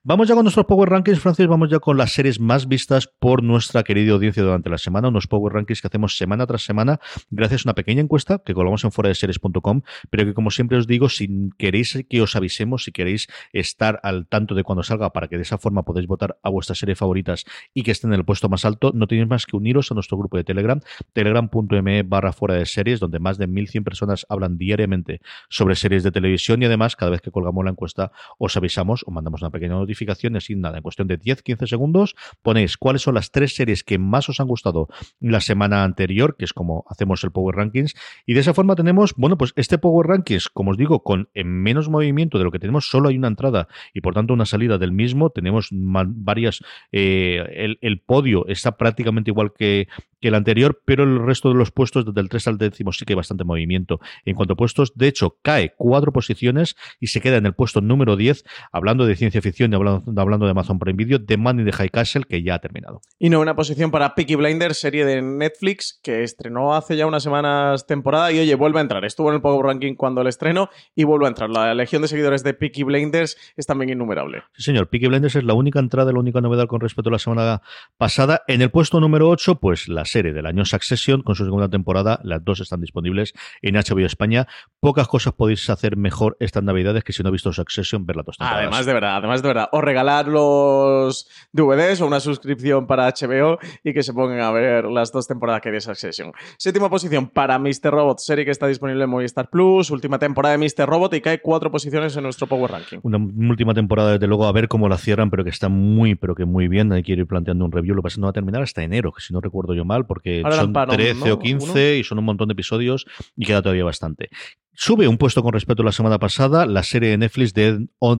Vamos 0.04 0.28
ya 0.28 0.36
con 0.36 0.44
nuestros 0.44 0.66
Power 0.66 0.90
Rankings, 0.90 1.20
Francis. 1.20 1.48
Vamos 1.48 1.70
ya 1.70 1.80
con 1.80 1.98
las 1.98 2.12
series 2.12 2.40
más 2.40 2.68
vistas 2.68 3.08
por 3.08 3.44
nuestra 3.44 3.84
querida 3.84 4.14
audiencia 4.14 4.44
durante 4.44 4.70
la 4.70 4.78
semana. 4.78 5.08
Unos 5.08 5.28
Power 5.28 5.54
Rankings 5.54 5.82
que 5.82 5.88
hacemos 5.88 6.18
semana 6.18 6.46
tras 6.46 6.64
semana 6.64 7.00
gracias 7.30 7.66
a 7.66 7.70
una 7.70 7.76
pequeña 7.76 8.02
encuesta 8.02 8.42
que 8.46 8.54
colgamos 8.54 8.84
en 8.84 8.92
fuera 8.92 9.10
de 9.10 9.16
series.com, 9.16 9.82
pero 10.10 10.26
que 10.26 10.34
como 10.34 10.52
siempre 10.52 10.78
os 10.78 10.88
digo, 10.88 11.10
si 11.10 11.50
queréis 11.58 12.06
que 12.10 12.22
os 12.22 12.36
avisemos, 12.36 12.84
si 12.84 12.92
queréis 12.92 13.28
estar 13.54 14.00
al 14.04 14.28
tanto 14.28 14.56
de 14.56 14.64
cuando 14.64 14.84
salga 14.84 15.12
para 15.12 15.28
que 15.28 15.38
de 15.38 15.44
esa 15.44 15.58
forma 15.58 15.84
podáis 15.84 16.08
votar 16.08 16.38
a 16.44 16.50
vuestras 16.50 16.80
series 16.80 16.98
favoritas 16.98 17.46
y 17.74 17.84
que 17.84 17.92
estén 17.92 18.14
en 18.14 18.20
el 18.20 18.26
puesto 18.26 18.50
más 18.50 18.66
alto, 18.66 18.92
no 18.94 19.08
tenéis 19.08 19.28
más 19.28 19.46
que 19.46 19.56
uniros 19.56 19.92
a 19.92 19.96
nuestro 19.96 20.18
grupo 20.18 20.38
de 20.38 20.44
Telegram, 20.44 20.80
telegram.com 21.14 21.79
barra 22.06 22.34
fuera 22.34 22.56
de 22.56 22.66
series, 22.66 23.00
donde 23.00 23.20
más 23.20 23.38
de 23.38 23.48
1.100 23.48 23.84
personas 23.84 24.26
hablan 24.30 24.58
diariamente 24.58 25.22
sobre 25.50 25.76
series 25.76 26.04
de 26.04 26.12
televisión 26.12 26.62
y 26.62 26.66
además 26.66 26.96
cada 26.96 27.12
vez 27.12 27.22
que 27.22 27.32
colgamos 27.32 27.64
la 27.64 27.72
encuesta 27.72 28.12
os 28.38 28.56
avisamos 28.58 29.04
o 29.06 29.12
mandamos 29.12 29.42
una 29.42 29.52
pequeña 29.52 29.74
notificación 29.74 30.36
y 30.36 30.38
así 30.38 30.56
nada, 30.56 30.78
en 30.78 30.84
cuestión 30.84 31.08
de 31.08 31.20
10-15 31.20 31.68
segundos 31.68 32.16
ponéis 32.42 32.78
cuáles 32.78 33.02
son 33.02 33.16
las 33.16 33.32
tres 33.32 33.56
series 33.56 33.84
que 33.84 33.98
más 33.98 34.30
os 34.30 34.40
han 34.40 34.48
gustado 34.48 34.88
la 35.20 35.42
semana 35.42 35.84
anterior, 35.84 36.36
que 36.38 36.46
es 36.46 36.54
como 36.54 36.86
hacemos 36.90 37.24
el 37.24 37.32
Power 37.32 37.56
Rankings 37.56 37.96
y 38.26 38.34
de 38.34 38.42
esa 38.42 38.54
forma 38.54 38.76
tenemos, 38.76 39.14
bueno, 39.16 39.38
pues 39.38 39.54
este 39.56 39.78
Power 39.78 40.08
Rankings, 40.08 40.50
como 40.50 40.72
os 40.72 40.78
digo, 40.78 41.04
con 41.04 41.30
en 41.34 41.48
menos 41.48 41.90
movimiento 41.90 42.38
de 42.38 42.44
lo 42.44 42.52
que 42.52 42.60
tenemos, 42.60 42.90
solo 42.90 43.10
hay 43.10 43.18
una 43.18 43.28
entrada 43.28 43.68
y 43.94 44.02
por 44.02 44.14
tanto 44.14 44.34
una 44.34 44.46
salida 44.46 44.78
del 44.78 44.92
mismo, 44.92 45.30
tenemos 45.30 45.70
varias, 45.72 46.64
eh, 46.92 47.76
el 47.82 48.00
podio 48.02 48.46
está 48.48 48.78
prácticamente 48.78 49.32
igual 49.32 49.54
que, 49.54 49.88
que 50.20 50.30
el 50.30 50.36
anterior, 50.36 50.82
pero 50.86 51.04
el 51.04 51.26
resto 51.26 51.50
de 51.50 51.56
los 51.56 51.72
puestos, 51.72 52.06
desde 52.06 52.22
el 52.22 52.30
3 52.30 52.48
al 52.48 52.58
décimo, 52.58 52.92
sí 52.92 53.06
que 53.06 53.14
hay 53.14 53.18
bastante 53.18 53.44
movimiento. 53.44 54.00
En 54.26 54.36
cuanto 54.36 54.54
a 54.54 54.58
puestos, 54.58 54.94
de 54.96 55.08
hecho, 55.08 55.38
cae 55.42 55.74
cuatro 55.78 56.12
posiciones 56.12 56.76
y 57.00 57.08
se 57.08 57.22
queda 57.22 57.38
en 57.38 57.46
el 57.46 57.54
puesto 57.54 57.82
número 57.82 58.16
10, 58.16 58.44
hablando 58.72 59.06
de 59.06 59.16
ciencia 59.16 59.42
ficción 59.42 59.72
y 59.72 59.76
hablando, 59.76 60.22
hablando 60.22 60.46
de 60.46 60.52
Amazon 60.52 60.80
Prime 60.80 60.98
Video, 60.98 61.20
de 61.20 61.38
Money 61.38 61.66
de 61.66 61.72
High 61.72 61.90
Castle, 61.90 62.24
que 62.28 62.44
ya 62.44 62.56
ha 62.56 62.60
terminado. 62.60 63.02
Y 63.18 63.30
no, 63.30 63.40
una 63.40 63.56
posición 63.56 63.92
para 63.92 64.16
Peaky 64.16 64.36
Blinders, 64.36 64.78
serie 64.78 65.06
de 65.06 65.22
Netflix, 65.22 66.00
que 66.04 66.24
estrenó 66.24 66.76
hace 66.76 66.98
ya 66.98 67.06
unas 67.06 67.24
semanas 67.24 67.86
temporada 67.88 68.32
y 68.32 68.40
oye, 68.40 68.56
vuelve 68.56 68.80
a 68.80 68.82
entrar. 68.82 69.06
Estuvo 69.06 69.30
en 69.30 69.36
el 69.36 69.42
Power 69.42 69.66
Ranking 69.66 69.96
cuando 69.96 70.22
el 70.22 70.28
estreno 70.28 70.70
y 70.96 71.04
vuelve 71.04 71.26
a 71.26 71.30
entrar. 71.30 71.50
La 71.50 71.74
legión 71.74 72.02
de 72.02 72.08
seguidores 72.08 72.44
de 72.44 72.54
Peaky 72.54 72.84
Blinders 72.84 73.38
es 73.56 73.66
también 73.66 73.90
innumerable. 73.90 74.44
Sí, 74.54 74.64
señor. 74.64 74.90
Peaky 74.90 75.08
Blinders 75.08 75.36
es 75.36 75.44
la 75.44 75.54
única 75.54 75.80
entrada, 75.80 76.12
la 76.12 76.20
única 76.20 76.42
novedad 76.42 76.68
con 76.68 76.82
respecto 76.82 77.10
a 77.10 77.14
la 77.14 77.20
semana 77.20 77.62
pasada. 77.98 78.44
En 78.48 78.62
el 78.62 78.72
puesto 78.72 79.00
número 79.00 79.30
8, 79.30 79.60
pues 79.60 79.88
las 79.88 80.09
serie 80.10 80.34
del 80.34 80.46
año 80.46 80.66
Succession 80.66 81.22
con 81.22 81.36
su 81.36 81.46
segunda 81.46 81.70
temporada. 81.70 82.20
Las 82.24 82.44
dos 82.44 82.60
están 82.60 82.82
disponibles 82.82 83.34
en 83.62 83.76
HBO 83.76 84.06
España. 84.06 84.48
Pocas 84.80 85.08
cosas 85.08 85.34
podéis 85.34 85.70
hacer 85.70 85.98
mejor 85.98 86.38
estas 86.40 86.64
navidades 86.64 87.04
que 87.04 87.14
si 87.14 87.24
no 87.24 87.30
ha 87.30 87.32
visto 87.32 87.54
Succession, 87.54 88.06
ver 88.06 88.16
las 88.16 88.26
dos 88.26 88.38
temporadas. 88.38 88.64
Además 88.64 88.86
de 88.86 88.94
verdad, 88.94 89.16
además 89.18 89.42
de 89.42 89.48
verdad. 89.48 89.70
O 89.72 89.82
regalar 89.82 90.28
los 90.28 91.28
DVDs 91.52 92.02
o 92.02 92.08
una 92.08 92.20
suscripción 92.20 92.88
para 92.88 93.08
HBO 93.08 93.60
y 93.84 93.94
que 93.94 94.04
se 94.04 94.14
pongan 94.14 94.42
a 94.42 94.52
ver 94.52 94.86
las 94.86 95.12
dos 95.12 95.28
temporadas 95.28 95.62
que 95.62 95.70
hay 95.70 95.76
de 95.76 95.82
Succession. 95.82 96.32
Séptima 96.58 96.90
posición 96.90 97.28
para 97.28 97.60
Mr. 97.60 97.92
Robot, 97.92 98.20
serie 98.20 98.46
que 98.46 98.52
está 98.52 98.68
disponible 98.68 99.04
en 99.04 99.10
Movistar 99.10 99.50
Plus. 99.50 99.92
Última 99.92 100.20
temporada 100.20 100.58
de 100.58 100.64
Mr. 100.66 100.88
Robot 100.88 101.14
y 101.14 101.22
cae 101.22 101.42
cuatro 101.42 101.72
posiciones 101.72 102.16
en 102.16 102.24
nuestro 102.24 102.48
Power 102.48 102.72
Ranking. 102.72 103.00
Una 103.04 103.18
última 103.50 103.74
temporada, 103.74 104.14
desde 104.14 104.28
luego, 104.28 104.46
a 104.46 104.52
ver 104.52 104.68
cómo 104.68 104.90
la 104.90 104.98
cierran, 104.98 105.30
pero 105.30 105.44
que 105.44 105.50
está 105.50 105.70
muy, 105.70 106.16
pero 106.16 106.36
que 106.36 106.46
muy 106.46 106.68
bien. 106.68 106.92
Hay 106.92 107.04
que 107.04 107.14
ir 107.14 107.26
planteando 107.28 107.66
un 107.66 107.72
review. 107.72 107.96
Lo 107.96 108.02
que 108.02 108.06
pasa 108.06 108.14
es 108.14 108.16
que 108.16 108.22
no 108.22 108.28
va 108.28 108.32
a 108.32 108.34
terminar 108.34 108.62
hasta 108.62 108.84
enero, 108.84 109.12
que 109.12 109.22
si 109.22 109.34
no 109.34 109.42
recuerdo 109.42 109.74
yo 109.74 109.86
mal, 109.86 109.99
porque 110.06 110.42
Ahora 110.44 110.58
son 110.58 110.74
parón, 110.74 110.96
13 110.96 111.28
¿no? 111.28 111.34
o 111.34 111.40
15 111.40 111.98
y 111.98 112.04
son 112.04 112.20
un 112.20 112.26
montón 112.26 112.48
de 112.48 112.54
episodios 112.54 113.06
y 113.36 113.46
queda 113.46 113.62
todavía 113.62 113.84
bastante. 113.84 114.30
Sube 114.74 115.08
un 115.08 115.18
puesto 115.18 115.44
con 115.44 115.54
respecto 115.54 115.82
a 115.82 115.86
la 115.86 115.92
semana 115.92 116.20
pasada 116.20 116.66
la 116.66 116.84
serie 116.84 117.10
de 117.10 117.18
Netflix 117.18 117.54
de 117.54 117.88
On 118.00 118.18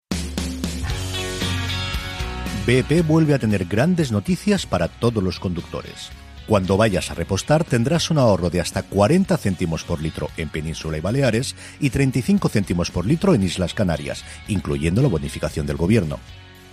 BP 2.66 3.06
vuelve 3.06 3.34
a 3.34 3.38
tener 3.38 3.64
grandes 3.64 4.12
noticias 4.12 4.66
para 4.66 4.88
todos 4.88 5.22
los 5.24 5.40
conductores. 5.40 6.10
Cuando 6.46 6.76
vayas 6.76 7.10
a 7.10 7.14
repostar 7.14 7.64
tendrás 7.64 8.10
un 8.10 8.18
ahorro 8.18 8.50
de 8.50 8.60
hasta 8.60 8.82
40 8.82 9.36
céntimos 9.38 9.84
por 9.84 10.02
litro 10.02 10.28
en 10.36 10.48
Península 10.48 10.98
y 10.98 11.00
Baleares 11.00 11.56
y 11.78 11.90
35 11.90 12.48
céntimos 12.48 12.90
por 12.90 13.06
litro 13.06 13.34
en 13.34 13.42
Islas 13.42 13.72
Canarias, 13.72 14.24
incluyendo 14.48 15.00
la 15.00 15.08
bonificación 15.08 15.66
del 15.66 15.76
gobierno. 15.76 16.18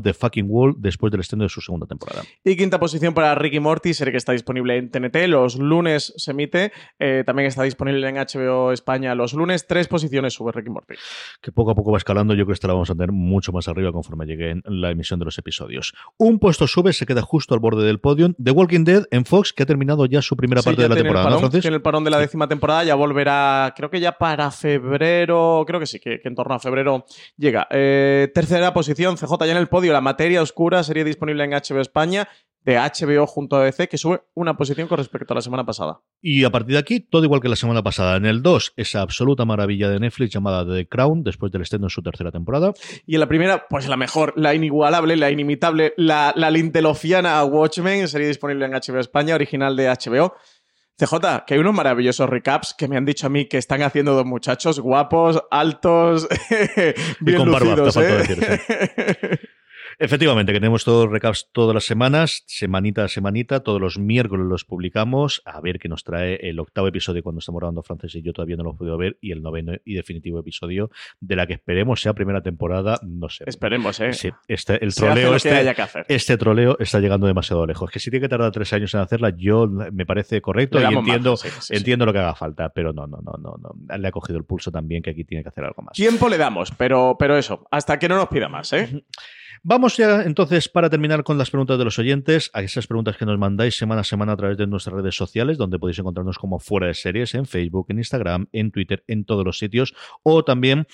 The 0.00 0.14
Fucking 0.14 0.46
Wall 0.48 0.74
después 0.78 1.10
del 1.10 1.20
estreno 1.20 1.44
de 1.44 1.48
su 1.48 1.60
segunda 1.60 1.86
temporada. 1.86 2.22
Y 2.44 2.56
quinta 2.56 2.78
posición 2.80 3.14
para 3.14 3.34
Ricky 3.34 3.60
Morty, 3.60 3.94
serie 3.94 4.12
que 4.12 4.18
está 4.18 4.32
disponible 4.32 4.76
en 4.76 4.90
TNT. 4.90 5.26
Los 5.28 5.56
lunes 5.56 6.12
se 6.16 6.30
emite. 6.32 6.72
Eh, 6.98 7.22
también 7.24 7.46
está 7.46 7.62
disponible 7.62 8.08
en 8.08 8.16
HBO 8.16 8.72
España 8.72 9.14
los 9.14 9.34
lunes. 9.34 9.66
Tres 9.66 9.88
posiciones 9.88 10.34
sube 10.34 10.52
Ricky 10.52 10.70
Morty. 10.70 10.94
Que 11.40 11.52
poco 11.52 11.72
a 11.72 11.74
poco 11.74 11.92
va 11.92 11.98
escalando. 11.98 12.34
Yo 12.34 12.44
creo 12.44 12.48
que 12.48 12.52
esta 12.54 12.68
la 12.68 12.74
vamos 12.74 12.90
a 12.90 12.94
tener 12.94 13.12
mucho 13.12 13.52
más 13.52 13.68
arriba 13.68 13.92
conforme 13.92 14.26
llegue 14.26 14.50
en 14.50 14.62
la 14.66 14.90
emisión 14.90 15.18
de 15.18 15.24
los 15.24 15.38
episodios. 15.38 15.94
Un 16.16 16.38
puesto 16.38 16.66
sube, 16.66 16.92
se 16.92 17.06
queda 17.06 17.22
justo 17.22 17.54
al 17.54 17.60
borde 17.60 17.84
del 17.86 18.00
podio. 18.00 18.34
The 18.42 18.50
Walking 18.50 18.84
Dead 18.84 19.04
en 19.10 19.24
Fox, 19.24 19.52
que 19.52 19.62
ha 19.62 19.66
terminado 19.66 20.06
ya 20.06 20.22
su 20.22 20.36
primera 20.36 20.62
Sí, 20.62 20.66
parte 20.66 20.82
de 20.82 20.88
la 20.88 20.94
el 20.94 21.02
temporada, 21.02 21.24
¿no, 21.24 21.30
parón, 21.30 21.40
Francis? 21.40 21.62
Tiene 21.62 21.76
el 21.76 21.82
parón 21.82 22.04
de 22.04 22.10
la 22.10 22.18
décima 22.18 22.48
temporada, 22.48 22.84
ya 22.84 22.94
volverá, 22.94 23.72
creo 23.76 23.90
que 23.90 24.00
ya 24.00 24.12
para 24.12 24.50
febrero, 24.50 25.64
creo 25.66 25.80
que 25.80 25.86
sí, 25.86 25.98
que, 26.00 26.20
que 26.20 26.28
en 26.28 26.34
torno 26.34 26.54
a 26.54 26.58
febrero 26.58 27.04
llega. 27.36 27.66
Eh, 27.70 28.30
tercera 28.34 28.72
posición, 28.72 29.16
CJ 29.16 29.46
ya 29.46 29.52
en 29.52 29.58
el 29.58 29.68
podio, 29.68 29.89
La 29.92 30.00
Materia 30.00 30.42
Oscura, 30.42 30.82
sería 30.82 31.04
disponible 31.04 31.44
en 31.44 31.50
HBO 31.50 31.80
España, 31.80 32.28
de 32.64 32.76
HBO 32.76 33.26
junto 33.26 33.56
a 33.56 33.64
DC, 33.64 33.88
que 33.88 33.96
sube 33.96 34.22
una 34.34 34.56
posición 34.56 34.86
con 34.86 34.98
respecto 34.98 35.32
a 35.32 35.36
la 35.36 35.40
semana 35.40 35.64
pasada. 35.64 36.02
Y 36.20 36.44
a 36.44 36.50
partir 36.50 36.74
de 36.74 36.78
aquí, 36.78 37.00
todo 37.00 37.24
igual 37.24 37.40
que 37.40 37.48
la 37.48 37.56
semana 37.56 37.82
pasada. 37.82 38.16
En 38.16 38.26
el 38.26 38.42
2, 38.42 38.74
esa 38.76 39.00
absoluta 39.00 39.44
maravilla 39.44 39.88
de 39.88 39.98
Netflix 39.98 40.32
llamada 40.34 40.66
The 40.66 40.86
Crown, 40.86 41.22
después 41.22 41.50
del 41.52 41.62
estreno 41.62 41.86
en 41.86 41.90
su 41.90 42.02
tercera 42.02 42.30
temporada. 42.30 42.72
Y 43.06 43.14
en 43.14 43.20
la 43.20 43.28
primera, 43.28 43.66
pues 43.68 43.88
la 43.88 43.96
mejor, 43.96 44.34
la 44.36 44.54
inigualable, 44.54 45.16
la 45.16 45.30
inimitable, 45.30 45.94
la, 45.96 46.34
la 46.36 46.50
lintelofiana 46.50 47.42
Watchmen, 47.44 48.08
sería 48.08 48.28
disponible 48.28 48.66
en 48.66 48.72
HBO 48.72 49.00
España, 49.00 49.34
original 49.34 49.74
de 49.76 49.88
HBO. 49.88 50.34
CJ, 50.98 51.44
que 51.46 51.54
hay 51.54 51.60
unos 51.60 51.72
maravillosos 51.72 52.28
recaps 52.28 52.74
que 52.74 52.86
me 52.86 52.98
han 52.98 53.06
dicho 53.06 53.26
a 53.26 53.30
mí 53.30 53.46
que 53.46 53.56
están 53.56 53.82
haciendo 53.82 54.12
dos 54.12 54.26
muchachos 54.26 54.80
guapos, 54.80 55.42
altos, 55.50 56.28
bien 57.20 57.38
con 57.38 57.50
barba, 57.50 57.74
te 57.84 57.92
falta 57.92 58.14
¿eh? 58.14 58.18
decir, 58.18 59.40
Efectivamente, 60.02 60.54
que 60.54 60.60
tenemos 60.60 60.82
todos 60.82 61.04
los 61.04 61.12
recaps 61.12 61.50
todas 61.52 61.74
las 61.74 61.84
semanas, 61.84 62.42
semanita 62.46 63.04
a 63.04 63.08
semanita, 63.08 63.60
todos 63.60 63.78
los 63.78 63.98
miércoles 63.98 64.46
los 64.46 64.64
publicamos, 64.64 65.42
a 65.44 65.60
ver 65.60 65.78
qué 65.78 65.90
nos 65.90 66.04
trae 66.04 66.36
el 66.36 66.58
octavo 66.58 66.88
episodio 66.88 67.22
cuando 67.22 67.40
estamos 67.40 67.60
grabando 67.60 67.82
Frances 67.82 68.14
y 68.14 68.22
yo 68.22 68.32
todavía 68.32 68.56
no 68.56 68.64
lo 68.64 68.70
he 68.70 68.74
podido 68.76 68.96
ver, 68.96 69.18
y 69.20 69.32
el 69.32 69.42
noveno 69.42 69.74
y 69.84 69.92
definitivo 69.92 70.38
episodio 70.38 70.90
de 71.20 71.36
la 71.36 71.46
que 71.46 71.52
esperemos 71.52 72.00
sea 72.00 72.14
primera 72.14 72.42
temporada, 72.42 72.98
no 73.02 73.28
sé. 73.28 73.44
Esperemos, 73.46 74.00
¿eh? 74.00 74.14
Sí, 74.14 74.30
este, 74.48 74.82
el 74.82 74.94
troleo 74.94 75.34
este, 75.34 75.50
que 75.50 75.54
haya 75.56 75.74
que 75.74 75.82
hacer. 75.82 76.06
este 76.08 76.38
troleo 76.38 76.78
está 76.80 76.98
llegando 76.98 77.26
demasiado 77.26 77.66
lejos. 77.66 77.90
Que 77.90 78.00
si 78.00 78.10
tiene 78.10 78.24
que 78.24 78.30
tardar 78.30 78.52
tres 78.52 78.72
años 78.72 78.94
en 78.94 79.00
hacerla, 79.00 79.34
yo 79.36 79.68
me 79.68 80.06
parece 80.06 80.40
correcto 80.40 80.78
y 80.78 80.82
damos 80.82 81.00
entiendo, 81.00 81.32
margen, 81.32 81.50
sí, 81.50 81.56
sí, 81.60 81.66
sí. 81.66 81.76
entiendo 81.76 82.06
lo 82.06 82.14
que 82.14 82.20
haga 82.20 82.34
falta, 82.34 82.70
pero 82.70 82.94
no, 82.94 83.06
no, 83.06 83.18
no, 83.18 83.34
no, 83.36 83.54
no. 83.60 83.98
Le 83.98 84.08
ha 84.08 84.12
cogido 84.12 84.38
el 84.38 84.44
pulso 84.44 84.72
también 84.72 85.02
que 85.02 85.10
aquí 85.10 85.24
tiene 85.24 85.42
que 85.42 85.50
hacer 85.50 85.62
algo 85.62 85.82
más. 85.82 85.92
Tiempo 85.92 86.30
le 86.30 86.38
damos, 86.38 86.70
pero, 86.70 87.16
pero 87.18 87.36
eso, 87.36 87.66
hasta 87.70 87.98
que 87.98 88.08
no 88.08 88.16
nos 88.16 88.28
pida 88.28 88.48
más, 88.48 88.72
¿eh? 88.72 89.04
Vamos 89.62 89.98
ya 89.98 90.22
entonces 90.22 90.70
para 90.70 90.88
terminar 90.88 91.22
con 91.22 91.36
las 91.36 91.50
preguntas 91.50 91.76
de 91.76 91.84
los 91.84 91.98
oyentes, 91.98 92.50
a 92.54 92.62
esas 92.62 92.86
preguntas 92.86 93.18
que 93.18 93.26
nos 93.26 93.38
mandáis 93.38 93.76
semana 93.76 94.00
a 94.00 94.04
semana 94.04 94.32
a 94.32 94.36
través 94.36 94.56
de 94.56 94.66
nuestras 94.66 94.96
redes 94.96 95.14
sociales, 95.14 95.58
donde 95.58 95.78
podéis 95.78 95.98
encontrarnos 95.98 96.38
como 96.38 96.58
fuera 96.58 96.86
de 96.86 96.94
series 96.94 97.34
en 97.34 97.44
Facebook, 97.44 97.84
en 97.90 97.98
Instagram, 97.98 98.46
en 98.52 98.70
Twitter, 98.70 99.04
en 99.06 99.26
todos 99.26 99.44
los 99.44 99.58
sitios, 99.58 99.94
o 100.22 100.44
también 100.44 100.86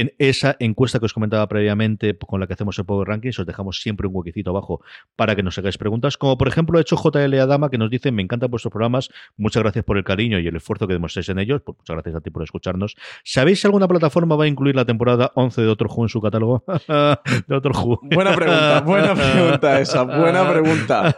en 0.00 0.12
esa 0.18 0.56
encuesta 0.58 0.98
que 0.98 1.06
os 1.06 1.12
comentaba 1.12 1.46
previamente 1.48 2.16
con 2.18 2.40
la 2.40 2.46
que 2.46 2.54
hacemos 2.54 2.78
el 2.78 2.84
Power 2.84 3.06
Rankings, 3.08 3.38
os 3.38 3.46
dejamos 3.46 3.80
siempre 3.80 4.06
un 4.08 4.14
huequecito 4.16 4.50
abajo 4.50 4.80
para 5.16 5.36
que 5.36 5.42
nos 5.42 5.56
hagáis 5.58 5.78
preguntas, 5.78 6.16
como 6.16 6.36
por 6.36 6.48
ejemplo 6.48 6.78
ha 6.78 6.80
hecho 6.82 6.96
JL 6.96 7.34
Adama 7.40 7.70
que 7.70 7.78
nos 7.78 7.90
dice, 7.90 8.10
me 8.12 8.22
encantan 8.22 8.50
vuestros 8.50 8.72
programas, 8.72 9.10
muchas 9.36 9.62
gracias 9.62 9.84
por 9.84 9.96
el 9.96 10.04
cariño 10.04 10.38
y 10.38 10.46
el 10.46 10.56
esfuerzo 10.56 10.86
que 10.88 10.94
demostréis 10.94 11.28
en 11.28 11.38
ellos, 11.38 11.62
pues 11.64 11.78
muchas 11.78 11.94
gracias 11.94 12.14
a 12.16 12.20
ti 12.20 12.30
por 12.30 12.42
escucharnos. 12.42 12.96
¿Sabéis 13.24 13.60
si 13.60 13.66
alguna 13.66 13.86
plataforma 13.88 14.36
va 14.36 14.44
a 14.44 14.48
incluir 14.48 14.74
la 14.76 14.84
temporada 14.84 15.30
11 15.34 15.60
de 15.60 15.66
Doctor 15.66 15.88
Who 15.94 16.04
en 16.04 16.08
su 16.08 16.20
catálogo? 16.20 16.64
de 16.88 17.56
Who. 17.68 18.00
Buena 18.02 18.34
pregunta, 18.34 18.80
buena 18.80 19.14
pregunta 19.14 19.80
esa, 19.80 20.02
buena 20.02 20.48
pregunta. 20.50 21.16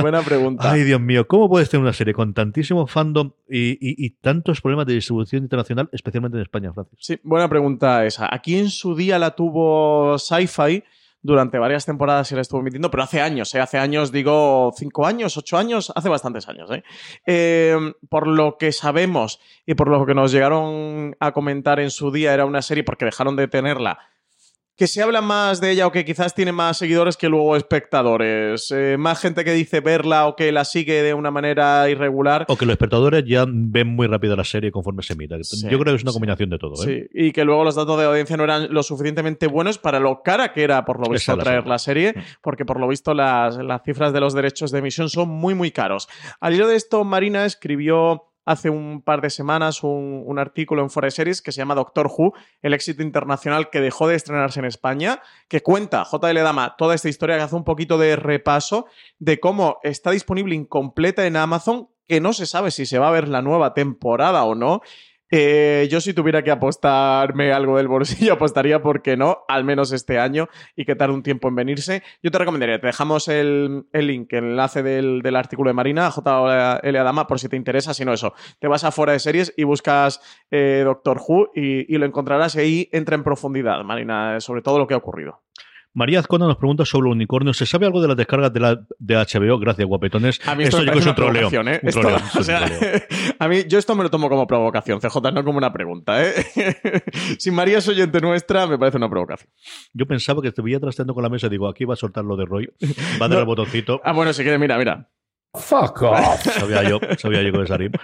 Buena 0.00 0.22
pregunta. 0.22 0.70
Ay, 0.72 0.82
Dios 0.84 1.00
mío, 1.00 1.26
¿cómo 1.26 1.48
puedes 1.48 1.68
tener 1.70 1.82
una 1.82 1.92
serie 1.92 2.14
con 2.14 2.32
tantísimo 2.34 2.86
fandom 2.86 3.32
y, 3.48 3.72
y- 3.72 4.06
y 4.06 4.10
tantos 4.10 4.60
problemas 4.60 4.86
de 4.86 4.94
distribución 4.94 5.42
internacional, 5.42 5.88
especialmente 5.92 6.38
en 6.38 6.42
España, 6.42 6.72
Francis? 6.72 6.98
Sí, 7.00 7.18
buena 7.22 7.48
pregunta 7.48 8.04
esa. 8.06 8.13
Aquí 8.18 8.58
en 8.58 8.70
su 8.70 8.94
día 8.94 9.18
la 9.18 9.34
tuvo 9.34 10.18
Sci-Fi 10.18 10.84
durante 11.22 11.58
varias 11.58 11.86
temporadas 11.86 12.30
y 12.30 12.34
la 12.34 12.42
estuvo 12.42 12.60
emitiendo, 12.60 12.90
pero 12.90 13.02
hace 13.02 13.22
años, 13.22 13.54
¿eh? 13.54 13.60
Hace 13.60 13.78
años, 13.78 14.12
digo, 14.12 14.72
cinco 14.76 15.06
años, 15.06 15.38
ocho 15.38 15.56
años, 15.56 15.90
hace 15.96 16.10
bastantes 16.10 16.48
años, 16.48 16.70
¿eh? 16.70 16.84
Eh, 17.26 17.76
Por 18.10 18.26
lo 18.26 18.58
que 18.58 18.72
sabemos 18.72 19.40
y 19.64 19.74
por 19.74 19.88
lo 19.88 20.04
que 20.04 20.14
nos 20.14 20.32
llegaron 20.32 21.16
a 21.20 21.32
comentar 21.32 21.80
en 21.80 21.90
su 21.90 22.12
día, 22.12 22.34
era 22.34 22.44
una 22.44 22.60
serie 22.60 22.84
porque 22.84 23.06
dejaron 23.06 23.36
de 23.36 23.48
tenerla 23.48 23.98
que 24.76 24.86
se 24.86 25.02
habla 25.02 25.20
más 25.20 25.60
de 25.60 25.70
ella 25.70 25.86
o 25.86 25.92
que 25.92 26.04
quizás 26.04 26.34
tiene 26.34 26.52
más 26.52 26.78
seguidores 26.78 27.16
que 27.16 27.28
luego 27.28 27.56
espectadores. 27.56 28.70
Eh, 28.72 28.96
más 28.98 29.20
gente 29.20 29.44
que 29.44 29.52
dice 29.52 29.80
verla 29.80 30.26
o 30.26 30.34
que 30.34 30.50
la 30.50 30.64
sigue 30.64 31.02
de 31.02 31.14
una 31.14 31.30
manera 31.30 31.88
irregular. 31.88 32.44
O 32.48 32.56
que 32.56 32.66
los 32.66 32.72
espectadores 32.72 33.24
ya 33.26 33.44
ven 33.48 33.86
muy 33.88 34.06
rápido 34.06 34.34
la 34.36 34.44
serie 34.44 34.70
conforme 34.72 35.02
se. 35.02 35.14
Sí, 35.42 35.68
Yo 35.70 35.78
creo 35.78 35.92
que 35.92 35.96
es 35.96 36.02
una 36.02 36.12
combinación 36.12 36.50
de 36.50 36.58
todo. 36.58 36.74
¿eh? 36.84 37.08
Sí, 37.12 37.26
y 37.26 37.32
que 37.32 37.44
luego 37.44 37.62
los 37.64 37.76
datos 37.76 37.98
de 37.98 38.04
audiencia 38.04 38.36
no 38.36 38.44
eran 38.44 38.72
lo 38.72 38.82
suficientemente 38.82 39.46
buenos 39.46 39.78
para 39.78 40.00
lo 40.00 40.22
cara 40.22 40.52
que 40.52 40.64
era, 40.64 40.84
por 40.84 40.96
lo 40.98 41.10
visto, 41.12 41.32
Esa 41.32 41.36
la 41.36 41.44
traer 41.44 41.58
serie. 41.60 41.70
la 41.70 41.78
serie, 41.78 42.14
porque 42.42 42.64
por 42.64 42.80
lo 42.80 42.88
visto 42.88 43.14
las, 43.14 43.56
las 43.58 43.82
cifras 43.84 44.12
de 44.12 44.20
los 44.20 44.34
derechos 44.34 44.72
de 44.72 44.80
emisión 44.80 45.08
son 45.08 45.28
muy, 45.28 45.54
muy 45.54 45.70
caros. 45.70 46.08
Al 46.40 46.54
hilo 46.54 46.66
de 46.66 46.76
esto, 46.76 47.04
Marina 47.04 47.44
escribió 47.44 48.24
hace 48.44 48.70
un 48.70 49.02
par 49.02 49.20
de 49.20 49.30
semanas 49.30 49.82
un, 49.82 50.38
artículo 50.38 50.82
en 50.82 50.90
Forest 50.90 51.16
Series 51.16 51.42
que 51.42 51.52
se 51.52 51.58
llama 51.58 51.74
Doctor 51.74 52.08
Who, 52.08 52.34
el 52.62 52.74
éxito 52.74 53.02
internacional 53.02 53.70
que 53.70 53.80
dejó 53.80 54.08
de 54.08 54.16
estrenarse 54.16 54.58
en 54.58 54.66
España, 54.66 55.22
que 55.48 55.62
cuenta, 55.62 56.04
JL 56.04 56.42
Dama, 56.42 56.74
toda 56.76 56.94
esta 56.94 57.08
historia 57.08 57.36
que 57.36 57.42
hace 57.42 57.56
un 57.56 57.64
poquito 57.64 57.98
de 57.98 58.16
repaso 58.16 58.86
de 59.18 59.38
cómo 59.40 59.78
está 59.82 60.10
disponible 60.10 60.54
incompleta 60.54 61.26
en 61.26 61.36
Amazon, 61.36 61.88
que 62.08 62.20
no 62.20 62.32
se 62.32 62.46
sabe 62.46 62.70
si 62.70 62.84
se 62.86 62.98
va 62.98 63.08
a 63.08 63.12
ver 63.12 63.28
la 63.28 63.42
nueva 63.42 63.74
temporada 63.74 64.44
o 64.44 64.54
no. 64.54 64.82
Eh, 65.36 65.88
yo 65.90 66.00
si 66.00 66.14
tuviera 66.14 66.44
que 66.44 66.52
apostarme 66.52 67.52
algo 67.52 67.76
del 67.76 67.88
bolsillo, 67.88 68.34
apostaría 68.34 68.80
porque 68.80 69.16
no, 69.16 69.38
al 69.48 69.64
menos 69.64 69.90
este 69.90 70.20
año, 70.20 70.48
y 70.76 70.84
que 70.84 70.94
tarde 70.94 71.12
un 71.12 71.24
tiempo 71.24 71.48
en 71.48 71.56
venirse. 71.56 72.04
Yo 72.22 72.30
te 72.30 72.38
recomendaría, 72.38 72.80
te 72.80 72.86
dejamos 72.86 73.26
el, 73.26 73.84
el 73.92 74.06
link, 74.06 74.32
el 74.32 74.44
enlace 74.44 74.84
del, 74.84 75.22
del 75.22 75.34
artículo 75.34 75.70
de 75.70 75.74
Marina, 75.74 76.08
JL 76.08 76.96
Adama, 76.96 77.26
por 77.26 77.40
si 77.40 77.48
te 77.48 77.56
interesa, 77.56 77.94
si 77.94 78.04
no 78.04 78.12
eso. 78.12 78.32
Te 78.60 78.68
vas 78.68 78.84
a 78.84 78.92
fuera 78.92 79.12
de 79.12 79.18
series 79.18 79.52
y 79.56 79.64
buscas 79.64 80.20
eh, 80.52 80.82
Doctor 80.84 81.20
Who 81.26 81.50
y, 81.52 81.92
y 81.92 81.98
lo 81.98 82.06
encontrarás 82.06 82.54
y 82.54 82.60
ahí 82.60 82.88
entra 82.92 83.16
en 83.16 83.24
profundidad, 83.24 83.82
Marina, 83.82 84.38
sobre 84.38 84.62
todo 84.62 84.78
lo 84.78 84.86
que 84.86 84.94
ha 84.94 84.98
ocurrido. 84.98 85.42
María 85.94 86.18
Azcona 86.18 86.46
nos 86.46 86.56
pregunta 86.56 86.84
sobre 86.84 87.08
unicornio. 87.10 87.54
¿Se 87.54 87.66
sabe 87.66 87.86
algo 87.86 88.02
de 88.02 88.08
las 88.08 88.16
descargas 88.16 88.52
de, 88.52 88.58
la, 88.60 88.80
de 88.98 89.14
HBO? 89.14 89.58
Gracias, 89.60 89.86
guapetones. 89.86 90.40
A 90.46 90.54
mí 90.56 90.64
esto, 90.64 90.78
esto 90.78 90.78
me 90.80 90.86
yo 90.86 90.92
creo 90.92 90.92
que 90.92 90.98
es 90.98 91.04
un 91.06 91.08
una 91.08 91.14
troleo. 91.14 91.50
provocación, 91.50 91.68
¿eh? 91.68 91.80
Un 91.82 91.88
Esto- 91.88 92.00
troleo, 92.00 92.18
o 92.34 92.40
es 92.40 92.46
sea, 92.46 92.60
un 92.62 92.66
troleo. 92.68 93.00
a 93.38 93.48
mí, 93.48 93.64
yo 93.68 93.78
esto 93.78 93.94
me 93.94 94.02
lo 94.02 94.10
tomo 94.10 94.28
como 94.28 94.46
provocación, 94.46 94.98
CJ, 95.00 95.16
no 95.32 95.44
como 95.44 95.58
una 95.58 95.72
pregunta, 95.72 96.20
¿eh? 96.24 96.34
si 97.38 97.50
María 97.52 97.78
es 97.78 97.88
oyente 97.88 98.20
nuestra, 98.20 98.66
me 98.66 98.76
parece 98.76 98.96
una 98.96 99.08
provocación. 99.08 99.48
Yo 99.92 100.06
pensaba 100.06 100.42
que 100.42 100.50
te 100.50 100.62
veía 100.62 100.80
trasteando 100.80 101.14
con 101.14 101.22
la 101.22 101.28
mesa. 101.28 101.48
Digo, 101.48 101.68
aquí 101.68 101.84
va 101.84 101.94
a 101.94 101.96
soltar 101.96 102.24
lo 102.24 102.36
de 102.36 102.44
Roy. 102.44 102.68
Va 103.22 103.26
a 103.26 103.28
dar 103.28 103.38
el 103.38 103.44
botoncito. 103.44 104.00
Ah, 104.04 104.12
bueno, 104.12 104.32
si 104.32 104.42
quieres, 104.42 104.58
mira, 104.60 104.76
mira. 104.76 105.08
Fuck 105.54 106.02
off. 106.02 106.42
Sabía 106.42 106.82
yo, 106.88 106.98
sabía 107.18 107.40
yo 107.42 107.62
esa 107.62 107.76
rima. 107.76 108.00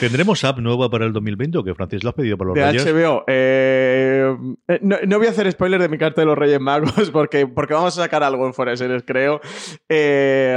¿Tendremos 0.00 0.42
app 0.44 0.58
nueva 0.60 0.88
para 0.90 1.04
el 1.04 1.12
2020 1.12 1.58
o 1.58 1.64
que 1.64 1.74
Francis 1.74 2.02
lo 2.02 2.10
has 2.10 2.14
pedido 2.14 2.38
para 2.38 2.48
los 2.48 2.54
de 2.56 2.64
Reyes? 2.64 2.86
HBO. 2.86 3.24
eh, 3.26 4.34
eh, 4.68 4.78
no, 4.82 4.96
no 5.06 5.18
voy 5.18 5.26
a 5.26 5.30
hacer 5.30 5.50
spoiler 5.52 5.80
de 5.80 5.88
mi 5.88 5.98
carta 5.98 6.22
de 6.22 6.26
los 6.26 6.38
Reyes 6.38 6.60
Magos 6.60 7.10
porque, 7.12 7.46
porque 7.46 7.74
vamos 7.74 7.98
a 7.98 8.02
sacar 8.02 8.22
algo 8.22 8.46
en 8.46 8.76
Series, 8.76 9.02
creo. 9.06 9.40
Eh, 9.88 10.56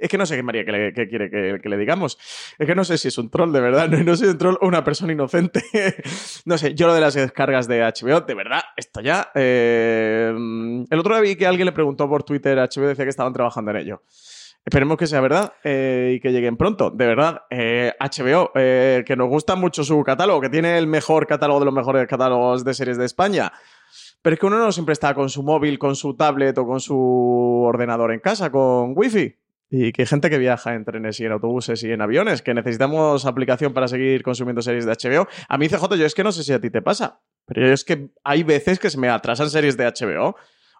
es 0.00 0.08
que 0.10 0.18
no 0.18 0.26
sé 0.26 0.36
qué 0.36 0.42
María 0.42 0.64
que 0.66 0.72
le- 0.72 0.92
qué 0.92 1.08
quiere 1.08 1.30
que, 1.30 1.58
que 1.62 1.68
le 1.68 1.78
digamos. 1.78 2.18
Es 2.58 2.66
que 2.66 2.74
no 2.74 2.84
sé 2.84 2.98
si 2.98 3.08
es 3.08 3.16
un 3.18 3.30
troll 3.30 3.52
de 3.52 3.60
verdad. 3.60 3.88
No, 3.92 3.98
no 4.02 4.16
soy 4.16 4.28
un 4.28 4.38
troll 4.38 4.56
o 4.60 4.66
una 4.66 4.84
persona 4.84 5.12
inocente. 5.12 5.62
no 6.44 6.58
sé, 6.58 6.74
yo 6.74 6.86
lo 6.86 6.94
de 6.94 7.00
las 7.00 7.14
descargas 7.14 7.68
de 7.68 7.80
HBO, 7.82 8.20
de 8.20 8.34
verdad, 8.34 8.60
esto 8.76 9.00
ya. 9.00 9.30
eh, 9.34 10.30
el 10.90 10.98
otro 10.98 11.14
día 11.14 11.22
vi 11.22 11.36
que 11.36 11.46
alguien 11.46 11.66
le 11.66 11.72
preguntó 11.72 12.08
por 12.08 12.22
Twitter 12.22 12.58
a 12.58 12.64
HBO, 12.68 12.88
decía 12.88 13.04
que 13.04 13.10
estaban 13.10 13.32
trabajando 13.32 13.70
en 13.70 13.78
ello. 13.78 14.02
Esperemos 14.64 14.96
que 14.96 15.08
sea 15.08 15.20
verdad 15.20 15.54
eh, 15.64 16.14
y 16.16 16.20
que 16.20 16.30
lleguen 16.30 16.56
pronto. 16.56 16.90
De 16.90 17.06
verdad, 17.06 17.42
eh, 17.50 17.92
HBO, 17.98 18.52
eh, 18.54 19.02
que 19.04 19.16
nos 19.16 19.28
gusta 19.28 19.56
mucho 19.56 19.82
su 19.82 20.00
catálogo, 20.04 20.40
que 20.40 20.50
tiene 20.50 20.78
el 20.78 20.86
mejor 20.86 21.26
catálogo 21.26 21.58
de 21.58 21.66
los 21.66 21.74
mejores 21.74 22.06
catálogos 22.06 22.64
de 22.64 22.72
series 22.72 22.96
de 22.96 23.04
España. 23.04 23.52
Pero 24.22 24.34
es 24.34 24.40
que 24.40 24.46
uno 24.46 24.58
no 24.58 24.70
siempre 24.70 24.92
está 24.92 25.14
con 25.14 25.30
su 25.30 25.42
móvil, 25.42 25.80
con 25.80 25.96
su 25.96 26.14
tablet 26.14 26.56
o 26.58 26.66
con 26.66 26.78
su 26.78 26.96
ordenador 26.96 28.12
en 28.12 28.20
casa, 28.20 28.52
con 28.52 28.92
wifi. 28.96 29.34
Y 29.68 29.90
que 29.90 30.02
hay 30.02 30.06
gente 30.06 30.30
que 30.30 30.38
viaja 30.38 30.74
en 30.74 30.84
trenes 30.84 31.18
y 31.18 31.24
en 31.24 31.32
autobuses 31.32 31.82
y 31.82 31.90
en 31.90 32.00
aviones, 32.00 32.42
que 32.42 32.54
necesitamos 32.54 33.26
aplicación 33.26 33.72
para 33.72 33.88
seguir 33.88 34.22
consumiendo 34.22 34.62
series 34.62 34.84
de 34.84 34.92
HBO. 34.92 35.26
A 35.48 35.58
mí, 35.58 35.66
CJ, 35.68 35.96
yo 35.96 36.06
es 36.06 36.14
que 36.14 36.22
no 36.22 36.30
sé 36.30 36.44
si 36.44 36.52
a 36.52 36.60
ti 36.60 36.70
te 36.70 36.82
pasa, 36.82 37.20
pero 37.46 37.66
yo 37.66 37.72
es 37.72 37.82
que 37.82 38.10
hay 38.22 38.44
veces 38.44 38.78
que 38.78 38.90
se 38.90 38.98
me 38.98 39.08
atrasan 39.08 39.50
series 39.50 39.76
de 39.76 39.86
HBO 39.86 40.36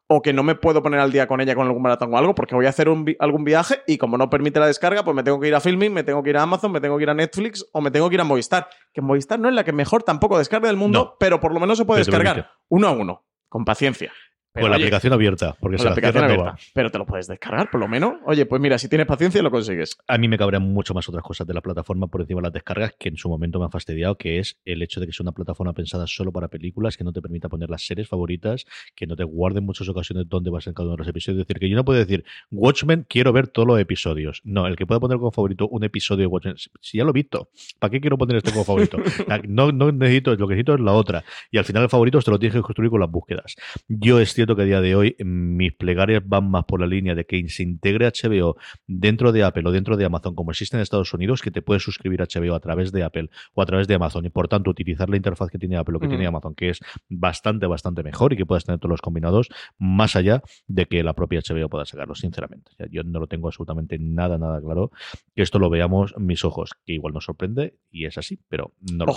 o 0.09 0.21
que 0.21 0.33
no 0.33 0.43
me 0.43 0.55
puedo 0.55 0.83
poner 0.83 1.01
al 1.01 1.11
día 1.13 1.27
con 1.27 1.41
ella 1.41 1.55
con 1.55 1.67
algún 1.67 1.81
maratón 1.83 2.13
o 2.13 2.19
algo 2.19 2.35
porque 2.35 2.55
voy 2.55 2.67
a 2.67 2.69
hacer 2.69 2.89
un 2.89 3.05
vi- 3.05 3.17
algún 3.19 3.45
viaje 3.45 3.81
y 3.87 3.97
como 3.99 4.19
no 4.19 4.29
permite 4.29 4.61
la 4.61 4.67
descarga, 4.67 5.03
pues 5.05 5.15
me 5.15 5.23
tengo 5.23 5.41
que 5.41 5.49
ir 5.49 5.55
a 5.55 5.61
Filming, 5.61 5.93
me 5.93 6.03
tengo 6.05 6.23
que 6.23 6.31
ir 6.31 6.37
a 6.37 6.43
Amazon, 6.43 6.71
me 6.73 6.81
tengo 6.81 6.97
que 6.99 7.05
ir 7.05 7.11
a 7.11 7.15
Netflix 7.15 7.67
o 7.73 7.81
me 7.81 7.91
tengo 7.91 8.09
que 8.09 8.17
ir 8.17 8.21
a 8.21 8.25
Movistar. 8.25 8.69
Que 8.93 9.01
Movistar 9.01 9.39
no 9.39 9.49
es 9.49 9.55
la 9.55 9.65
que 9.65 9.73
mejor 9.73 10.03
tampoco 10.03 10.37
descarga 10.39 10.67
del 10.69 10.77
mundo, 10.77 10.99
No. 11.05 11.17
pero 11.19 11.41
por 11.41 11.55
lo 11.55 11.61
menos 11.61 11.79
se 11.79 11.85
puede 11.85 12.01
descargar 12.01 12.51
uno 12.69 12.89
a 12.89 12.91
uno, 12.93 13.25
con 13.49 13.65
paciencia. 13.65 14.13
Pero, 14.53 14.65
Con 14.65 14.71
la 14.71 14.77
oye, 14.77 14.85
aplicación 14.85 15.13
abierta, 15.15 15.57
porque 15.59 15.77
con 15.77 15.79
se 15.79 15.85
la 15.87 15.91
aplicación 15.93 16.21
no 16.23 16.31
abierta. 16.31 16.51
va. 16.53 16.59
Pero 16.75 16.91
te 16.91 16.99
lo 16.99 17.07
puedes 17.07 17.27
descargar, 17.27 17.71
por 17.71 17.81
lo 17.81 17.89
menos. 17.89 18.15
Oye, 18.27 18.45
pues 18.45 18.61
mira, 18.61 18.77
si 18.77 18.89
tienes 18.89 19.07
paciencia 19.07 19.43
lo 19.43 19.51
consigues. 19.51 19.97
A 20.07 20.19
mí 20.19 20.29
me 20.29 20.37
cabrían 20.37 20.63
mucho 20.63 20.93
más 20.93 21.09
otras 21.09 21.23
cosas 21.25 21.47
de 21.47 21.55
la 21.55 21.63
plataforma 21.63 22.07
por 22.09 22.21
encima 22.21 22.41
de 22.41 22.49
las 22.49 22.53
descargas 22.53 22.95
que 22.99 23.09
en 23.09 23.17
su 23.17 23.29
momento 23.31 23.59
me 23.59 23.65
han 23.65 23.71
fastidiado, 23.71 24.17
que 24.19 24.39
es 24.39 24.59
el 24.67 24.83
hecho 24.83 25.01
de 25.01 25.07
que 25.07 25.13
sea 25.13 25.25
una 25.25 25.33
plataforma 25.33 25.73
pensada 25.73 26.07
solo 26.07 26.33
para 26.33 26.49
películas, 26.49 26.97
que 26.99 27.05
no 27.05 27.13
te 27.13 27.23
permita 27.23 27.49
poner 27.49 27.71
las 27.71 27.87
series 27.87 28.09
favoritas, 28.09 28.67
que 28.95 29.07
no 29.07 29.17
te 29.17 29.25
guarde 29.25 29.61
en 29.61 29.65
muchas 29.65 29.89
ocasiones 29.89 30.29
dónde 30.29 30.51
vas 30.51 30.67
en 30.67 30.75
cada 30.75 30.89
uno 30.89 30.97
de 30.97 30.99
los 30.99 31.09
episodios. 31.09 31.41
Es 31.41 31.47
decir, 31.49 31.59
que 31.59 31.69
yo 31.71 31.77
no 31.77 31.85
puedo 31.85 31.99
decir, 31.99 32.25
Watchmen, 32.51 33.07
quiero 33.09 33.33
ver 33.33 33.49
todos 33.49 33.67
los 33.67 33.81
episodios. 33.81 34.43
No, 34.45 34.67
el 34.67 34.77
que 34.77 34.87
pueda 34.87 35.01
poner 35.01 35.17
como 35.17 35.31
favorito 35.31 35.67
un 35.69 35.83
episodio 35.85 36.21
de 36.21 36.27
Watchmen, 36.27 36.57
si 36.81 36.99
ya 36.99 37.05
lo 37.05 37.11
he 37.11 37.15
visto, 37.15 37.49
¿para 37.79 37.91
qué 37.91 38.01
quiero 38.03 38.19
poner 38.19 38.37
este 38.37 38.53
como 38.53 38.65
favorito? 38.65 38.99
No, 39.49 39.73
no 39.73 39.91
necesito, 39.93 40.35
lo 40.35 40.47
que 40.47 40.55
necesito 40.55 40.75
es 40.75 40.81
la 40.81 40.93
otra. 40.93 41.25
Y 41.51 41.59
al 41.59 41.65
final 41.65 41.83
el 41.85 41.89
favorito 41.89 42.19
te 42.21 42.31
lo 42.31 42.39
tienes 42.39 42.55
que 42.55 42.63
construir 42.63 42.91
con 42.91 43.01
las 43.01 43.11
búsquedas. 43.11 43.57
Yo 43.89 44.21
es 44.21 44.35
cierto 44.43 44.57
que 44.57 44.63
a 44.63 44.65
día 44.65 44.81
de 44.81 44.97
hoy 44.97 45.17
mis 45.21 45.73
plegarias 45.73 46.23
van 46.27 46.51
más 46.51 46.65
por 46.65 46.81
la 46.81 46.87
línea 46.87 47.15
de 47.15 47.25
que 47.25 47.49
se 47.49 47.63
integre 47.63 48.11
HBO 48.11 48.57
dentro 48.89 49.31
de 49.31 49.45
Apple 49.45 49.63
o 49.67 49.71
dentro 49.71 49.97
de 49.97 50.05
Amazon, 50.05 50.35
como 50.35 50.51
existe 50.51 50.77
en 50.77 50.83
Estados 50.83 51.15
Unidos, 51.15 51.43
que 51.43 51.53
te 51.53 51.63
puedes 51.63 51.85
suscribir 51.85 52.23
a 52.23 52.27
HBO 52.27 52.55
a 52.55 52.61
través 52.61 52.91
de 52.91 53.05
Apple 53.05 53.31
o 53.55 53.63
a 53.63 53.67
través 53.67 53.87
de 53.87 53.95
Amazon 53.95 54.25
y 54.25 54.31
por 54.31 54.49
tanto 54.49 54.71
utilizar 54.71 55.09
la 55.09 55.17
interfaz 55.17 55.49
que 55.49 55.59
tiene 55.59 55.77
Apple 55.77 55.97
o 55.97 56.01
que 56.01 56.09
tiene 56.09 56.27
Amazon, 56.27 56.57
que 56.57 56.71
es 56.71 56.81
bastante, 57.09 57.67
bastante 57.67 58.03
mejor 58.03 58.33
y 58.33 58.37
que 58.37 58.45
puedas 58.45 58.65
tener 58.65 58.81
todos 58.81 58.91
los 58.91 59.01
combinados, 59.01 59.49
más 59.79 60.17
allá 60.17 60.43
de 60.67 60.87
que 60.87 61.05
la 61.05 61.13
propia 61.13 61.41
HBO 61.41 61.69
pueda 61.69 61.85
sacarlo, 61.85 62.17
sinceramente. 62.17 62.73
O 62.73 62.75
sea, 62.75 62.87
yo 62.91 63.05
no 63.05 63.21
lo 63.21 63.29
tengo 63.29 63.47
absolutamente 63.47 63.97
nada, 64.01 64.39
nada 64.39 64.61
claro. 64.61 64.91
Que 65.37 65.43
esto 65.43 65.61
lo 65.61 65.71
veamos 65.71 66.15
mis 66.19 66.45
ojos, 66.45 66.73
que 66.85 66.95
igual 66.95 67.15
nos 67.15 67.27
sorprende 67.27 67.77
y 67.91 68.07
es 68.07 68.19
así, 68.19 68.41
pero 68.49 68.73
no 68.81 69.07
lo 69.07 69.13
sé. 69.13 69.17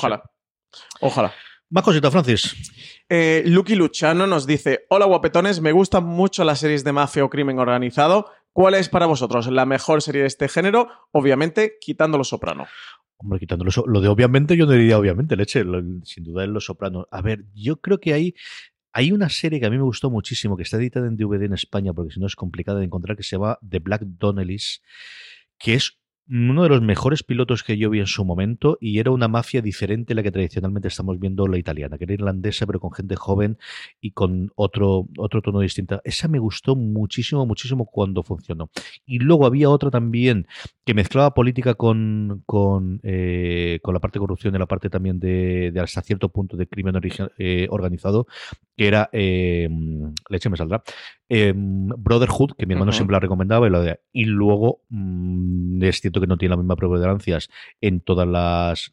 Ojalá. 1.01 1.33
Más 1.69 1.83
cositas, 1.83 2.11
Francis. 2.11 2.71
Eh, 3.09 3.43
Lucky 3.47 3.75
Luchano 3.75 4.27
nos 4.27 4.45
dice: 4.45 4.85
Hola 4.89 5.05
guapetones, 5.05 5.61
me 5.61 5.71
gustan 5.71 6.03
mucho 6.05 6.43
las 6.43 6.59
series 6.59 6.83
de 6.83 6.91
mafia 6.93 7.23
o 7.25 7.29
crimen 7.29 7.59
organizado. 7.59 8.27
¿Cuál 8.53 8.75
es 8.75 8.87
para 8.87 9.05
vosotros 9.07 9.47
la 9.47 9.65
mejor 9.65 10.01
serie 10.01 10.21
de 10.21 10.27
este 10.27 10.47
género? 10.47 10.87
Obviamente, 11.11 11.73
quitando 11.81 12.17
Los 12.17 12.29
Soprano. 12.29 12.67
Hombre, 13.17 13.39
quitándolo 13.39 13.69
eso. 13.69 13.83
Lo 13.87 13.99
de 13.99 14.07
obviamente, 14.07 14.55
yo 14.55 14.65
no 14.65 14.71
diría 14.73 14.97
obviamente, 14.97 15.35
leche. 15.35 15.63
lo- 15.63 15.81
sin 16.05 16.23
duda 16.23 16.43
es 16.43 16.49
Los 16.49 16.65
Sopranos. 16.65 17.05
A 17.11 17.21
ver, 17.21 17.45
yo 17.53 17.77
creo 17.81 17.99
que 17.99 18.13
hay. 18.13 18.35
Hay 18.93 19.11
una 19.11 19.27
serie 19.27 19.59
que 19.59 19.65
a 19.65 19.69
mí 19.69 19.75
me 19.75 19.83
gustó 19.83 20.09
muchísimo, 20.09 20.55
que 20.55 20.63
está 20.63 20.77
editada 20.77 21.07
en 21.07 21.17
DVD 21.17 21.43
en 21.47 21.53
España, 21.53 21.91
porque 21.93 22.13
si 22.13 22.19
no 22.21 22.27
es 22.27 22.35
complicada 22.37 22.79
de 22.79 22.85
encontrar, 22.85 23.17
que 23.17 23.23
se 23.23 23.35
llama 23.35 23.57
The 23.67 23.79
Black 23.79 24.03
Donnellys, 24.05 24.81
que 25.59 25.73
es 25.73 25.99
uno 26.27 26.63
de 26.63 26.69
los 26.69 26.81
mejores 26.81 27.23
pilotos 27.23 27.63
que 27.63 27.77
yo 27.77 27.89
vi 27.89 27.99
en 27.99 28.07
su 28.07 28.25
momento 28.25 28.77
y 28.81 28.99
era 28.99 29.11
una 29.11 29.27
mafia 29.27 29.61
diferente 29.61 30.13
a 30.13 30.15
la 30.15 30.23
que 30.23 30.31
tradicionalmente 30.31 30.87
estamos 30.87 31.19
viendo 31.19 31.45
la 31.47 31.57
italiana, 31.57 31.97
que 31.97 32.05
era 32.05 32.13
irlandesa 32.13 32.65
pero 32.65 32.79
con 32.79 32.91
gente 32.91 33.15
joven 33.15 33.57
y 34.01 34.11
con 34.11 34.51
otro, 34.55 35.07
otro 35.17 35.41
tono 35.41 35.59
distinto. 35.59 36.01
Esa 36.03 36.27
me 36.27 36.39
gustó 36.39 36.75
muchísimo, 36.75 37.45
muchísimo 37.45 37.85
cuando 37.85 38.23
funcionó. 38.23 38.69
Y 39.05 39.19
luego 39.19 39.45
había 39.45 39.69
otra 39.69 39.91
también 39.91 40.47
que 40.83 40.93
mezclaba 40.93 41.33
política 41.33 41.75
con, 41.75 42.43
con, 42.45 42.99
eh, 43.03 43.79
con 43.83 43.93
la 43.93 43.99
parte 43.99 44.17
de 44.17 44.21
corrupción 44.21 44.55
y 44.55 44.59
la 44.59 44.65
parte 44.65 44.89
también 44.89 45.19
de, 45.19 45.73
hasta 45.81 46.01
cierto 46.01 46.29
punto 46.29 46.57
de 46.57 46.67
crimen 46.67 46.95
eh, 47.37 47.67
organizado, 47.69 48.27
que 48.75 48.87
era, 48.87 49.09
eh, 49.11 49.69
leche 50.29 50.49
me 50.49 50.57
saldrá, 50.57 50.83
eh, 51.29 51.53
Brotherhood, 51.55 52.51
que 52.57 52.65
mi 52.65 52.73
hermano 52.73 52.91
siempre 52.91 53.13
la 53.13 53.19
recomendaba, 53.19 53.67
y, 53.67 53.69
la 53.71 53.79
de- 53.81 53.99
y 54.13 54.25
luego 54.25 54.81
mm, 54.89 55.83
es 55.83 56.01
cierto 56.01 56.21
que 56.21 56.27
no 56.27 56.37
tiene 56.37 56.51
la 56.51 56.57
misma 56.57 56.75
preponderancias 56.75 57.49
en 57.81 58.01
todos 58.01 58.27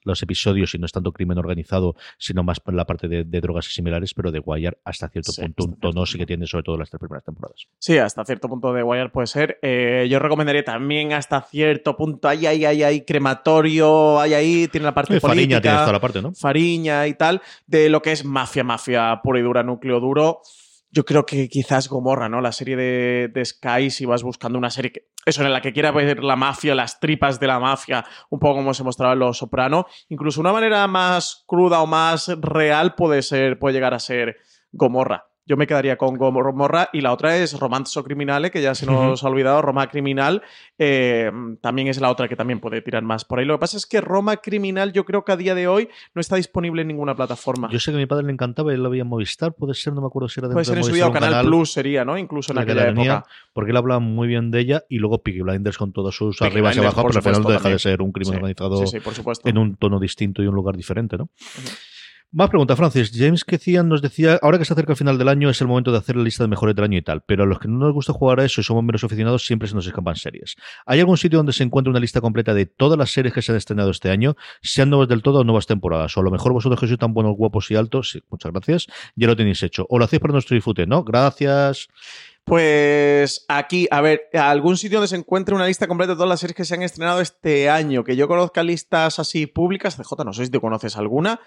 los 0.04 0.22
episodios 0.22 0.74
y 0.74 0.78
no 0.78 0.86
es 0.86 0.92
tanto 0.92 1.12
crimen 1.12 1.38
organizado, 1.38 1.94
sino 2.18 2.42
más 2.42 2.60
la 2.66 2.86
parte 2.86 3.08
de, 3.08 3.24
de 3.24 3.40
drogas 3.40 3.66
y 3.68 3.70
similares, 3.72 4.14
pero 4.14 4.30
de 4.32 4.38
Wire 4.40 4.78
hasta 4.84 5.08
cierto 5.08 5.32
Sí, 5.32 5.42
punto 5.42 5.64
un 5.64 5.80
tono 5.80 6.06
sí 6.06 6.18
que 6.18 6.26
tiene 6.26 6.46
sobre 6.46 6.62
todo 6.64 6.76
las 6.78 6.88
tres 6.90 7.00
primeras 7.00 7.24
temporadas. 7.24 7.66
Sí, 7.78 7.98
hasta 7.98 8.24
cierto 8.24 8.48
punto 8.48 8.72
de 8.72 8.82
Wire 8.82 9.10
puede 9.10 9.26
ser. 9.26 9.58
Eh, 9.62 10.06
yo 10.10 10.18
recomendaría 10.18 10.64
también 10.64 11.12
hasta 11.12 11.42
cierto 11.42 11.96
punto. 11.96 12.28
Hay, 12.28 12.46
hay, 12.46 12.64
hay, 12.64 12.82
hay 12.82 13.00
crematorio, 13.02 14.18
hay 14.20 14.34
ahí, 14.34 14.68
tiene 14.68 14.84
la 14.86 14.94
parte 14.94 15.16
Eh, 15.16 15.20
Fariña 15.20 15.60
tienes 15.60 15.80
toda 15.80 15.92
la 15.92 16.00
parte, 16.00 16.22
¿no? 16.22 16.32
Fariña 16.34 17.06
y 17.06 17.14
tal, 17.14 17.42
de 17.66 17.88
lo 17.90 18.00
que 18.02 18.12
es 18.12 18.24
mafia, 18.24 18.64
mafia 18.64 19.20
pura 19.22 19.38
y 19.38 19.42
dura, 19.42 19.62
núcleo 19.62 20.00
duro. 20.00 20.40
Yo 20.94 21.04
creo 21.04 21.24
que 21.24 21.48
quizás 21.48 21.88
Gomorra, 21.88 22.28
¿no? 22.28 22.40
La 22.40 22.52
serie 22.52 22.76
de, 22.76 23.30
de 23.32 23.44
Sky, 23.44 23.90
si 23.90 24.04
vas 24.04 24.22
buscando 24.22 24.58
una 24.58 24.70
serie 24.70 24.92
que, 24.92 25.08
eso, 25.24 25.42
en 25.42 25.52
la 25.52 25.62
que 25.62 25.72
quiera 25.72 25.90
ver 25.90 26.22
la 26.22 26.36
mafia, 26.36 26.74
las 26.74 27.00
tripas 27.00 27.40
de 27.40 27.46
la 27.46 27.58
mafia, 27.58 28.04
un 28.28 28.38
poco 28.38 28.56
como 28.56 28.74
se 28.74 28.84
mostraba 28.84 29.14
en 29.14 29.20
Los 29.20 29.38
Soprano, 29.38 29.86
incluso 30.08 30.40
una 30.40 30.52
manera 30.52 30.86
más 30.86 31.44
cruda 31.46 31.80
o 31.80 31.86
más 31.86 32.28
real 32.40 32.94
puede 32.94 33.22
ser, 33.22 33.58
puede 33.58 33.74
llegar 33.74 33.94
a 33.94 33.98
ser 33.98 34.36
Gomorra. 34.70 35.31
Yo 35.44 35.56
me 35.56 35.66
quedaría 35.66 35.96
con 35.96 36.16
Gomorra 36.16 36.88
y 36.92 37.00
la 37.00 37.12
otra 37.12 37.36
es 37.36 37.58
Romanzo 37.58 38.04
Criminale, 38.04 38.50
que 38.50 38.62
ya 38.62 38.74
se 38.76 38.86
nos 38.86 39.24
ha 39.24 39.28
olvidado, 39.28 39.60
Roma 39.60 39.88
Criminal. 39.88 40.42
eh, 40.78 41.30
también 41.60 41.88
es 41.88 42.00
la 42.00 42.10
otra 42.10 42.28
que 42.28 42.36
también 42.36 42.60
puede 42.60 42.80
tirar 42.82 43.02
más 43.02 43.24
por 43.24 43.38
ahí. 43.38 43.44
Lo 43.44 43.54
que 43.54 43.60
pasa 43.60 43.76
es 43.76 43.86
que 43.86 44.00
Roma 44.00 44.36
Criminal 44.36 44.92
yo 44.92 45.04
creo 45.04 45.24
que 45.24 45.32
a 45.32 45.36
día 45.36 45.54
de 45.54 45.66
hoy 45.68 45.88
no 46.14 46.20
está 46.20 46.36
disponible 46.36 46.82
en 46.82 46.88
ninguna 46.88 47.14
plataforma. 47.14 47.68
Yo 47.72 47.78
sé 47.80 47.90
que 47.90 47.96
a 47.96 48.00
mi 48.00 48.06
padre 48.06 48.26
le 48.26 48.32
encantaba, 48.32 48.72
él 48.72 48.82
lo 48.82 48.90
veía 48.90 49.02
en 49.02 49.08
Movistar, 49.08 49.52
puede 49.54 49.74
ser, 49.74 49.92
no 49.94 50.00
me 50.00 50.06
acuerdo 50.06 50.28
si 50.28 50.40
era 50.40 50.48
de 50.48 50.54
Puede 50.54 50.64
ser 50.64 50.78
en 50.78 50.84
su 50.84 51.02
o 51.02 51.06
un 51.06 51.12
Canal, 51.12 51.44
Plus 51.46 51.72
sería, 51.72 52.04
¿no? 52.04 52.16
Incluso 52.16 52.52
en 52.52 52.56
la 52.56 52.64
que 52.64 52.72
aquella 52.72 52.86
la 52.86 52.94
tenía, 52.94 53.12
época. 53.14 53.30
porque 53.52 53.70
él 53.72 53.76
hablaba 53.76 54.00
muy 54.00 54.28
bien 54.28 54.50
de 54.50 54.60
ella 54.60 54.82
y 54.88 54.98
luego 54.98 55.22
Peaky 55.22 55.40
Blinders 55.42 55.76
con 55.78 55.92
todos 55.92 56.14
sus 56.16 56.38
Peaky 56.38 56.52
arribas 56.52 56.76
y 56.76 56.78
abajo, 56.80 57.02
pero 57.06 57.16
al 57.18 57.22
final 57.22 57.42
no 57.42 57.50
deja 57.50 57.68
de 57.68 57.78
ser 57.78 58.00
un 58.02 58.12
crimen 58.12 58.32
Sí, 58.32 58.36
organizado 58.36 58.76
sí, 58.78 58.86
sí, 58.86 59.00
por 59.00 59.14
supuesto. 59.14 59.48
en 59.48 59.58
un 59.58 59.76
tono 59.76 59.98
distinto 59.98 60.42
y 60.42 60.46
un 60.46 60.54
lugar 60.54 60.76
diferente, 60.76 61.16
¿no? 61.16 61.28
Más 62.34 62.48
pregunta, 62.48 62.76
Francis. 62.76 63.12
James 63.14 63.44
Kecian 63.44 63.90
nos 63.90 64.00
decía, 64.00 64.38
ahora 64.40 64.56
que 64.56 64.64
se 64.64 64.72
acerca 64.72 64.92
el 64.92 64.96
final 64.96 65.18
del 65.18 65.28
año 65.28 65.50
es 65.50 65.60
el 65.60 65.66
momento 65.66 65.92
de 65.92 65.98
hacer 65.98 66.16
la 66.16 66.22
lista 66.22 66.42
de 66.42 66.48
mejores 66.48 66.74
del 66.74 66.86
año 66.86 66.96
y 66.96 67.02
tal, 67.02 67.20
pero 67.20 67.42
a 67.42 67.46
los 67.46 67.58
que 67.58 67.68
no 67.68 67.76
nos 67.76 67.92
gusta 67.92 68.14
jugar 68.14 68.40
a 68.40 68.44
eso 68.46 68.62
y 68.62 68.64
somos 68.64 68.82
menos 68.82 69.04
aficionados 69.04 69.44
siempre 69.44 69.68
se 69.68 69.74
nos 69.74 69.86
escapan 69.86 70.16
series. 70.16 70.56
¿Hay 70.86 70.98
algún 71.00 71.18
sitio 71.18 71.38
donde 71.38 71.52
se 71.52 71.62
encuentre 71.62 71.90
una 71.90 72.00
lista 72.00 72.22
completa 72.22 72.54
de 72.54 72.64
todas 72.64 72.98
las 72.98 73.10
series 73.10 73.34
que 73.34 73.42
se 73.42 73.52
han 73.52 73.58
estrenado 73.58 73.90
este 73.90 74.08
año, 74.08 74.34
sean 74.62 74.88
nuevas 74.88 75.08
del 75.08 75.22
todo 75.22 75.40
o 75.40 75.44
nuevas 75.44 75.66
temporadas? 75.66 76.16
O 76.16 76.20
a 76.20 76.22
lo 76.22 76.30
mejor 76.30 76.54
vosotros 76.54 76.80
que 76.80 76.86
sois 76.86 76.98
tan 76.98 77.12
buenos, 77.12 77.36
guapos 77.36 77.70
y 77.70 77.74
altos, 77.74 78.12
sí, 78.12 78.22
muchas 78.30 78.50
gracias, 78.50 78.86
ya 79.14 79.26
lo 79.26 79.36
tenéis 79.36 79.62
hecho. 79.62 79.84
O 79.90 79.98
lo 79.98 80.06
hacéis 80.06 80.20
para 80.20 80.32
nuestro 80.32 80.54
disfrute, 80.54 80.86
¿no? 80.86 81.04
Gracias. 81.04 81.88
Pues 82.44 83.44
aquí, 83.46 83.86
a 83.90 84.00
ver, 84.00 84.22
algún 84.32 84.78
sitio 84.78 84.98
donde 84.98 85.08
se 85.08 85.16
encuentre 85.16 85.54
una 85.54 85.66
lista 85.66 85.86
completa 85.86 86.12
de 86.12 86.16
todas 86.16 86.30
las 86.30 86.40
series 86.40 86.56
que 86.56 86.64
se 86.64 86.74
han 86.74 86.82
estrenado 86.82 87.20
este 87.20 87.68
año. 87.68 88.02
Que 88.04 88.16
yo 88.16 88.26
conozca 88.26 88.62
listas 88.62 89.18
así 89.18 89.46
públicas, 89.46 89.96
CJ, 89.96 90.24
no 90.24 90.32
sé 90.32 90.46
si 90.46 90.50
tú 90.50 90.62
conoces 90.62 90.96
alguna. 90.96 91.40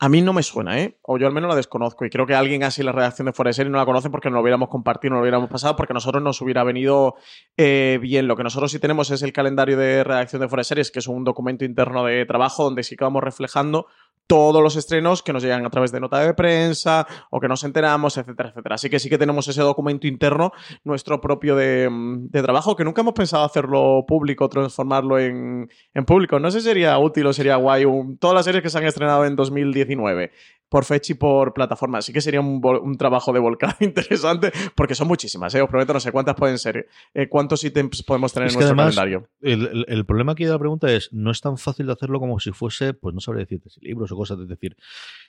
A 0.00 0.08
mí 0.08 0.22
no 0.22 0.32
me 0.32 0.44
suena, 0.44 0.80
¿eh? 0.80 0.96
O 1.02 1.18
yo 1.18 1.26
al 1.26 1.32
menos 1.32 1.48
la 1.48 1.56
desconozco. 1.56 2.04
Y 2.04 2.10
creo 2.10 2.24
que 2.24 2.34
alguien 2.34 2.62
así 2.62 2.82
en 2.82 2.86
la 2.86 2.92
redacción 2.92 3.26
de 3.26 3.32
Fuera 3.32 3.50
no 3.64 3.78
la 3.78 3.84
conoce 3.84 4.10
porque 4.10 4.30
no 4.30 4.36
lo 4.36 4.42
hubiéramos 4.42 4.68
compartido, 4.68 5.10
no 5.10 5.16
lo 5.16 5.22
hubiéramos 5.22 5.50
pasado, 5.50 5.74
porque 5.74 5.92
a 5.92 5.94
nosotros 5.94 6.22
nos 6.22 6.40
hubiera 6.40 6.62
venido 6.62 7.16
eh, 7.56 7.98
bien. 8.00 8.28
Lo 8.28 8.36
que 8.36 8.44
nosotros 8.44 8.70
sí 8.70 8.78
tenemos 8.78 9.10
es 9.10 9.22
el 9.22 9.32
calendario 9.32 9.76
de 9.76 10.04
redacción 10.04 10.40
de 10.40 10.48
Fuera 10.48 10.62
Series, 10.62 10.92
que 10.92 11.00
es 11.00 11.08
un 11.08 11.24
documento 11.24 11.64
interno 11.64 12.04
de 12.04 12.24
trabajo 12.26 12.62
donde 12.62 12.84
sí 12.84 12.96
que 12.96 13.02
vamos 13.02 13.24
reflejando 13.24 13.86
todos 14.28 14.62
los 14.62 14.76
estrenos 14.76 15.22
que 15.22 15.32
nos 15.32 15.42
llegan 15.42 15.66
a 15.66 15.70
través 15.70 15.90
de 15.90 15.98
nota 15.98 16.20
de 16.20 16.34
prensa 16.34 17.06
o 17.30 17.40
que 17.40 17.48
nos 17.48 17.64
enteramos, 17.64 18.16
etcétera, 18.16 18.50
etcétera. 18.50 18.74
Así 18.76 18.88
que 18.88 19.00
sí 19.00 19.08
que 19.08 19.18
tenemos 19.18 19.48
ese 19.48 19.62
documento 19.62 20.06
interno, 20.06 20.52
nuestro 20.84 21.20
propio 21.20 21.56
de, 21.56 21.88
de 21.90 22.42
trabajo, 22.42 22.76
que 22.76 22.84
nunca 22.84 23.00
hemos 23.00 23.14
pensado 23.14 23.44
hacerlo 23.44 24.04
público, 24.06 24.48
transformarlo 24.48 25.18
en, 25.18 25.68
en 25.94 26.04
público. 26.04 26.38
No 26.38 26.50
sé 26.50 26.60
si 26.60 26.66
sería 26.66 26.98
útil 26.98 27.26
o 27.26 27.32
sería 27.32 27.56
guay 27.56 27.84
todas 28.20 28.34
las 28.34 28.44
series 28.44 28.62
que 28.62 28.70
se 28.70 28.78
han 28.78 28.84
estrenado 28.84 29.24
en 29.24 29.34
2019 29.34 30.30
por 30.68 30.84
fecha 30.84 31.12
y 31.12 31.16
por 31.16 31.54
plataforma. 31.54 31.98
Así 31.98 32.12
que 32.12 32.20
sería 32.20 32.40
un, 32.40 32.60
un 32.64 32.96
trabajo 32.96 33.32
de 33.32 33.38
volcado 33.40 33.74
interesante, 33.80 34.52
porque 34.74 34.94
son 34.94 35.08
muchísimas, 35.08 35.54
¿eh? 35.54 35.62
Os 35.62 35.68
prometo, 35.68 35.92
no 35.92 36.00
sé 36.00 36.12
cuántas 36.12 36.34
pueden 36.36 36.58
ser. 36.58 36.88
eh, 37.14 37.28
¿Cuántos 37.28 37.64
ítems 37.64 38.02
podemos 38.02 38.32
tener 38.32 38.48
Es 38.48 38.54
en 38.54 38.58
nuestro 38.60 38.74
además, 38.74 38.96
calendario? 38.96 39.28
el, 39.40 39.66
el- 39.66 39.84
el 39.88 40.06
problema 40.06 40.32
aquí 40.32 40.44
de 40.44 40.50
la 40.50 40.58
pregunta 40.58 40.92
es, 40.92 41.12
no 41.12 41.30
es 41.30 41.40
tan 41.40 41.56
fácil 41.58 41.86
de 41.86 41.92
hacerlo 41.92 42.20
como 42.20 42.38
si 42.40 42.52
fuese, 42.52 42.94
pues 42.94 43.14
no 43.14 43.20
sabría 43.20 43.44
decirte 43.44 43.70
si 43.70 43.80
libros 43.80 44.12
o 44.12 44.16
cosas, 44.16 44.38
es 44.40 44.48
decir, 44.48 44.76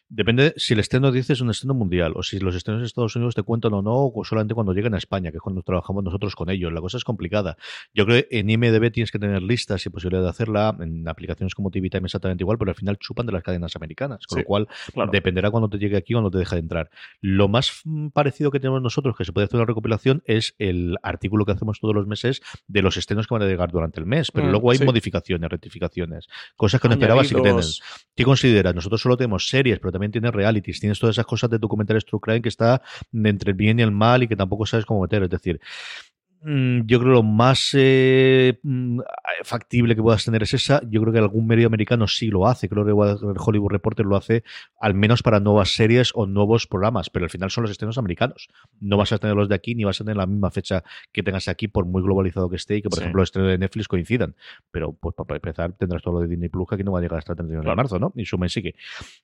depende 0.10 0.54
si 0.58 0.74
el 0.74 0.80
estreno 0.80 1.12
dices 1.12 1.30
es 1.38 1.42
un 1.42 1.50
estreno 1.52 1.74
mundial 1.74 2.14
o 2.16 2.24
si 2.24 2.40
los 2.40 2.56
estrenos 2.56 2.82
de 2.82 2.88
Estados 2.88 3.16
Unidos 3.16 3.36
te 3.36 3.44
cuentan 3.44 3.74
o 3.74 3.82
no, 3.82 4.08
o 4.14 4.24
solamente 4.26 4.54
cuando 4.54 4.74
llegan 4.74 4.94
a 4.96 4.98
España, 4.98 5.32
que 5.32 5.38
es 5.38 5.42
cuando 5.42 5.62
trabajamos 5.62 6.04
nosotros 6.04 6.36
con 6.36 6.50
ellos. 6.50 6.74
La 6.74 6.82
cosa 6.82 6.98
es 6.98 7.04
complicada. 7.04 7.58
Yo 7.94 8.06
creo 8.06 8.24
que 8.24 8.40
en 8.40 8.50
IMDB 8.50 8.92
tienes 8.92 9.12
que 9.12 9.20
tener 9.20 9.42
listas 9.44 9.86
y 9.86 9.90
posibilidad 9.90 10.24
de 10.24 10.30
hacerla, 10.30 10.76
en 10.80 11.08
aplicaciones 11.08 11.54
como 11.56 11.70
TV 11.72 11.90
Time 11.90 12.06
exactamente 12.06 12.44
igual, 12.44 12.58
pero 12.58 12.72
al 12.72 12.76
final 12.76 12.98
chupan 12.98 13.26
de 13.26 13.32
las 13.34 13.44
cadenas 13.44 13.76
americanas, 13.76 14.26
con 14.28 14.38
Sí, 14.38 14.42
lo 14.42 14.46
cual 14.48 14.68
claro. 14.94 15.12
dependerá 15.12 15.52
cuando 15.52 15.70
te 15.70 15.78
llegue 15.78 15.98
aquí 15.98 16.14
o 16.16 16.22
no 16.22 16.32
te 16.32 16.38
deja 16.40 16.56
de 16.56 16.62
entrar. 16.62 16.90
Lo 17.22 17.48
más 17.48 17.82
mm, 17.86 18.08
parecido 18.10 18.52
que 18.52 18.60
tenemos 18.60 18.82
nosotros, 18.82 19.16
que 19.18 19.26
se 19.26 19.32
puede 19.34 19.46
hacer 19.46 19.58
una 19.58 19.66
recopilación, 19.66 20.24
es 20.26 20.56
el 20.58 20.98
artículo 21.04 21.46
que 21.46 21.52
hacemos 21.52 21.80
todos 21.80 21.94
los 21.94 22.08
meses 22.08 22.42
de 22.68 22.82
los 22.82 22.98
estrenos 22.98 23.28
que 23.28 23.34
van 23.36 23.44
a 23.44 23.48
llegar 23.48 23.72
durante 23.72 24.00
el 24.00 24.06
mes, 24.06 24.32
pero 24.32 24.48
Mm, 24.48 24.52
luego 24.52 24.72
hay 24.72 24.78
sí. 24.80 24.86
modificaciones, 24.86 25.50
rectificaciones, 25.50 26.28
cosas 26.56 26.82
que 26.82 26.88
no 26.88 26.96
esperabas 26.96 27.32
y 27.32 27.36
que. 27.36 27.42
Añadidos. 27.42 27.82
¿Qué 28.16 28.24
consideras? 28.24 28.74
Nosotros 28.76 29.02
solo 29.02 29.16
tenemos 29.18 29.48
series, 29.50 29.80
pero 29.80 29.92
también 30.00 30.12
tienes 30.14 30.32
realities, 30.32 30.80
tienes 30.80 30.98
todas 30.98 31.16
esas 31.16 31.26
cosas 31.26 31.50
de 31.50 31.60
documentales 31.60 32.06
True 32.06 32.22
Crime 32.22 32.42
que 32.42 32.48
está 32.48 32.82
entre 33.12 33.52
el 33.52 33.58
bien 33.58 33.80
y 33.80 33.82
el 33.82 33.92
mal 33.92 34.24
y 34.24 34.28
que 34.30 34.36
tampoco 34.38 34.66
sabes 34.66 34.86
cómo 34.86 35.02
meter. 35.02 35.24
Es 35.24 35.30
decir, 35.30 35.60
yo 36.42 37.00
creo 37.00 37.12
lo 37.14 37.24
más 37.24 37.72
eh, 37.74 38.60
mm, 38.64 39.00
factible 39.44 39.96
que 39.96 40.02
puedas 40.02 40.24
tener 40.24 40.44
es 40.44 40.54
esa. 40.54 40.82
Yo 40.90 41.02
creo 41.02 41.12
que 41.14 41.20
algún 41.20 41.46
medio 41.48 41.68
americano 41.68 42.08
sí 42.08 42.28
lo 42.28 42.48
hace. 42.48 42.70
Creo 42.70 42.86
que 42.86 42.92
el 42.92 43.36
Hollywood 43.38 43.72
Reporter 43.72 44.06
lo 44.06 44.16
hace 44.16 44.44
al 44.80 44.94
menos 44.94 45.22
para 45.22 45.40
nuevas 45.40 45.76
series 45.76 46.12
o 46.16 46.26
nuevos 46.28 46.66
programas, 46.68 47.10
pero 47.10 47.26
al 47.26 47.30
final 47.30 47.52
son 47.52 47.64
los 47.64 47.72
estrenos 47.72 47.98
americanos. 47.98 48.48
No 48.80 48.96
vas 48.98 49.12
a 49.12 49.18
tener 49.18 49.36
los 49.36 49.50
de 49.50 49.56
aquí 49.56 49.76
ni 49.76 49.84
vas 49.84 50.00
a 50.00 50.04
tener 50.06 50.18
la 50.18 50.26
misma 50.28 50.50
fecha 50.52 50.84
que 51.12 51.24
tengas 51.24 51.48
aquí, 51.48 51.68
por 51.68 51.86
muy 51.86 52.02
globalizado 52.02 52.50
que 52.50 52.56
esté 52.56 52.78
y 52.78 52.82
que, 52.82 52.90
por 52.90 53.00
Sí. 53.00 53.04
ejemplo, 53.04 53.22
los 53.22 53.28
estrenos 53.30 53.52
de 53.52 53.58
Netflix 53.58 53.88
coincidan. 53.88 54.36
Pero 54.72 54.94
pues 54.94 55.16
para 55.16 55.36
empezar 55.36 55.74
tendrás 55.74 56.02
todo 56.02 56.16
lo 56.16 56.20
de 56.22 56.28
Disney 56.28 56.50
Plus 56.50 56.68
que 56.70 56.76
aquí 56.76 56.84
no 56.84 56.92
va 56.94 57.00
a 57.00 57.02
llegar 57.02 57.20
hasta 57.20 57.34
el 57.34 57.38
31 57.38 57.70
de 57.70 57.76
marzo, 57.76 58.00
¿no? 58.00 58.14
Y 58.16 58.26
suma 58.26 58.46
y 58.46 58.50
sigue. 58.50 58.76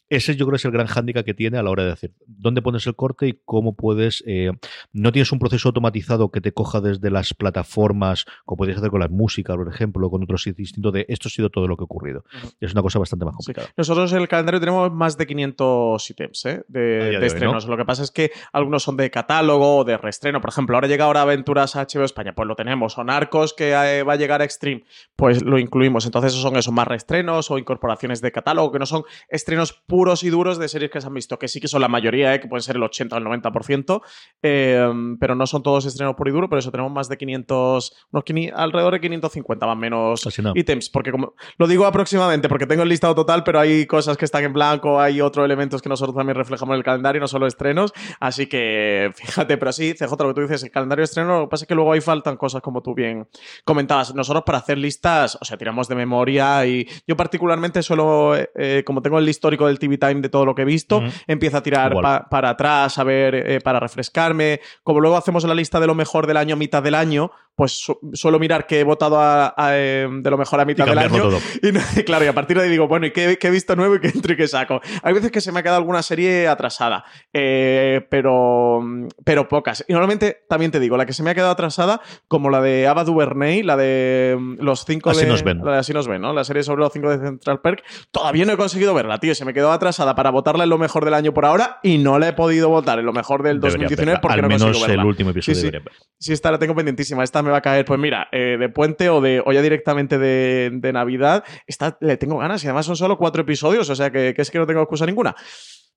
Ese 0.10 0.36
yo 0.36 0.46
creo 0.46 0.58
es 0.58 0.66
el 0.66 0.72
gran 0.72 0.88
hándicap 0.88 1.26
que 1.26 1.34
tiene 1.34 1.58
a 1.58 1.64
la 1.64 1.70
hora 1.70 1.84
de 1.84 1.90
decir 1.92 2.14
dónde 2.28 2.62
pones 2.62 2.86
el 2.88 2.96
corte 2.96 3.28
y 3.28 3.40
cómo 3.46 3.76
puedes. 3.76 4.24
eh, 4.28 4.52
no 4.94 5.12
tienes 5.12 5.32
un 5.32 5.40
proceso 5.40 5.70
automatizado 5.70 6.30
que 6.32 6.42
te 6.42 6.52
coja 6.52 6.82
desde 6.82 7.05
las 7.12 7.34
plataformas, 7.34 8.26
como 8.46 8.58
podrías 8.58 8.78
hacer 8.78 8.90
con 8.90 9.00
la 9.00 9.08
música, 9.08 9.56
por 9.56 9.68
ejemplo, 9.68 10.10
con 10.10 10.24
otros 10.24 10.44
sitios 10.44 10.58
distintos 10.58 10.94
de 10.94 11.06
esto 11.10 11.28
ha 11.28 11.32
sido 11.32 11.50
todo 11.50 11.68
lo 11.68 11.78
que 11.78 11.84
ha 11.84 11.86
ocurrido. 11.86 12.24
Es 12.60 12.74
una 12.74 12.82
cosa 12.82 13.00
bastante 13.00 13.26
más 13.26 13.36
complicada. 13.36 13.68
Nosotros 13.78 14.12
en 14.14 14.20
el 14.20 14.28
calendario 14.28 14.60
tenemos 14.60 14.92
más 14.92 15.18
de 15.18 15.28
500 15.28 16.10
ítems 16.10 16.46
¿eh? 16.46 16.64
de, 16.68 16.80
de 16.80 17.20
de 17.20 17.26
estrenos. 17.28 17.66
Lo 17.68 17.78
que 17.78 17.86
pasa 17.86 18.04
es 18.04 18.12
que 18.12 18.32
algunos 18.54 18.84
son 18.84 18.98
de 18.98 19.10
catálogo 19.12 19.78
o 19.78 19.84
de 19.84 19.98
reestreno. 19.98 20.42
Por 20.42 20.50
ejemplo, 20.50 20.76
ahora 20.76 20.88
llega 20.88 21.06
ahora 21.06 21.22
Aventuras 21.22 21.76
a 21.76 21.86
HBO 21.86 22.04
España, 22.04 22.34
pues 22.34 22.48
lo 22.48 22.56
tenemos. 22.56 22.98
O 22.98 23.04
Narcos, 23.04 23.54
que 23.54 23.72
eh, 23.72 24.04
va 24.04 24.14
a 24.14 24.16
llegar 24.16 24.42
a 24.42 24.46
Extreme, 24.46 24.84
pues 25.16 25.44
lo 25.44 25.58
incluimos. 25.60 26.06
Entonces, 26.06 26.34
esos 26.34 26.42
son 26.42 26.56
esos 26.58 26.74
más 26.74 26.88
reestrenos 26.88 27.52
o 27.52 27.58
incorporaciones 27.58 28.22
de 28.22 28.32
catálogo, 28.32 28.72
que 28.72 28.80
no 28.80 28.86
son 28.86 29.04
estrenos 29.30 29.74
puros 29.74 30.24
y 30.24 30.30
duros 30.30 30.58
de 30.58 30.68
series 30.68 30.92
que 30.92 31.02
se 31.02 31.08
han 31.08 31.14
visto, 31.14 31.40
que 31.40 31.48
sí 31.48 31.60
que 31.60 31.68
son 31.68 31.82
la 31.82 31.88
mayoría, 31.88 32.34
¿eh? 32.34 32.40
que 32.40 32.48
pueden 32.48 32.64
ser 32.64 32.76
el 32.76 32.84
80 32.84 33.16
o 33.16 33.20
el 33.20 33.26
90%, 33.26 34.02
eh, 34.42 34.90
pero 35.20 35.36
no 35.36 35.48
son 35.48 35.64
todos 35.64 35.86
estrenos 35.86 36.16
puro 36.16 36.30
y 36.30 36.34
duro. 36.34 36.50
Por 36.50 36.60
eso 36.60 36.72
tenemos 36.72 36.92
más 36.96 37.08
de 37.10 37.18
500, 37.18 37.94
unos 38.12 38.24
500 38.24 38.60
alrededor 38.60 38.94
de 38.94 39.02
550 39.02 39.66
más 39.68 39.74
o 39.74 39.80
menos 39.80 40.22
ítems. 40.56 40.90
Porque 40.90 41.12
como 41.12 41.34
lo 41.58 41.68
digo 41.68 41.86
aproximadamente, 41.86 42.50
porque 42.50 42.66
tengo 42.66 42.84
el 42.84 42.90
listado 42.90 43.14
total, 43.14 43.44
pero 43.44 43.60
hay 43.60 43.86
cosas 43.86 44.18
que 44.18 44.26
están 44.26 44.44
en 44.44 44.54
blanco, 44.54 45.00
hay 45.00 45.22
otros 45.22 45.46
elementos 45.46 45.82
que 45.82 45.90
nosotros 45.90 46.16
también 46.16 46.36
reflejamos 46.36 46.74
en 46.74 46.78
el 46.78 46.84
calendario, 46.84 47.22
no 47.22 47.28
solo 47.28 47.46
estrenos. 47.48 47.94
Así 48.20 48.48
que 48.48 49.12
fíjate, 49.16 49.58
pero 49.58 49.72
sí, 49.72 49.94
CJ, 49.94 50.12
lo 50.12 50.28
que 50.30 50.34
tú 50.34 50.42
dices, 50.42 50.64
el 50.64 50.72
calendario 50.72 51.02
de 51.02 51.06
estreno, 51.06 51.40
lo 51.40 51.46
que 51.46 51.52
pasa 51.52 51.66
es 51.66 51.68
que 51.68 51.76
luego 51.76 51.92
ahí 51.94 52.02
faltan 52.02 52.38
cosas 52.38 52.62
como 52.62 52.82
tú 52.82 52.94
bien 52.96 53.28
comentabas. 53.64 54.14
Nosotros 54.16 54.44
para 54.46 54.58
hacer 54.60 54.78
listas, 54.78 55.38
o 55.42 55.46
sea, 55.46 55.58
tiramos 55.58 55.88
de 55.88 55.96
memoria 55.96 56.66
y 56.66 56.88
yo 57.08 57.16
particularmente 57.18 57.84
suelo, 57.84 58.36
eh, 58.36 58.84
como 58.86 59.02
tengo 59.02 59.20
el 59.20 59.28
histórico 59.28 59.68
del 59.68 59.80
TV 59.80 59.98
Time 59.98 60.22
de 60.22 60.30
todo 60.30 60.46
lo 60.46 60.56
que 60.56 60.62
he 60.62 60.66
visto, 60.66 60.98
Ujú. 60.98 61.08
empiezo 61.28 61.58
a 61.58 61.64
tirar 61.64 61.94
pa- 62.02 62.28
para 62.30 62.50
atrás, 62.52 62.98
a 62.98 63.04
ver, 63.04 63.36
eh, 63.36 63.62
para 63.62 63.80
refrescarme. 63.80 64.60
Como 64.84 65.00
luego 65.00 65.18
hacemos 65.18 65.44
la 65.44 65.56
lista 65.56 65.80
de 65.80 65.88
lo 65.88 65.96
mejor 65.96 66.28
del 66.28 66.38
año 66.38 66.54
a 66.56 66.58
mitad 66.58 66.82
del 66.86 66.96
año, 66.96 67.32
pues 67.56 67.72
su- 67.72 67.98
suelo 68.14 68.38
mirar 68.38 68.68
que 68.68 68.82
he 68.82 68.84
votado 68.84 69.20
a- 69.20 69.54
a, 69.56 69.78
eh, 69.78 70.08
de 70.12 70.30
lo 70.30 70.38
mejor 70.38 70.60
a 70.60 70.66
mitad 70.66 70.86
del 70.86 70.98
año. 70.98 71.22
todo. 71.22 71.40
Y 71.64 71.72
no- 71.72 71.80
claro, 72.06 72.26
y 72.26 72.28
a 72.28 72.34
partir 72.34 72.58
de 72.58 72.64
ahí 72.64 72.70
digo, 72.70 72.88
bueno, 72.88 73.06
¿y 73.06 73.12
qué, 73.12 73.38
qué 73.40 73.48
he 73.48 73.52
visto 73.52 73.76
nuevo 73.76 73.96
y 73.96 74.00
qué 74.02 74.08
entro 74.10 74.34
y 74.34 74.38
qué 74.38 74.48
saco? 74.48 74.82
Hay 75.04 75.14
veces 75.14 75.32
que 75.32 75.40
se 75.42 75.52
me 75.52 75.60
ha 75.60 75.64
quedado 75.64 75.78
alguna 75.78 76.02
serie 76.04 76.48
atrasada, 76.48 77.06
eh, 77.34 78.06
pero, 78.10 78.82
pero 79.24 79.48
pocas. 79.48 79.86
Y 79.88 79.94
normalmente, 79.94 80.44
también 80.50 80.72
te 80.72 80.80
digo, 80.80 80.98
la 80.98 81.06
que 81.06 81.14
se 81.14 81.24
me 81.24 81.32
ha 81.32 81.36
quedado 81.36 81.52
atrasada, 81.52 82.02
como 82.28 82.50
la 82.50 82.62
de 82.62 82.88
Ava 82.88 83.04
DuVernay, 83.04 83.64
la 83.64 83.78
de 83.78 84.36
mm, 84.40 84.56
los 84.62 84.86
cinco 84.86 85.10
Así 85.12 85.22
de... 85.22 85.28
nos 85.28 85.44
ven. 85.44 85.60
La 85.64 85.74
de 85.74 85.78
Así 85.80 85.94
nos 85.94 86.08
ven, 86.08 86.22
¿no? 86.22 86.34
La 86.34 86.44
serie 86.44 86.64
sobre 86.64 86.82
los 86.82 86.92
cinco 86.92 87.10
de 87.10 87.18
Central 87.26 87.62
Perk. 87.62 87.84
Todavía 88.12 88.46
no 88.46 88.54
he 88.54 88.58
conseguido 88.58 88.94
verla, 88.94 89.18
tío. 89.20 89.34
Se 89.36 89.46
me 89.46 89.54
quedó 89.54 89.72
atrasada 89.72 90.16
para 90.16 90.30
votarla 90.32 90.64
en 90.64 90.70
lo 90.70 90.78
mejor 90.78 91.06
del 91.06 91.14
año 91.14 91.34
por 91.34 91.46
ahora 91.46 91.80
y 91.84 91.98
no 92.00 92.20
la 92.20 92.30
he 92.30 92.34
podido 92.34 92.70
votar 92.70 93.00
en 93.00 93.06
lo 93.06 93.14
mejor 93.14 93.44
del 93.44 93.60
Debería 93.60 93.86
2019 93.88 94.06
verla. 94.06 94.22
porque 94.22 94.34
Al 94.36 94.42
no 94.42 94.48
menos 94.48 94.64
consigo 94.64 94.88
verla. 94.88 95.02
el 95.04 95.08
último 95.08 95.30
episodio 95.32 95.56
Sí, 95.62 95.70
sí. 95.72 95.78
Sí, 96.18 96.34
esta 96.34 96.52
la 96.52 96.58
tengo 96.60 96.74
pendientísima. 96.76 97.24
Esta 97.24 97.42
me 97.46 97.52
va 97.52 97.58
a 97.58 97.62
caer, 97.62 97.86
pues 97.86 98.00
mira, 98.00 98.28
eh, 98.32 98.58
de 98.60 98.70
puente 98.70 99.10
o 99.10 99.22
de 99.22 99.42
o 99.46 99.54
ya 99.54 99.62
directamente 99.62 100.18
de, 100.18 100.92
Navidad. 100.94 101.44
Esta 101.68 101.98
le 102.02 102.18
tengo 102.18 102.38
ganas 102.38 102.64
y 102.64 102.68
además 102.68 102.86
son 102.86 102.96
solo 102.96 103.18
cuatro 103.18 103.42
episodios, 103.42 103.90
o 103.90 103.96
sea 103.96 104.12
que, 104.12 104.34
que 104.36 104.42
es 104.42 104.52
que 104.52 104.60
no 104.60 104.66
tengo 104.66 104.82
excusa 104.82 105.06
ninguna. 105.06 105.36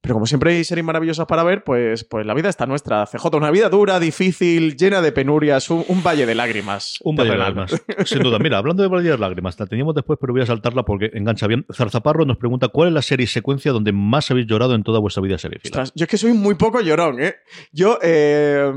Pero 0.00 0.14
como 0.14 0.26
siempre 0.26 0.52
hay 0.52 0.62
series 0.64 0.84
maravillosas 0.86 1.26
para 1.26 1.42
ver, 1.42 1.64
pues, 1.64 2.04
pues 2.04 2.24
la 2.24 2.32
vida 2.32 2.48
está 2.48 2.66
nuestra. 2.66 3.04
CJ, 3.06 3.34
una 3.36 3.50
vida 3.50 3.68
dura, 3.68 3.98
difícil, 3.98 4.76
llena 4.76 5.00
de 5.00 5.10
penurias, 5.10 5.70
un, 5.70 5.84
un 5.88 6.02
valle 6.04 6.24
de 6.24 6.36
lágrimas. 6.36 6.98
Un 7.02 7.16
valle 7.16 7.32
de 7.32 7.36
lágrimas. 7.38 7.82
Sin 8.04 8.22
duda. 8.22 8.38
Mira, 8.38 8.58
hablando 8.58 8.82
de 8.84 8.88
valle 8.88 9.10
de 9.10 9.18
lágrimas, 9.18 9.58
la 9.58 9.66
teníamos 9.66 9.96
después, 9.96 10.16
pero 10.20 10.32
voy 10.32 10.42
a 10.42 10.46
saltarla 10.46 10.84
porque 10.84 11.10
engancha 11.14 11.48
bien. 11.48 11.66
Zarzaparro 11.74 12.24
nos 12.24 12.36
pregunta 12.36 12.68
cuál 12.68 12.88
es 12.88 12.94
la 12.94 13.02
serie 13.02 13.24
y 13.24 13.26
secuencia 13.26 13.72
donde 13.72 13.90
más 13.92 14.30
habéis 14.30 14.46
llorado 14.46 14.74
en 14.76 14.84
toda 14.84 15.00
vuestra 15.00 15.20
vida 15.22 15.36
serie 15.36 15.58
Ostras, 15.64 15.92
yo 15.96 16.04
es 16.04 16.08
que 16.08 16.16
soy 16.16 16.32
muy 16.32 16.54
poco 16.54 16.80
llorón, 16.80 17.20
¿eh? 17.20 17.34
Yo, 17.72 17.98
eh, 18.00 18.72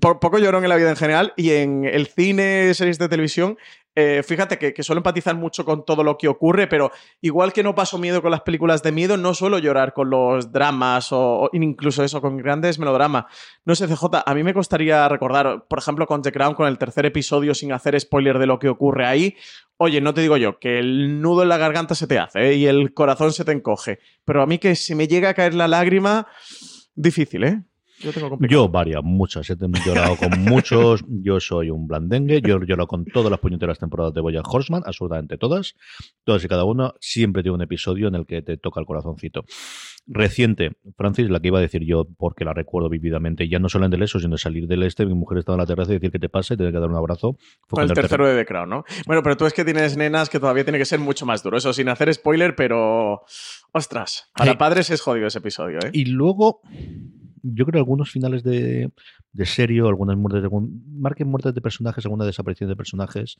po- 0.00 0.20
poco 0.20 0.38
llorón 0.38 0.62
en 0.62 0.68
la 0.70 0.76
vida 0.76 0.90
en 0.90 0.96
general 0.96 1.32
y 1.36 1.50
en 1.50 1.84
el 1.84 2.06
cine, 2.06 2.72
series 2.74 2.98
de 2.98 3.08
televisión, 3.08 3.58
eh, 3.96 4.22
fíjate 4.22 4.56
que, 4.56 4.72
que, 4.72 4.82
suelo 4.84 5.00
empatizar 5.00 5.34
mucho 5.34 5.64
con 5.64 5.84
todo 5.84 6.04
lo 6.04 6.16
que 6.16 6.28
ocurre, 6.28 6.68
pero 6.68 6.92
igual 7.20 7.52
que 7.52 7.64
no 7.64 7.74
paso 7.74 7.98
miedo 7.98 8.22
con 8.22 8.30
las 8.30 8.42
películas 8.42 8.82
de 8.82 8.92
miedo, 8.92 9.16
no 9.16 9.34
suelo 9.34 9.58
llorar 9.58 9.92
con 9.92 10.10
los 10.10 10.52
dramas 10.52 11.08
o, 11.10 11.50
incluso 11.52 12.04
eso, 12.04 12.20
con 12.20 12.36
grandes 12.36 12.78
melodramas. 12.78 13.24
No 13.64 13.74
sé, 13.74 13.88
CJ, 13.88 14.22
a 14.24 14.34
mí 14.34 14.44
me 14.44 14.54
costaría 14.54 15.08
recordar, 15.08 15.66
por 15.68 15.80
ejemplo, 15.80 16.06
con 16.06 16.22
The 16.22 16.30
Crown, 16.30 16.54
con 16.54 16.68
el 16.68 16.78
tercer 16.78 17.04
episodio, 17.06 17.54
sin 17.54 17.72
hacer 17.72 17.98
spoiler 18.00 18.38
de 18.38 18.46
lo 18.46 18.58
que 18.60 18.68
ocurre 18.68 19.06
ahí. 19.06 19.36
Oye, 19.76 20.00
no 20.00 20.14
te 20.14 20.20
digo 20.20 20.36
yo, 20.36 20.58
que 20.58 20.78
el 20.78 21.20
nudo 21.20 21.42
en 21.42 21.48
la 21.48 21.58
garganta 21.58 21.94
se 21.94 22.06
te 22.06 22.18
hace 22.18 22.50
¿eh? 22.50 22.54
y 22.54 22.66
el 22.66 22.94
corazón 22.94 23.32
se 23.32 23.44
te 23.44 23.52
encoge, 23.52 23.98
pero 24.24 24.42
a 24.42 24.46
mí 24.46 24.58
que 24.58 24.76
se 24.76 24.94
me 24.94 25.08
llega 25.08 25.30
a 25.30 25.34
caer 25.34 25.54
la 25.54 25.68
lágrima, 25.68 26.26
difícil, 26.94 27.44
¿eh? 27.44 27.62
Yo 28.00 28.12
tengo 28.12 28.38
Yo 28.48 28.68
varias, 28.68 29.02
muchas. 29.04 29.50
He 29.50 29.56
llorado 29.84 30.16
con 30.16 30.30
muchos. 30.44 31.04
Yo 31.06 31.38
soy 31.38 31.70
un 31.70 31.86
blandengue. 31.86 32.40
Yo 32.40 32.56
he 32.56 32.66
llorado 32.66 32.86
con 32.86 33.04
todas 33.04 33.30
las 33.30 33.40
puñeteras 33.40 33.78
temporadas 33.78 34.14
de 34.14 34.22
Boya 34.22 34.40
Horseman, 34.42 34.82
absolutamente 34.86 35.36
todas. 35.36 35.74
Todas 36.24 36.44
y 36.44 36.48
cada 36.48 36.64
una. 36.64 36.94
Siempre 37.00 37.42
tiene 37.42 37.56
un 37.56 37.62
episodio 37.62 38.08
en 38.08 38.14
el 38.14 38.26
que 38.26 38.40
te 38.40 38.56
toca 38.56 38.80
el 38.80 38.86
corazoncito. 38.86 39.44
Reciente, 40.06 40.72
Francis, 40.96 41.28
la 41.28 41.40
que 41.40 41.48
iba 41.48 41.58
a 41.58 41.62
decir 41.62 41.84
yo, 41.84 42.06
porque 42.16 42.44
la 42.44 42.54
recuerdo 42.54 42.88
vividamente, 42.88 43.48
ya 43.48 43.58
no 43.58 43.68
solo 43.68 43.84
en 43.84 43.90
del 43.90 44.02
eso, 44.02 44.18
sino 44.18 44.32
de 44.32 44.38
salir 44.38 44.66
del 44.66 44.82
este, 44.82 45.04
mi 45.04 45.14
mujer 45.14 45.38
estaba 45.38 45.56
en 45.56 45.60
la 45.60 45.66
terraza 45.66 45.92
y 45.92 45.96
decir 45.96 46.10
que 46.10 46.18
te 46.18 46.28
pase, 46.28 46.56
te 46.56 46.64
que 46.64 46.72
dar 46.72 46.88
un 46.88 46.96
abrazo. 46.96 47.36
Fue 47.68 47.76
con 47.76 47.84
el 47.84 47.92
tercero 47.92 48.26
de 48.26 48.34
The 48.34 48.46
Crown, 48.46 48.70
¿no? 48.70 48.84
Bueno, 49.06 49.22
pero 49.22 49.36
tú 49.36 49.46
es 49.46 49.52
que 49.52 49.64
tienes 49.64 49.96
nenas 49.96 50.30
que 50.30 50.40
todavía 50.40 50.64
tiene 50.64 50.78
que 50.78 50.86
ser 50.86 51.00
mucho 51.00 51.26
más 51.26 51.42
duro. 51.42 51.58
Eso 51.58 51.72
sin 51.72 51.88
hacer 51.88 52.12
spoiler, 52.14 52.56
pero. 52.56 53.22
Ostras, 53.72 54.30
para 54.34 54.56
padres 54.58 54.90
es 54.90 55.00
jodido 55.00 55.26
ese 55.26 55.38
episodio, 55.38 55.78
¿eh? 55.78 55.90
Y 55.92 56.06
luego 56.06 56.62
yo 57.42 57.64
creo 57.64 57.72
que 57.72 57.78
algunos 57.78 58.10
finales 58.10 58.42
de, 58.42 58.90
de 59.32 59.46
serio, 59.46 59.88
algunas 59.88 60.16
muertes 60.16 60.42
de 60.42 60.48
marquen 60.98 61.28
muertes 61.28 61.54
de 61.54 61.60
personajes, 61.60 62.04
alguna 62.04 62.24
desaparición 62.24 62.68
de 62.68 62.76
personajes, 62.76 63.36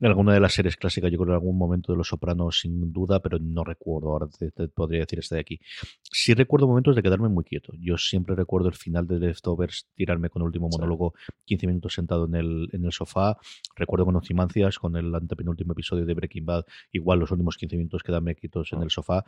alguna 0.00 0.32
de 0.32 0.40
las 0.40 0.54
series 0.54 0.76
clásicas, 0.76 1.10
yo 1.10 1.18
creo 1.18 1.30
en 1.30 1.34
algún 1.34 1.58
momento 1.58 1.92
de 1.92 1.98
Los 1.98 2.08
Sopranos, 2.08 2.60
sin 2.60 2.92
duda, 2.92 3.20
pero 3.20 3.38
no 3.38 3.64
recuerdo, 3.64 4.10
ahora 4.10 4.28
te, 4.28 4.68
podría 4.68 5.00
decir 5.00 5.18
este 5.18 5.34
de 5.36 5.40
aquí. 5.40 5.60
Sí 6.02 6.34
recuerdo 6.34 6.68
momentos 6.68 6.94
de 6.94 7.02
quedarme 7.02 7.28
muy 7.28 7.44
quieto. 7.44 7.72
Yo 7.80 7.98
siempre 7.98 8.36
recuerdo 8.36 8.68
el 8.68 8.74
final 8.74 9.06
de 9.06 9.18
Leftovers, 9.18 9.88
tirarme 9.94 10.30
con 10.30 10.42
el 10.42 10.46
último 10.46 10.68
monólogo, 10.70 11.14
15 11.46 11.66
minutos 11.66 11.94
sentado 11.94 12.26
en 12.26 12.34
el, 12.36 12.68
en 12.72 12.84
el 12.84 12.92
sofá. 12.92 13.36
Recuerdo 13.76 14.04
con 14.06 14.16
Ocimancias, 14.16 14.78
con 14.78 14.96
el 14.96 15.14
antepenúltimo 15.14 15.72
episodio 15.72 16.06
de 16.06 16.14
Breaking 16.14 16.46
Bad, 16.46 16.64
igual 16.92 17.18
los 17.18 17.30
últimos 17.30 17.56
15 17.56 17.76
minutos 17.76 18.02
quedarme 18.02 18.34
quietos 18.34 18.72
en 18.72 18.82
el 18.82 18.90
sofá. 18.90 19.24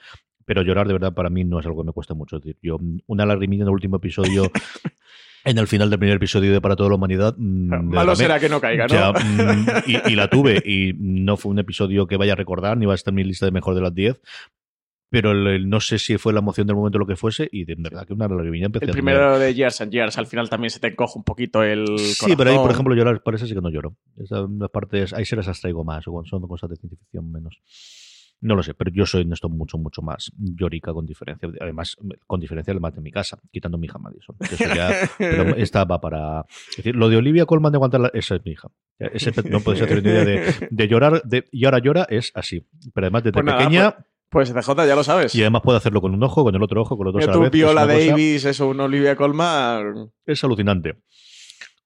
Pero 0.47 0.63
llorar 0.63 0.87
de 0.87 0.95
verdad 0.95 1.13
para 1.13 1.29
mí 1.29 1.45
no 1.45 1.61
es 1.61 1.67
algo 1.67 1.83
que 1.83 1.89
me 1.89 1.93
cuesta 1.93 2.15
mucho. 2.15 2.37
decir, 2.37 2.57
yo 2.63 2.79
una 3.07 3.27
lagrimilla 3.27 3.63
en 3.63 3.69
el 3.69 3.75
último 3.75 3.97
episodio 3.97 4.51
en 5.45 5.59
el 5.59 5.67
final 5.67 5.91
del 5.91 5.99
primer 5.99 6.17
episodio 6.17 6.53
de 6.53 6.61
Para 6.61 6.77
toda 6.77 6.89
la 6.89 6.95
humanidad. 6.97 7.35
Mm, 7.37 7.95
Malo 7.95 8.17
será 8.17 8.41
que 8.41 8.49
no 8.49 8.61
caiga, 8.61 8.87
¿no? 8.87 9.13
Mm, 9.27 9.67
y, 10.09 10.15
la 10.15 10.29
tuve, 10.29 10.63
y 10.65 10.93
no 10.99 11.37
fue 11.37 11.51
un 11.53 11.59
episodio 11.59 12.07
que 12.07 12.17
vaya 12.17 12.33
a 12.33 12.37
recordar, 12.37 12.77
ni 12.77 12.87
va 12.87 12.93
a 12.93 12.95
estar 12.95 13.13
en 13.13 13.17
mi 13.17 13.25
lista 13.25 13.47
de 13.47 13.53
mejor 13.53 13.75
de 13.75 13.81
las 13.81 13.95
10. 13.95 14.21
Pero 15.09 15.35
no 15.35 15.81
sé 15.81 15.99
si 15.99 16.19
fue 16.19 16.33
la 16.33 16.41
emoción 16.41 16.67
del 16.67 16.75
momento 16.75 16.99
lo 16.99 17.07
que 17.07 17.15
fuese, 17.15 17.49
y 17.51 17.65
de 17.65 17.77
verdad 17.79 18.07
que 18.07 18.13
una 18.13 18.27
lagrimilla 18.27 18.67
empecé 18.67 18.87
El 18.87 18.91
primero 18.91 19.39
de 19.39 19.55
Years 19.55 19.81
and 19.81 19.93
Years, 19.93 20.19
al 20.19 20.27
final 20.27 20.49
también 20.49 20.71
se 20.71 20.81
te 20.81 20.89
encoge 20.89 21.17
un 21.17 21.25
poquito 21.25 21.63
el. 21.63 21.99
Sí, 21.99 22.35
pero 22.37 22.51
ahí, 22.51 22.57
por 22.57 22.71
ejemplo, 22.71 22.95
llorar, 22.95 23.23
parece 23.23 23.47
sí 23.47 23.55
que 23.55 23.61
no 23.61 23.71
lloro. 23.71 23.97
Esas 24.17 24.49
partes, 24.73 25.13
ahí 25.13 25.25
se 25.25 25.37
las 25.37 25.61
traigo 25.61 25.85
más, 25.85 26.07
o 26.09 26.25
son 26.25 26.43
cosas 26.49 26.71
de 26.71 26.77
ciencia 26.77 26.99
ficción 26.99 27.31
menos. 27.31 27.61
No 28.47 28.55
lo 28.55 28.63
sé, 28.63 28.75
pero 28.75 28.93
yo 28.93 29.05
soy 29.07 29.23
en 29.23 29.33
esto 29.33 29.49
mucho, 29.49 29.77
mucho 29.77 30.03
más 30.03 30.31
llorica 30.37 30.93
con 30.93 31.05
diferencia. 31.05 31.49
Además, 31.61 31.97
con 32.29 32.39
diferencia 32.39 32.73
del 32.73 32.81
más 32.81 32.95
de 32.95 33.01
mi 33.01 33.11
casa, 33.11 33.41
quitando 33.51 33.77
mi 33.77 33.87
hija 33.87 33.99
Madison. 33.99 34.37
pero 35.19 35.43
esta 35.57 35.85
va 35.85 36.01
para. 36.01 36.47
Es 36.71 36.77
decir, 36.77 36.95
lo 36.95 37.09
de 37.09 37.17
Olivia 37.17 37.45
Colman 37.45 37.73
de 37.73 37.77
aguantar 37.77 38.13
Esa 38.15 38.37
es 38.37 38.45
mi 38.45 38.53
hija. 38.53 38.69
Ese, 39.01 39.33
no 39.51 39.61
puede 39.61 39.79
ser 39.79 39.99
una 39.99 40.09
idea 40.09 40.25
de, 40.71 40.89
llorar 40.89 41.23
de, 41.25 41.45
y 41.51 41.65
ahora 41.65 41.81
llora, 41.81 42.07
es 42.09 42.31
así. 42.35 42.65
Pero 42.95 43.07
además, 43.07 43.25
desde 43.25 43.43
pues 43.43 43.53
pequeña. 43.53 43.97
Pues, 44.31 44.53
pues 44.53 44.67
CJ, 44.67 44.87
ya 44.87 44.95
lo 44.95 45.03
sabes. 45.03 45.35
Y 45.35 45.41
además 45.41 45.63
puede 45.63 45.79
hacerlo 45.79 46.01
con 46.01 46.15
un 46.15 46.23
ojo, 46.23 46.45
con 46.45 46.55
el 46.55 46.63
otro 46.63 46.83
ojo, 46.83 46.97
con 46.97 47.07
los 47.07 47.15
dos 47.15 47.27
a 47.27 47.37
la 47.37 47.49
Viola 47.49 47.85
Davis, 47.85 48.45
eso, 48.45 48.69
una 48.69 48.85
Olivia 48.85 49.17
Colman. 49.17 50.13
Es 50.25 50.45
alucinante. 50.45 50.99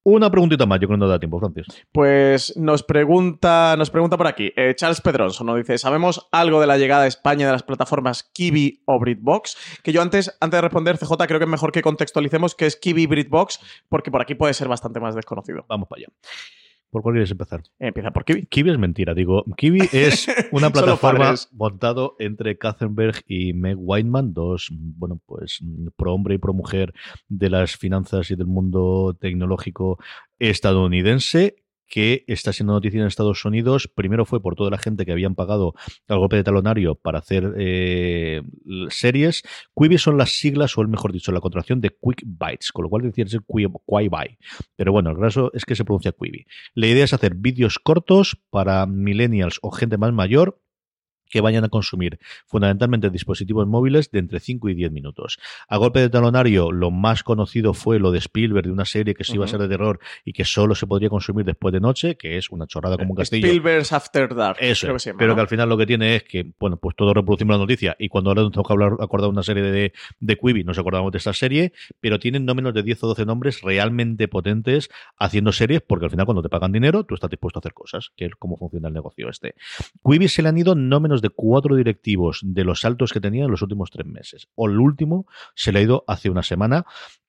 Una 0.03 0.31
preguntita 0.31 0.65
más, 0.65 0.81
yo 0.81 0.89
creo 0.89 0.99
que 0.99 1.01
no 1.01 1.09
da 1.09 1.19
tiempo, 1.19 1.39
Francis. 1.39 1.67
Pues 1.93 2.57
nos 2.57 2.83
pregunta, 2.83 3.75
nos 3.77 3.91
pregunta 3.91 4.17
por 4.17 4.27
aquí, 4.27 4.51
eh, 4.57 4.75
Charles 4.75 5.03
Pedronso 5.03 5.45
nos 5.45 5.57
dice, 5.57 5.77
¿sabemos 5.77 6.29
algo 6.33 6.61
de 6.61 6.67
la 6.67 6.79
llegada 6.79 7.03
a 7.03 7.07
España 7.07 7.47
de 7.47 7.53
las 7.53 7.63
plataformas 7.63 8.23
Kiwi 8.23 8.83
o 8.87 8.99
BritBox? 8.99 9.57
Que 9.83 9.93
yo 9.93 10.01
antes, 10.01 10.37
antes 10.41 10.57
de 10.57 10.63
responder, 10.63 10.97
CJ, 10.97 11.27
creo 11.27 11.39
que 11.39 11.45
es 11.45 11.51
mejor 11.51 11.71
que 11.71 11.83
contextualicemos 11.83 12.55
qué 12.55 12.65
es 12.65 12.77
Kiwi 12.77 13.07
BritBox, 13.07 13.61
porque 13.91 14.11
por 14.11 14.23
aquí 14.23 14.35
puede 14.35 14.55
ser 14.55 14.69
bastante 14.69 15.01
más 15.01 15.15
desconocido. 15.15 15.67
Vamos 15.69 15.89
para 15.89 16.01
allá. 16.01 16.09
¿Por 16.91 17.03
cuál 17.03 17.15
quieres 17.15 17.31
empezar? 17.31 17.63
Empieza 17.79 18.11
por 18.11 18.25
Kiwi. 18.25 18.47
Kiwi 18.47 18.71
es 18.71 18.79
mentira, 18.79 19.15
digo. 19.15 19.45
Kiwi 19.57 19.81
es 19.93 20.27
una 20.51 20.71
plataforma 20.71 21.35
montado 21.53 22.17
entre 22.19 22.59
Katzenberg 22.59 23.23
y 23.27 23.53
Meg 23.53 23.77
Whiteman, 23.79 24.35
dos, 24.35 24.69
bueno, 24.73 25.21
pues 25.25 25.61
pro 25.97 26.15
hombre 26.15 26.35
y 26.35 26.39
pro 26.39 26.53
mujer 26.53 26.93
de 27.29 27.49
las 27.49 27.77
finanzas 27.77 28.31
y 28.31 28.37
del 28.37 28.49
mundo 28.49 29.17
tecnológico 29.21 29.99
estadounidense 30.39 31.57
que 31.91 32.25
está 32.29 32.55
siendo 32.55 32.73
noticia 32.73 33.01
en 33.01 33.07
Estados 33.07 33.45
Unidos. 33.45 33.91
Primero 33.95 34.25
fue 34.25 34.41
por 34.41 34.55
toda 34.55 34.71
la 34.71 34.79
gente 34.79 35.05
que 35.05 35.13
habían 35.13 35.35
pagado 35.35 35.75
el 36.09 36.19
golpe 36.19 36.37
de 36.37 36.45
talonario 36.45 36.95
para 36.95 37.19
hacer 37.19 37.53
eh, 37.59 38.43
series. 38.89 39.43
Quibi 39.77 39.99
son 39.99 40.17
las 40.17 40.31
siglas, 40.31 40.79
o 40.79 40.83
el 40.83 40.89
mejor 40.89 41.13
dicho, 41.13 41.33
la 41.33 41.41
contracción 41.41 41.81
de 41.81 41.91
Quick 41.91 42.23
Bytes, 42.25 42.73
con 42.73 42.85
lo 42.85 42.89
cual 42.89 43.03
decía 43.03 43.27
ser 43.27 43.43
Quibi. 43.43 43.69
Pero 44.77 44.93
bueno, 44.93 45.11
el 45.11 45.19
caso 45.19 45.51
es 45.53 45.65
que 45.67 45.75
se 45.75 45.85
pronuncia 45.85 46.13
Quibi. 46.13 46.47
La 46.75 46.87
idea 46.87 47.05
es 47.05 47.13
hacer 47.13 47.35
vídeos 47.35 47.79
cortos 47.79 48.41
para 48.51 48.87
millennials 48.87 49.59
o 49.63 49.71
gente 49.71 49.99
más 49.99 50.13
mayor 50.13 50.61
que 51.31 51.41
vayan 51.41 51.65
a 51.65 51.69
consumir 51.69 52.19
fundamentalmente 52.47 53.09
dispositivos 53.11 53.67
móviles 53.67 54.11
de 54.11 54.19
entre 54.19 54.41
5 54.41 54.69
y 54.69 54.75
10 54.75 54.93
minutos. 54.93 55.39
A 55.69 55.77
golpe 55.77 56.01
de 56.01 56.11
talonario, 56.11 56.73
lo 56.73 56.91
más 56.91 57.23
conocido 57.23 57.73
fue 57.73 57.99
lo 57.99 58.11
de 58.11 58.19
Spielberg, 58.19 58.67
de 58.67 58.73
una 58.73 58.85
serie 58.85 59.15
que 59.15 59.25
se 59.25 59.35
iba 59.35 59.45
a 59.45 59.49
ser 59.49 59.61
de 59.61 59.69
terror 59.69 60.01
y 60.25 60.33
que 60.33 60.45
solo 60.45 60.75
se 60.75 60.87
podría 60.87 61.09
consumir 61.09 61.47
después 61.47 61.73
de 61.73 61.81
noche, 61.81 62.17
que 62.17 62.37
es 62.37 62.51
una 62.51 62.67
chorrada 62.67 62.97
como 62.97 63.11
un 63.11 63.17
castillo. 63.17 63.47
Spielberg's 63.47 63.93
After 63.93 64.35
Dark. 64.35 64.59
Eso, 64.61 64.89
pero 65.17 65.35
que 65.35 65.41
al 65.41 65.49
final 65.49 65.69
lo 65.69 65.79
que 65.79 65.87
tiene 65.87 66.17
es 66.17 66.25
que, 66.25 66.53
bueno, 66.59 66.77
pues 66.77 66.97
todos 66.97 67.15
reproducimos 67.15 67.55
la 67.55 67.59
noticia 67.59 67.97
y 67.99 68.09
cuando 68.09 68.31
ahora 68.31 68.43
nos 68.43 68.53
toca 68.53 68.75
hablar, 68.75 68.93
acordar 69.01 69.31
una 69.31 69.43
serie 69.43 69.63
de, 69.63 69.93
de 70.19 70.37
Quibi, 70.37 70.65
nos 70.65 70.79
acordamos 70.79 71.13
de 71.13 71.19
esta 71.19 71.33
serie, 71.33 71.73
pero 72.01 72.19
tienen 72.19 72.45
no 72.45 72.55
menos 72.55 72.75
de 72.75 72.83
10 72.83 73.05
o 73.05 73.07
12 73.09 73.27
nombres 73.27 73.61
realmente 73.63 74.29
potentes 74.29 74.91
haciendo 75.19 75.53
series, 75.53 75.81
porque 75.83 76.07
al 76.07 76.11
final 76.11 76.27
cuando 76.27 76.43
te 76.43 76.49
pagan 76.49 76.73
dinero, 76.73 77.05
tú 77.05 77.15
estás 77.15 77.31
dispuesto 77.31 77.59
a 77.59 77.61
hacer 77.61 77.73
cosas, 77.73 78.13
que 78.17 78.27
es 78.27 78.35
cómo 78.37 78.57
funciona 78.57 78.89
el 78.89 78.95
negocio 78.95 79.29
este. 79.29 79.55
Quibi 80.05 80.29
se 80.29 80.43
le 80.43 80.49
han 80.49 80.59
ido 80.59 80.75
no 80.75 81.01
menos 81.01 81.20
de 81.21 81.31
cuatro 81.31 81.77
directivos 81.77 82.41
de 82.43 82.65
los 82.65 82.81
saltos 82.81 83.13
que 83.13 83.21
tenía 83.21 83.45
en 83.45 83.51
los 83.51 83.63
últimos 83.63 83.91
tres 83.91 84.07
meses. 84.07 84.49
O 84.55 84.69
el 84.69 84.79
último 84.79 85.27
se 85.55 85.73
le 85.73 85.81
ha 85.81 85.83
ido 85.83 86.05
hace 86.07 86.31
una 86.31 86.43
semana 86.43 86.85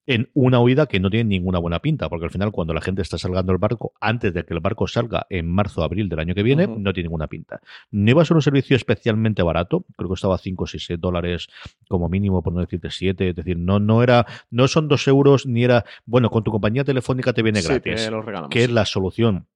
en 0.08 0.30
una 0.34 0.60
huida 0.60 0.88
que 0.88 1.00
no 1.00 1.10
tiene 1.10 1.30
ninguna 1.30 1.60
buena 1.60 1.80
pinta, 1.80 2.10
porque 2.10 2.26
al 2.26 2.32
final 2.32 2.52
cuando 2.52 2.74
la 2.74 2.82
gente 2.82 3.02
está 3.02 3.18
salgando 3.18 3.52
el 3.52 3.60
barco, 3.60 3.94
antes 4.02 4.34
de 4.34 4.44
que 4.44 4.54
el 4.54 4.60
barco 4.60 4.88
salga 4.88 5.28
en 5.30 5.48
marzo 5.48 5.82
o 5.82 5.84
abril 5.84 6.10
del 6.10 6.20
año 6.20 6.34
que 6.34 6.44
viene, 6.44 6.68
no 6.68 6.92
tiene 6.94 7.08
ninguna 7.08 7.28
pinta. 7.28 7.62
No 7.92 8.12
iba 8.12 8.22
a 8.22 8.26
ser 8.26 8.36
un 8.36 8.42
servicio 8.42 8.76
especialmente 8.76 9.44
barato, 9.44 9.86
creo 9.96 10.10
que 10.10 10.16
estaba 10.16 10.38
5 10.38 10.64
o 10.64 10.68
6 10.68 11.00
dólares 11.00 11.48
como 11.88 12.10
mínimo, 12.10 12.42
por 12.42 12.54
no 12.54 12.62
decirte 12.62 12.90
7, 12.90 13.30
es 13.30 13.36
decir, 13.36 13.58
no, 13.58 13.80
no 13.80 14.04
era, 14.04 14.26
no 14.50 14.68
son 14.68 14.88
2 14.88 15.08
euros 15.08 15.46
ni 15.46 15.64
era, 15.64 15.86
bueno, 16.06 16.30
con 16.30 16.44
tu 16.44 16.52
compañía 16.52 16.84
telefónica 16.84 17.34
te 17.34 17.44
viene 17.44 17.62
gratis, 17.62 18.10
que 18.50 18.64
es 18.64 18.72
la 18.72 18.86
solución 18.86 19.48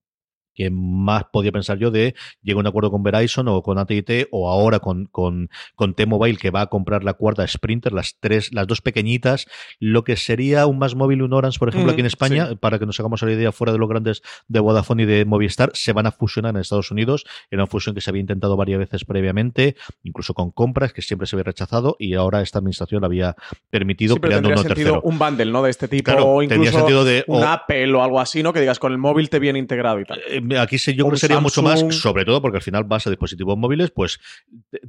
que 0.55 0.69
más 0.71 1.25
podía 1.31 1.51
pensar 1.51 1.77
yo 1.77 1.91
de 1.91 2.15
llegar 2.41 2.59
a 2.59 2.61
un 2.61 2.67
acuerdo 2.67 2.89
con 2.89 3.03
Verizon 3.03 3.47
o 3.47 3.61
con 3.61 3.77
AT&T 3.77 4.29
o 4.31 4.49
ahora 4.49 4.79
con, 4.79 5.05
con, 5.05 5.49
con 5.75 5.93
T-Mobile 5.93 6.37
que 6.37 6.49
va 6.49 6.61
a 6.61 6.67
comprar 6.67 7.03
la 7.03 7.13
cuarta 7.13 7.45
Sprinter, 7.47 7.93
las 7.93 8.17
tres, 8.19 8.53
las 8.53 8.65
dos 8.65 8.81
pequeñitas, 8.81 9.45
lo 9.79 10.03
que 10.03 10.15
sería 10.15 10.65
un 10.65 10.79
más 10.79 10.95
móvil, 10.95 11.21
un 11.21 11.33
Orange, 11.33 11.59
por 11.59 11.69
ejemplo, 11.69 11.91
aquí 11.91 12.01
en 12.01 12.07
España, 12.07 12.55
para 12.59 12.79
que 12.79 12.85
nos 12.85 12.99
hagamos 12.99 13.21
la 13.21 13.31
idea 13.31 13.51
fuera 13.51 13.73
de 13.73 13.79
los 13.79 13.89
grandes 13.89 14.21
de 14.47 14.59
Vodafone 14.59 15.03
y 15.03 15.05
de 15.05 15.25
Movistar, 15.25 15.71
se 15.73 15.93
van 15.93 16.07
a 16.07 16.11
fusionar 16.11 16.55
en 16.55 16.61
Estados 16.61 16.91
Unidos. 16.91 17.25
Era 17.51 17.63
una 17.63 17.67
fusión 17.67 17.93
que 17.93 18.01
se 18.01 18.09
había 18.09 18.21
intentado 18.21 18.55
varias 18.55 18.79
veces 18.79 19.05
previamente, 19.05 19.75
incluso 20.03 20.33
con 20.33 20.51
compras 20.51 20.93
que 20.93 21.01
siempre 21.01 21.27
se 21.27 21.35
había 21.35 21.43
rechazado 21.43 21.95
y 21.99 22.13
ahora 22.13 22.41
esta 22.41 22.59
administración 22.59 23.01
la 23.01 23.07
había 23.07 23.35
permitido 23.69 24.17
creando 24.17 24.49
uno 24.49 24.63
tercero. 24.63 25.01
Un 25.03 25.19
bundle, 25.19 25.51
¿no? 25.51 25.63
De 25.63 25.71
este 25.71 25.87
tipo 25.87 26.11
o 26.11 26.41
incluso 26.41 26.71
sentido 26.71 27.03
de, 27.03 27.23
un 27.27 27.43
Apple 27.43 27.93
o 27.93 28.03
algo 28.03 28.19
así, 28.19 28.43
¿no? 28.43 28.53
Que 28.53 28.61
digas 28.61 28.79
con 28.79 28.91
el 28.91 28.97
móvil 28.97 29.29
te 29.29 29.39
viene 29.39 29.59
integrado 29.59 29.99
y 29.99 30.05
tal. 30.05 30.21
Eh, 30.29 30.41
aquí 30.59 30.77
yo 30.77 31.05
creo 31.05 31.11
que 31.11 31.17
sería 31.17 31.39
mucho 31.39 31.61
más, 31.61 31.83
sobre 31.95 32.25
todo 32.25 32.41
porque 32.41 32.57
al 32.57 32.63
final 32.63 32.83
vas 32.83 33.07
a 33.07 33.09
dispositivos 33.09 33.57
móviles, 33.57 33.91
pues 33.91 34.19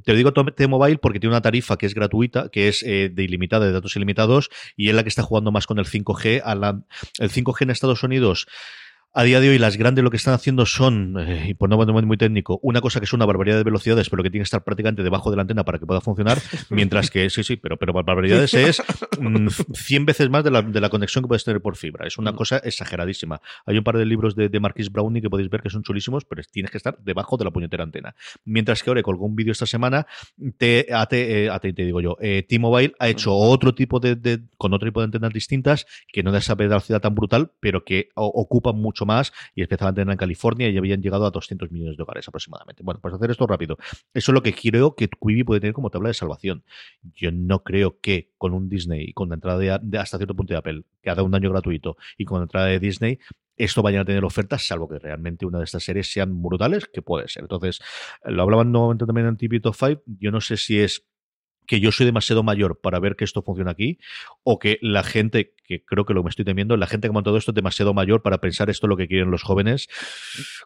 te, 0.03 0.13
digo 0.13 0.33
T-Mobile 0.33 0.97
porque 0.97 1.19
tiene 1.19 1.33
una 1.33 1.41
tarifa 1.41 1.77
que 1.77 1.85
es 1.85 1.93
gratuita, 1.93 2.49
que 2.49 2.67
es 2.67 2.83
eh, 2.83 3.09
de 3.13 3.23
ilimitada, 3.23 3.65
de 3.65 3.71
datos 3.71 3.95
ilimitados, 3.95 4.49
y 4.75 4.89
es 4.89 4.95
la 4.95 5.03
que 5.03 5.09
está 5.09 5.23
jugando 5.23 5.51
más 5.51 5.67
con 5.67 5.79
el 5.79 5.85
5G. 5.85 6.41
A 6.43 6.55
la, 6.55 6.81
el 7.19 7.31
5G 7.31 7.63
en 7.63 7.69
Estados 7.69 8.03
Unidos 8.03 8.47
A 9.19 9.23
día 9.23 9.39
de 9.39 9.49
hoy, 9.49 9.57
las 9.57 9.77
grandes 9.77 10.03
lo 10.03 10.11
que 10.11 10.17
están 10.17 10.35
haciendo 10.35 10.67
son, 10.67 11.15
eh, 11.19 11.47
y 11.49 11.53
por 11.55 11.69
no 11.69 11.75
ponerme 11.75 12.03
muy 12.03 12.17
técnico, 12.17 12.59
una 12.61 12.81
cosa 12.81 12.99
que 12.99 13.05
es 13.05 13.13
una 13.13 13.25
barbaridad 13.25 13.57
de 13.57 13.63
velocidades, 13.63 14.11
pero 14.11 14.21
que 14.21 14.29
tiene 14.29 14.43
que 14.43 14.45
estar 14.45 14.63
prácticamente 14.63 15.01
debajo 15.01 15.31
de 15.31 15.37
la 15.37 15.41
antena 15.41 15.65
para 15.65 15.79
que 15.79 15.87
pueda 15.87 16.01
funcionar, 16.01 16.37
mientras 16.69 17.09
que, 17.09 17.27
sí, 17.31 17.43
sí, 17.43 17.55
pero, 17.55 17.77
pero 17.77 17.93
barbaridades 17.93 18.53
es 18.53 18.83
mm, 19.19 19.47
100 19.73 20.05
veces 20.05 20.29
más 20.29 20.43
de 20.43 20.51
la, 20.51 20.61
de 20.61 20.79
la 20.79 20.89
conexión 20.89 21.23
que 21.23 21.29
puedes 21.29 21.43
tener 21.43 21.59
por 21.63 21.75
fibra. 21.77 22.05
Es 22.05 22.19
una 22.19 22.33
cosa 22.33 22.57
exageradísima. 22.59 23.41
Hay 23.65 23.75
un 23.79 23.83
par 23.83 23.97
de 23.97 24.05
libros 24.05 24.35
de, 24.35 24.49
de 24.49 24.59
Marquis 24.59 24.91
Browning 24.91 25.23
que 25.23 25.31
podéis 25.31 25.49
ver 25.49 25.61
que 25.63 25.71
son 25.71 25.81
chulísimos, 25.81 26.23
pero 26.23 26.43
tienes 26.51 26.69
que 26.69 26.77
estar 26.77 26.99
debajo 26.99 27.37
de 27.37 27.45
la 27.45 27.49
puñetera 27.49 27.83
antena. 27.85 28.13
Mientras 28.45 28.83
que 28.83 28.91
ahora 28.91 29.01
colgó 29.01 29.25
un 29.25 29.35
vídeo 29.35 29.51
esta 29.51 29.65
semana, 29.65 30.05
te, 30.59 30.93
AT, 30.93 31.13
eh, 31.13 31.49
AT, 31.49 31.61
te 31.63 31.85
digo 31.85 32.01
yo, 32.01 32.17
eh, 32.21 32.45
T-Mobile 32.47 32.93
ha 32.99 33.07
hecho 33.09 33.33
otro 33.33 33.73
tipo 33.73 33.99
de, 33.99 34.15
de- 34.15 34.41
con 34.59 34.75
otro 34.75 34.87
tipo 34.87 34.99
de 34.99 35.05
antenas 35.05 35.33
distintas 35.33 35.87
que 36.13 36.21
no 36.21 36.31
da 36.31 36.37
esa 36.37 36.53
velocidad 36.53 37.01
tan 37.01 37.15
brutal, 37.15 37.49
pero 37.59 37.83
que 37.83 38.09
o- 38.13 38.27
ocupan 38.27 38.75
mucho 38.75 39.06
más 39.07 39.33
y 39.55 39.63
especialmente 39.63 40.01
en 40.01 40.17
California 40.17 40.69
y 40.69 40.77
habían 40.77 41.01
llegado 41.01 41.25
a 41.25 41.31
200 41.31 41.71
millones 41.71 41.97
de 41.97 42.03
hogares 42.03 42.27
aproximadamente. 42.27 42.83
Bueno, 42.83 42.99
pues 43.01 43.15
hacer 43.15 43.31
esto 43.31 43.47
rápido. 43.47 43.77
Eso 44.13 44.31
es 44.31 44.33
lo 44.33 44.43
que 44.43 44.53
creo 44.53 44.95
que 44.95 45.09
Quibi 45.09 45.43
puede 45.43 45.61
tener 45.61 45.73
como 45.73 45.89
tabla 45.89 46.09
de 46.09 46.13
salvación. 46.13 46.63
Yo 47.15 47.31
no 47.31 47.63
creo 47.63 47.99
que 47.99 48.31
con 48.37 48.53
un 48.53 48.69
Disney 48.69 49.05
y 49.09 49.13
con 49.13 49.29
la 49.29 49.35
entrada 49.35 49.57
de, 49.57 49.79
de 49.81 49.97
hasta 49.97 50.17
cierto 50.17 50.35
punto 50.35 50.53
de 50.53 50.59
Apple, 50.59 50.83
que 51.01 51.09
ha 51.09 51.15
dado 51.15 51.25
un 51.25 51.33
año 51.33 51.49
gratuito, 51.49 51.97
y 52.17 52.25
con 52.25 52.39
la 52.39 52.43
entrada 52.43 52.67
de 52.67 52.79
Disney, 52.79 53.19
esto 53.57 53.81
vayan 53.81 54.01
a 54.01 54.05
tener 54.05 54.23
ofertas, 54.23 54.67
salvo 54.67 54.87
que 54.87 54.99
realmente 54.99 55.45
una 55.45 55.57
de 55.57 55.63
estas 55.63 55.83
series 55.83 56.11
sean 56.11 56.41
brutales, 56.41 56.85
que 56.85 57.01
puede 57.01 57.27
ser. 57.27 57.43
Entonces, 57.43 57.81
lo 58.23 58.43
hablaban 58.43 58.71
nuevamente 58.71 59.05
también 59.05 59.27
en 59.27 59.37
TV 59.37 59.59
Top 59.59 59.75
5. 59.75 60.03
Yo 60.05 60.31
no 60.31 60.41
sé 60.41 60.57
si 60.57 60.79
es 60.79 61.07
que 61.67 61.79
yo 61.79 61.91
soy 61.91 62.05
demasiado 62.05 62.41
mayor 62.41 62.79
para 62.81 62.99
ver 62.99 63.15
que 63.15 63.25
esto 63.25 63.43
funciona 63.43 63.71
aquí, 63.71 63.99
o 64.43 64.57
que 64.57 64.79
la 64.81 65.03
gente, 65.03 65.53
que 65.65 65.83
creo 65.83 66.05
que 66.05 66.13
lo 66.13 66.23
me 66.23 66.29
estoy 66.29 66.45
temiendo, 66.45 66.77
la 66.77 66.87
gente 66.87 67.07
que 67.07 67.09
ha 67.09 67.13
montado 67.13 67.37
esto 67.37 67.51
es 67.51 67.55
demasiado 67.55 67.93
mayor 67.93 68.23
para 68.23 68.39
pensar 68.39 68.69
esto 68.69 68.87
es 68.87 68.89
lo 68.89 68.97
que 68.97 69.07
quieren 69.07 69.29
los 69.29 69.43
jóvenes, 69.43 69.89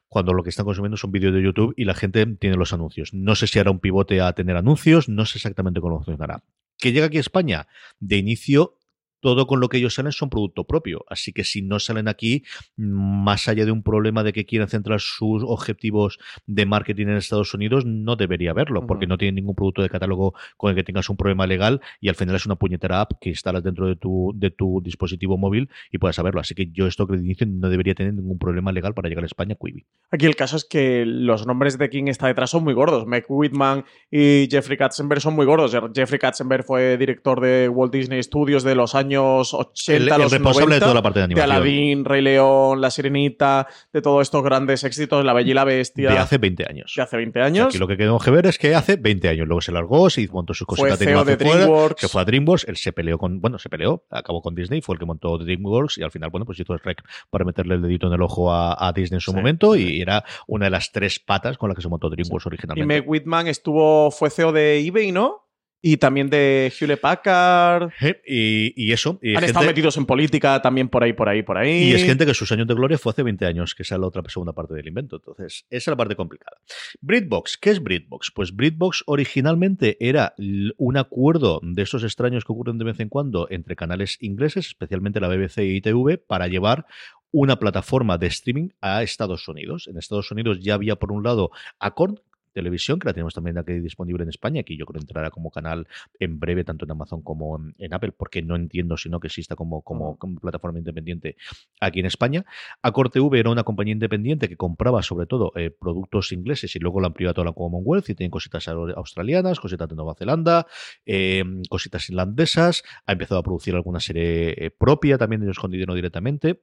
cuando 0.08 0.34
lo 0.34 0.44
que 0.44 0.52
están 0.52 0.66
consumiendo 0.66 0.96
son 0.96 1.12
vídeos 1.12 1.34
de 1.34 1.42
YouTube 1.42 1.74
y 1.76 1.86
la 1.86 1.96
gente 1.96 2.26
tiene 2.26 2.56
los 2.56 2.72
anuncios. 2.72 3.14
No 3.14 3.36
sé 3.36 3.48
si 3.48 3.60
hará 3.60 3.72
un 3.72 3.80
pivote 3.80 4.22
a 4.22 4.32
tener 4.34 4.56
anuncios, 4.56 5.10
no 5.10 5.26
sé 5.26 5.40
exactamente 5.40 5.82
cómo 5.82 5.98
funcionará. 5.98 6.44
Que 6.78 6.92
llega 6.92 7.08
aquí 7.08 7.18
a 7.18 7.22
España, 7.22 7.68
de 8.00 8.18
inicio 8.18 8.78
todo 9.22 9.48
con 9.48 9.60
lo 9.60 9.70
que 9.70 9.78
ellos 9.78 9.94
salen 9.94 10.12
son 10.12 10.30
producto 10.30 10.66
propio. 10.66 11.06
Así 11.08 11.32
que 11.32 11.44
si 11.44 11.62
no 11.62 11.80
salen 11.80 12.08
aquí, 12.08 12.44
más 12.76 13.48
allá 13.48 13.66
de 13.66 13.72
un 13.72 13.84
problema 13.84 14.24
de 14.24 14.34
que 14.34 14.46
quieran 14.46 14.68
centrar 14.68 15.00
sus 15.00 15.44
objetivos 15.46 16.20
de 16.48 16.66
marketing 16.66 17.08
en 17.08 17.18
Estados 17.18 17.54
Unidos, 17.54 17.86
no 17.86 18.16
debería 18.16 18.52
haberlo, 18.52 18.86
porque 18.86 19.08
no 19.08 19.18
tienen 19.18 19.36
ningún 19.36 19.56
producto 19.56 19.82
de 19.82 19.90
catálogo 19.90 20.34
con 20.58 20.72
el 20.72 20.76
que 20.76 20.84
tengas 20.84 21.10
un 21.10 21.18
problema 21.18 21.48
legal 21.48 21.82
y 22.00 22.10
al 22.10 22.16
final 22.16 22.36
es 22.36 22.46
una 22.46 22.56
puñetera 22.56 23.02
app 23.02 23.14
que 23.22 23.30
instalas 23.30 23.64
dentro 23.64 23.88
de 23.88 23.96
tu, 23.96 24.34
de 24.36 24.52
tu 24.52 24.82
dispositivo 24.84 25.38
móvil 25.38 25.70
y 25.92 26.00
puedes 26.00 26.16
saberlo. 26.16 26.42
Así 26.42 26.56
que 26.56 26.72
yo 26.72 26.88
esto 26.88 27.08
que 27.08 27.18
de 27.18 27.24
inicio 27.24 27.48
no 27.48 27.70
debería 27.70 27.94
tener 27.94 28.14
ningún 28.14 28.40
problema 28.40 28.72
legal 28.72 28.94
para 28.94 29.08
llegar 29.08 29.24
a 29.24 29.28
España, 29.28 29.56
Quibi. 29.56 29.86
Aquí 30.10 30.26
el 30.26 30.36
caso 30.36 30.58
es 30.58 30.66
que 30.66 31.06
los 31.06 31.46
nombres 31.46 31.78
de 31.78 31.90
quien 31.90 32.08
está 32.08 32.28
detrás 32.28 32.50
son 32.50 32.64
muy 32.64 32.74
gordos. 32.74 33.06
Meg 33.06 33.26
Whitman 33.30 33.86
y 34.10 34.48
Jeffrey 34.50 34.78
Katzenberg 34.78 35.22
son 35.22 35.36
muy 35.36 35.46
gordos. 35.46 35.76
Jeffrey 35.94 36.20
Katzenberg 36.20 36.66
fue 36.66 36.98
director 36.98 37.40
de 37.40 37.70
Walt 37.70 37.94
Disney 37.94 38.22
Studios 38.24 38.64
de 38.64 38.76
los 38.76 38.96
años 38.96 39.11
80, 39.18 39.94
El- 39.96 40.02
el 40.04 40.22
los 40.22 40.32
responsable 40.32 40.76
de 40.76 40.80
90, 40.80 40.86
toda 40.86 40.94
la 40.96 41.02
parte 41.02 41.20
de 41.20 41.26
animación. 41.26 41.52
Aladdin, 41.52 42.06
Rey 42.06 42.22
León, 42.22 42.82
La 42.82 42.90
Sirenita, 42.92 43.68
de 43.92 44.02
todos 44.02 44.22
estos 44.22 44.44
grandes 44.44 44.84
éxitos, 44.84 45.24
La 45.26 45.34
Bella 45.34 45.52
y 45.52 45.54
la 45.54 45.64
Bestia. 45.64 46.12
De 46.12 46.18
hace 46.18 46.38
20 46.38 46.66
años. 46.70 46.94
De 46.96 47.02
hace 47.02 47.18
20 47.18 47.40
O 47.40 47.42
sea, 47.42 47.48
años. 47.48 47.68
aquí 47.68 47.78
lo 47.78 47.88
que 47.88 47.96
tenemos 47.98 48.24
que 48.24 48.32
ver 48.32 48.46
es 48.46 48.58
que 48.58 48.76
hace 48.76 48.96
20 48.96 49.30
años. 49.30 49.48
Luego 49.48 49.62
se 49.62 49.72
largó, 49.72 50.10
se 50.10 50.28
montó 50.30 50.54
sus 50.54 50.68
cositas 50.68 51.00
de 51.00 51.06
CEO 51.06 51.24
de 51.26 51.38
fuera, 51.38 51.56
DreamWorks. 51.66 52.02
se 52.02 52.08
fue 52.08 52.22
a 52.22 52.26
DreamWorks, 52.26 52.68
él 52.68 52.78
se 52.78 52.92
peleó 52.94 53.18
con, 53.18 53.42
bueno, 53.42 53.60
se 53.60 53.70
peleó, 53.70 54.04
acabó 54.10 54.42
con 54.42 54.56
Disney, 54.56 54.82
fue 54.82 54.96
el 54.96 55.00
que 55.00 55.06
montó 55.06 55.38
DreamWorks 55.38 55.98
y 55.98 56.04
al 56.04 56.12
final, 56.12 56.30
bueno, 56.30 56.46
pues 56.46 56.60
hizo 56.60 56.74
el 56.74 56.80
rec 56.80 57.02
para 57.30 57.46
meterle 57.46 57.76
el 57.76 57.82
dedito 57.82 58.08
en 58.08 58.14
el 58.14 58.22
ojo 58.22 58.52
a, 58.52 58.88
a 58.88 58.94
Disney 58.94 59.18
en 59.18 59.22
su 59.22 59.34
momento 59.34 59.76
y 59.76 60.02
era 60.02 60.24
una 60.48 60.66
de 60.66 60.72
las 60.72 60.92
tres 60.92 61.20
patas 61.20 61.58
con 61.58 61.70
las 61.70 61.76
que 61.76 61.82
se 61.82 61.90
montó 61.90 62.10
DreamWorks 62.10 62.46
Y 62.46 62.48
originalmente. 62.48 62.86
Meg 63.02 63.10
Whitman 63.10 63.48
estuvo, 63.48 64.12
fue 64.12 64.30
CEO 64.30 64.52
de 64.52 64.80
eBay, 64.86 65.12
¿no? 65.12 65.48
Y 65.84 65.98
también 65.98 66.30
de 66.30 66.72
Hewlett 66.80 67.02
Packard. 67.02 67.90
Y, 68.28 68.72
y 68.76 68.92
eso. 68.92 69.18
Y 69.22 69.30
Han 69.30 69.36
gente- 69.38 69.48
estado 69.48 69.66
metidos 69.66 69.98
en 69.98 70.06
política 70.06 70.62
también 70.62 70.90
por 70.90 71.04
ahí, 71.04 71.14
por 71.14 71.28
ahí, 71.28 71.42
por 71.42 71.58
ahí. 71.58 71.90
Y 71.90 71.94
es 71.94 72.04
gente 72.04 72.26
que 72.26 72.34
sus 72.36 72.52
años 72.52 72.68
de 72.68 72.74
gloria 72.76 72.98
fue 73.00 73.12
hace 73.12 73.24
20 73.24 73.46
años, 73.48 73.74
que 73.74 73.82
esa 73.84 73.96
es 73.96 74.02
la 74.02 74.08
otra 74.08 74.22
segunda 74.28 74.54
parte 74.54 74.74
del 74.76 74.88
invento. 74.88 75.16
Entonces, 75.16 75.66
esa 75.70 75.78
es 75.78 75.88
la 75.88 75.98
parte 75.98 76.16
complicada. 76.16 76.58
BritBox, 77.02 77.58
¿qué 77.58 77.72
es 77.72 77.82
BritBox? 77.82 78.32
Pues 78.36 78.56
BritBox 78.56 79.04
originalmente 79.08 79.98
era 80.00 80.36
un 80.78 80.98
acuerdo 80.98 81.60
de 81.64 81.82
esos 81.82 82.04
extraños 82.04 82.46
que 82.46 82.52
ocurren 82.52 82.78
de 82.78 82.86
vez 82.86 83.00
en 83.00 83.10
cuando 83.10 83.48
entre 83.50 83.76
canales 83.76 84.18
ingleses, 84.22 84.68
especialmente 84.68 85.20
la 85.20 85.28
BBC 85.30 85.60
y 85.64 85.78
ITV, 85.78 86.20
para 86.28 86.48
llevar 86.48 86.86
una 87.32 87.58
plataforma 87.60 88.18
de 88.18 88.28
streaming 88.28 88.70
a 88.82 89.04
Estados 89.04 89.48
Unidos. 89.48 89.88
En 89.88 89.98
Estados 89.98 90.30
Unidos 90.32 90.60
ya 90.60 90.74
había, 90.74 90.98
por 90.98 91.12
un 91.12 91.24
lado, 91.24 91.50
Acorn, 91.80 92.20
televisión, 92.54 93.00
que 93.00 93.08
la 93.08 93.14
tenemos 93.14 93.34
también 93.34 93.58
aquí 93.58 93.74
disponible 93.80 94.24
en 94.24 94.30
España, 94.30 94.64
que 94.64 94.78
yo 94.78 94.86
creo 94.86 95.02
entrará 95.02 95.32
como 95.32 95.52
canal 95.52 95.88
en 96.20 96.40
breve, 96.40 96.64
tanto 96.64 96.86
en 96.86 96.92
Amazon 96.92 97.22
como 97.22 97.58
en, 97.58 97.76
en 97.78 97.94
Apple, 97.94 98.12
porque 98.12 98.42
no 98.42 98.56
entiendo 98.56 98.98
sino 98.98 99.20
que 99.20 99.28
exista 99.28 99.56
como, 99.56 99.82
como, 99.82 100.18
como 100.18 100.40
plataforma 100.40 100.80
independiente 100.80 101.36
aquí 101.80 102.00
en 102.00 102.06
España. 102.06 102.46
Accor 102.82 103.10
TV 103.10 103.40
era 103.40 103.50
una 103.50 103.64
compañía 103.64 103.94
independiente 103.94 104.48
que 104.50 104.58
compraba 104.58 105.02
sobre 105.02 105.26
todo 105.26 105.52
eh, 105.56 105.72
productos 105.72 106.32
ingleses 106.32 106.76
y 106.76 106.80
luego 106.80 107.00
la 107.02 107.08
amplió 107.08 107.30
a 107.30 107.34
toda 107.34 107.46
la 107.46 107.54
Commonwealth 107.54 108.10
y 108.10 108.16
tienen 108.16 108.32
cositas 108.32 108.68
au- 108.68 108.94
australianas, 108.96 109.60
cositas 109.60 109.88
de 109.90 109.96
Nueva 109.96 110.16
Zelanda, 110.16 110.68
eh, 111.06 111.44
cositas 111.70 112.10
irlandesas, 112.10 112.84
ha 113.06 113.12
empezado 113.14 113.40
a 113.40 113.44
producir 113.44 113.76
alguna 113.76 114.00
serie 114.00 114.50
eh, 114.66 114.72
propia 114.72 115.18
también 115.18 115.44
ellos 115.44 115.60
con 115.60 115.72
dinero 115.72 115.94
directamente. 115.94 116.62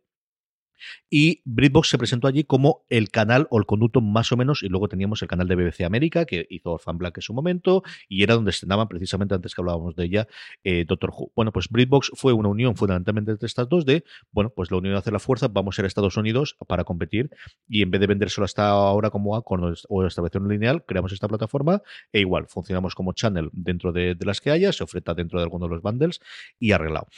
Y 1.11 1.43
BritBox 1.45 1.89
se 1.89 1.99
presentó 1.99 2.29
allí 2.29 2.45
como 2.45 2.85
el 2.89 3.11
canal 3.11 3.47
o 3.51 3.59
el 3.59 3.67
conducto 3.67 4.01
más 4.01 4.33
o 4.33 4.37
menos, 4.37 4.63
y 4.63 4.69
luego 4.69 4.89
teníamos 4.89 5.23
el 5.23 5.29
canal 5.29 5.49
de 5.49 5.57
BBC 5.57 5.83
América, 5.83 6.25
que 6.25 6.47
hizo 6.51 6.73
Orphan 6.73 6.99
Black 6.99 7.19
en 7.19 7.23
su 7.23 7.35
momento, 7.35 7.83
y 8.09 8.23
era 8.23 8.35
donde 8.35 8.51
estrenaban 8.51 8.89
precisamente 8.89 9.35
antes 9.35 9.55
que 9.55 9.61
hablábamos 9.61 9.97
de 9.97 10.05
ella, 10.05 10.29
eh, 10.65 10.85
Doctor 10.87 11.11
Who. 11.11 11.33
Bueno, 11.35 11.53
pues 11.53 11.69
BritBox 11.69 12.13
fue 12.15 12.33
una 12.33 12.49
unión 12.49 12.77
fundamentalmente 12.77 13.33
entre 13.33 13.47
estas 13.47 13.69
dos 13.69 13.85
de, 13.85 14.05
bueno, 14.33 14.51
pues 14.51 14.71
la 14.71 14.79
unión 14.79 14.95
hace 14.95 15.11
la 15.11 15.19
fuerza, 15.19 15.49
vamos 15.49 15.79
a 15.79 15.83
ir 15.83 15.85
a 15.85 15.89
Estados 15.89 16.17
Unidos 16.17 16.57
para 16.67 16.85
competir, 16.85 17.31
y 17.69 17.83
en 17.83 17.91
vez 17.91 18.01
de 18.01 18.07
vendérselo 18.07 18.45
hasta 18.45 18.69
ahora 18.69 19.11
como 19.11 19.37
Acorn 19.37 19.75
o 19.89 20.07
establecer 20.07 20.41
un 20.41 20.49
lineal, 20.49 20.85
creamos 20.85 21.13
esta 21.13 21.29
plataforma, 21.29 21.83
e 22.13 22.21
igual, 22.21 22.47
funcionamos 22.49 22.95
como 22.95 23.13
channel 23.13 23.51
dentro 23.53 23.93
de, 23.93 24.15
de 24.15 24.27
las 24.27 24.41
que 24.41 24.51
haya, 24.51 24.73
se 24.73 24.85
oferta 24.85 25.15
dentro 25.15 25.39
de 25.39 25.45
alguno 25.45 25.67
de 25.67 25.75
los 25.75 25.83
bundles, 25.83 26.21
y 26.59 26.73
arreglado. 26.73 27.09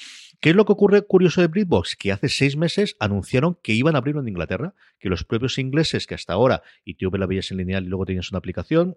¿Qué 0.40 0.50
es 0.50 0.56
lo 0.56 0.64
que 0.64 0.72
ocurre 0.72 1.02
curioso 1.02 1.42
de 1.42 1.48
BritBox? 1.48 1.96
Que 1.96 2.12
hace 2.12 2.28
seis 2.28 2.56
meses 2.56 2.96
anunciaron 2.98 3.49
que 3.62 3.72
iban 3.72 3.94
a 3.94 3.98
abrirlo 3.98 4.20
en 4.20 4.28
Inglaterra, 4.28 4.74
que 4.98 5.08
los 5.08 5.24
propios 5.24 5.58
ingleses 5.58 6.06
que 6.06 6.14
hasta 6.14 6.32
ahora, 6.32 6.62
y 6.84 6.94
tú 6.94 7.10
la 7.10 7.26
veías 7.26 7.50
en 7.50 7.58
lineal 7.58 7.84
y 7.84 7.88
luego 7.88 8.06
tenías 8.06 8.30
una 8.30 8.38
aplicación, 8.38 8.96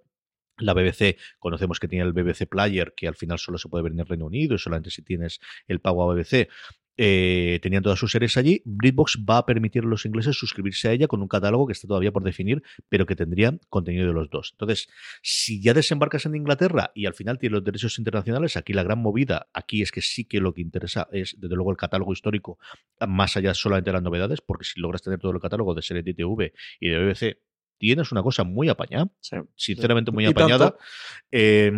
la 0.58 0.74
BBC, 0.74 1.18
conocemos 1.40 1.80
que 1.80 1.88
tiene 1.88 2.06
el 2.06 2.14
BBC 2.14 2.48
Player, 2.48 2.94
que 2.96 3.08
al 3.08 3.16
final 3.16 3.40
solo 3.40 3.58
se 3.58 3.70
puede 3.70 3.84
ver 3.84 3.94
en 3.94 4.00
el 4.00 4.06
Reino 4.06 4.26
Unido 4.26 4.56
y 4.56 4.60
solamente 4.60 4.92
si 4.92 5.02
tienes 5.02 5.40
el 5.68 5.80
pago 5.80 6.04
a 6.04 6.14
BBC. 6.14 6.48
Eh, 6.98 7.60
tenían 7.62 7.84
todas 7.84 8.00
sus 8.00 8.12
series 8.12 8.38
allí. 8.38 8.62
BritBox 8.66 9.26
va 9.30 9.40
a 9.40 9.46
permitir 9.46 9.84
a 9.84 9.88
los 9.88 10.06
ingleses 10.06 10.38
suscribirse 10.38 10.90
a 10.90 10.92
ella 10.92 11.08
con 11.08 11.22
un 11.22 11.28
catálogo 11.28 11.68
que 11.68 11.74
está 11.74 11.88
todavía 11.88 12.12
por 12.12 12.24
definir, 12.24 12.64
pero 12.90 13.06
que 13.06 13.16
tendría 13.16 13.58
contenido 13.70 14.08
de 14.08 14.14
los 14.14 14.30
dos. 14.30 14.52
Entonces, 14.54 14.88
si 15.22 15.62
ya 15.62 15.74
desembarcas 15.74 16.26
en 16.26 16.36
Inglaterra 16.36 16.92
y 16.94 17.06
al 17.06 17.14
final 17.14 17.40
tienes 17.40 17.54
los 17.54 17.64
derechos 17.64 17.98
internacionales, 17.98 18.58
aquí 18.58 18.74
la 18.74 18.84
gran 18.84 19.00
movida, 19.00 19.48
aquí 19.54 19.82
es 19.82 19.92
que 19.92 20.02
sí 20.02 20.26
que 20.26 20.40
lo 20.40 20.54
que 20.54 20.62
interesa 20.62 21.08
es, 21.12 21.36
desde 21.40 21.56
luego, 21.56 21.72
el 21.72 21.78
catálogo 21.78 22.14
histórico, 22.14 22.60
más 23.08 23.38
allá 23.38 23.54
solamente 23.54 23.90
de 23.90 23.94
las 23.94 24.04
novedades, 24.04 24.42
porque 24.42 24.66
si 24.66 24.80
logras 24.80 25.02
tener 25.02 25.20
todo 25.20 25.32
el 25.32 25.40
catálogo 25.40 25.74
de 25.74 25.82
series 25.82 26.06
de 26.06 26.14
y 26.80 26.90
de 26.90 26.98
BBC, 26.98 27.38
tienes 27.84 28.14
una 28.14 28.24
cosa 28.24 28.46
muy 28.46 28.70
apañada, 28.70 29.10
sinceramente 29.56 30.12
muy 30.12 30.26
apañada. 30.26 30.76
Eh, 31.32 31.70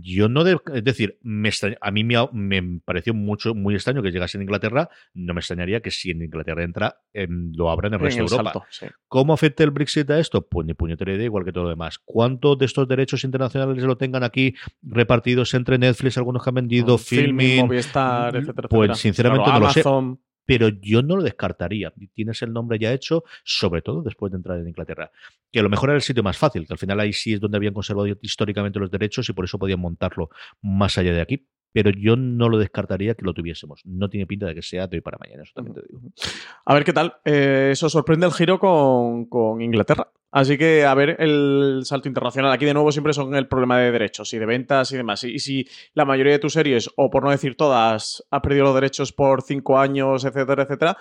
yo 0.00 0.28
no, 0.28 0.44
de- 0.44 0.58
es 0.74 0.84
decir, 0.84 1.18
me 1.22 1.48
extraña- 1.48 1.78
a 1.80 1.90
mí 1.90 2.04
me, 2.04 2.80
pareció 2.84 3.12
mucho 3.12 3.52
muy 3.54 3.74
extraño 3.74 4.02
que 4.02 4.12
llegase 4.12 4.38
en 4.38 4.42
Inglaterra. 4.42 4.88
No 5.14 5.34
me 5.34 5.40
extrañaría 5.40 5.80
que 5.80 5.90
si 5.90 6.10
en 6.12 6.22
Inglaterra 6.22 6.62
entra, 6.62 7.00
em, 7.12 7.52
lo 7.56 7.70
abra 7.70 7.88
en 7.88 7.94
el 7.94 8.00
En 8.00 8.04
resto 8.04 8.22
el 8.22 8.28
de 8.28 8.34
Europa. 8.36 8.52
salto, 8.52 8.66
sí. 8.70 8.86
¿Cómo 9.08 9.32
afecta 9.34 9.64
el 9.64 9.72
Brexit 9.72 10.08
a 10.10 10.20
esto? 10.20 10.46
Pues 10.46 10.64
ni 10.66 10.74
puñetera 10.74 11.12
idea, 11.12 11.24
igual 11.24 11.44
que 11.44 11.52
todo 11.52 11.64
lo 11.64 11.70
demás. 11.70 11.98
¿Cuántos 12.04 12.56
de 12.58 12.66
estos 12.66 12.86
derechos 12.86 13.24
internacionales 13.24 13.82
lo 13.82 13.96
tengan 13.96 14.22
aquí 14.22 14.54
repartidos 14.82 15.54
entre 15.54 15.76
Netflix, 15.78 16.18
algunos 16.18 16.44
que 16.44 16.50
han 16.50 16.54
vendido, 16.54 16.98
Filmin, 16.98 17.26
Filmin? 17.48 17.66
Movistar, 17.66 18.36
etcétera, 18.36 18.68
Pues 18.68 18.90
etcétera. 18.90 18.94
sinceramente 18.94 19.44
Claro, 19.44 19.60
no 19.60 19.66
lo 19.66 19.72
sé. 19.72 19.82
Pero 20.52 20.68
yo 20.68 21.00
no 21.00 21.16
lo 21.16 21.22
descartaría. 21.22 21.94
Tienes 22.12 22.42
el 22.42 22.52
nombre 22.52 22.78
ya 22.78 22.92
hecho, 22.92 23.24
sobre 23.42 23.80
todo 23.80 24.02
después 24.02 24.30
de 24.30 24.36
entrar 24.36 24.58
en 24.58 24.68
Inglaterra. 24.68 25.10
Que 25.50 25.60
a 25.60 25.62
lo 25.62 25.70
mejor 25.70 25.88
era 25.88 25.96
el 25.96 26.02
sitio 26.02 26.22
más 26.22 26.36
fácil, 26.36 26.66
que 26.66 26.74
al 26.74 26.78
final 26.78 27.00
ahí 27.00 27.14
sí 27.14 27.32
es 27.32 27.40
donde 27.40 27.56
habían 27.56 27.72
conservado 27.72 28.06
históricamente 28.20 28.78
los 28.78 28.90
derechos 28.90 29.26
y 29.30 29.32
por 29.32 29.46
eso 29.46 29.58
podían 29.58 29.80
montarlo 29.80 30.28
más 30.60 30.98
allá 30.98 31.14
de 31.14 31.22
aquí. 31.22 31.48
Pero 31.72 31.88
yo 31.88 32.16
no 32.16 32.50
lo 32.50 32.58
descartaría 32.58 33.14
que 33.14 33.24
lo 33.24 33.32
tuviésemos. 33.32 33.80
No 33.86 34.10
tiene 34.10 34.26
pinta 34.26 34.44
de 34.44 34.54
que 34.54 34.60
sea 34.60 34.86
de 34.88 34.98
hoy 34.98 35.00
para 35.00 35.16
mañana, 35.16 35.42
eso 35.42 35.52
también 35.54 35.74
te 35.74 35.80
digo. 35.88 36.02
A 36.66 36.74
ver 36.74 36.84
qué 36.84 36.92
tal. 36.92 37.14
Eh, 37.24 37.70
eso 37.72 37.88
sorprende 37.88 38.26
el 38.26 38.32
giro 38.32 38.58
con, 38.58 39.24
con 39.24 39.62
Inglaterra. 39.62 40.12
Así 40.32 40.56
que 40.56 40.86
a 40.86 40.94
ver 40.94 41.16
el 41.20 41.82
salto 41.84 42.08
internacional. 42.08 42.52
Aquí 42.52 42.64
de 42.64 42.72
nuevo 42.72 42.90
siempre 42.90 43.12
son 43.12 43.34
el 43.34 43.48
problema 43.48 43.78
de 43.78 43.92
derechos 43.92 44.32
y 44.32 44.38
de 44.38 44.46
ventas 44.46 44.90
y 44.90 44.96
demás. 44.96 45.22
Y, 45.24 45.38
si 45.38 45.68
la 45.92 46.06
mayoría 46.06 46.32
de 46.32 46.38
tus 46.38 46.54
series, 46.54 46.90
o 46.96 47.10
por 47.10 47.22
no 47.22 47.30
decir 47.30 47.54
todas, 47.54 48.24
ha 48.30 48.40
perdido 48.40 48.64
los 48.64 48.74
derechos 48.74 49.12
por 49.12 49.42
cinco 49.42 49.78
años, 49.78 50.24
etcétera, 50.24 50.62
etcétera, 50.62 50.96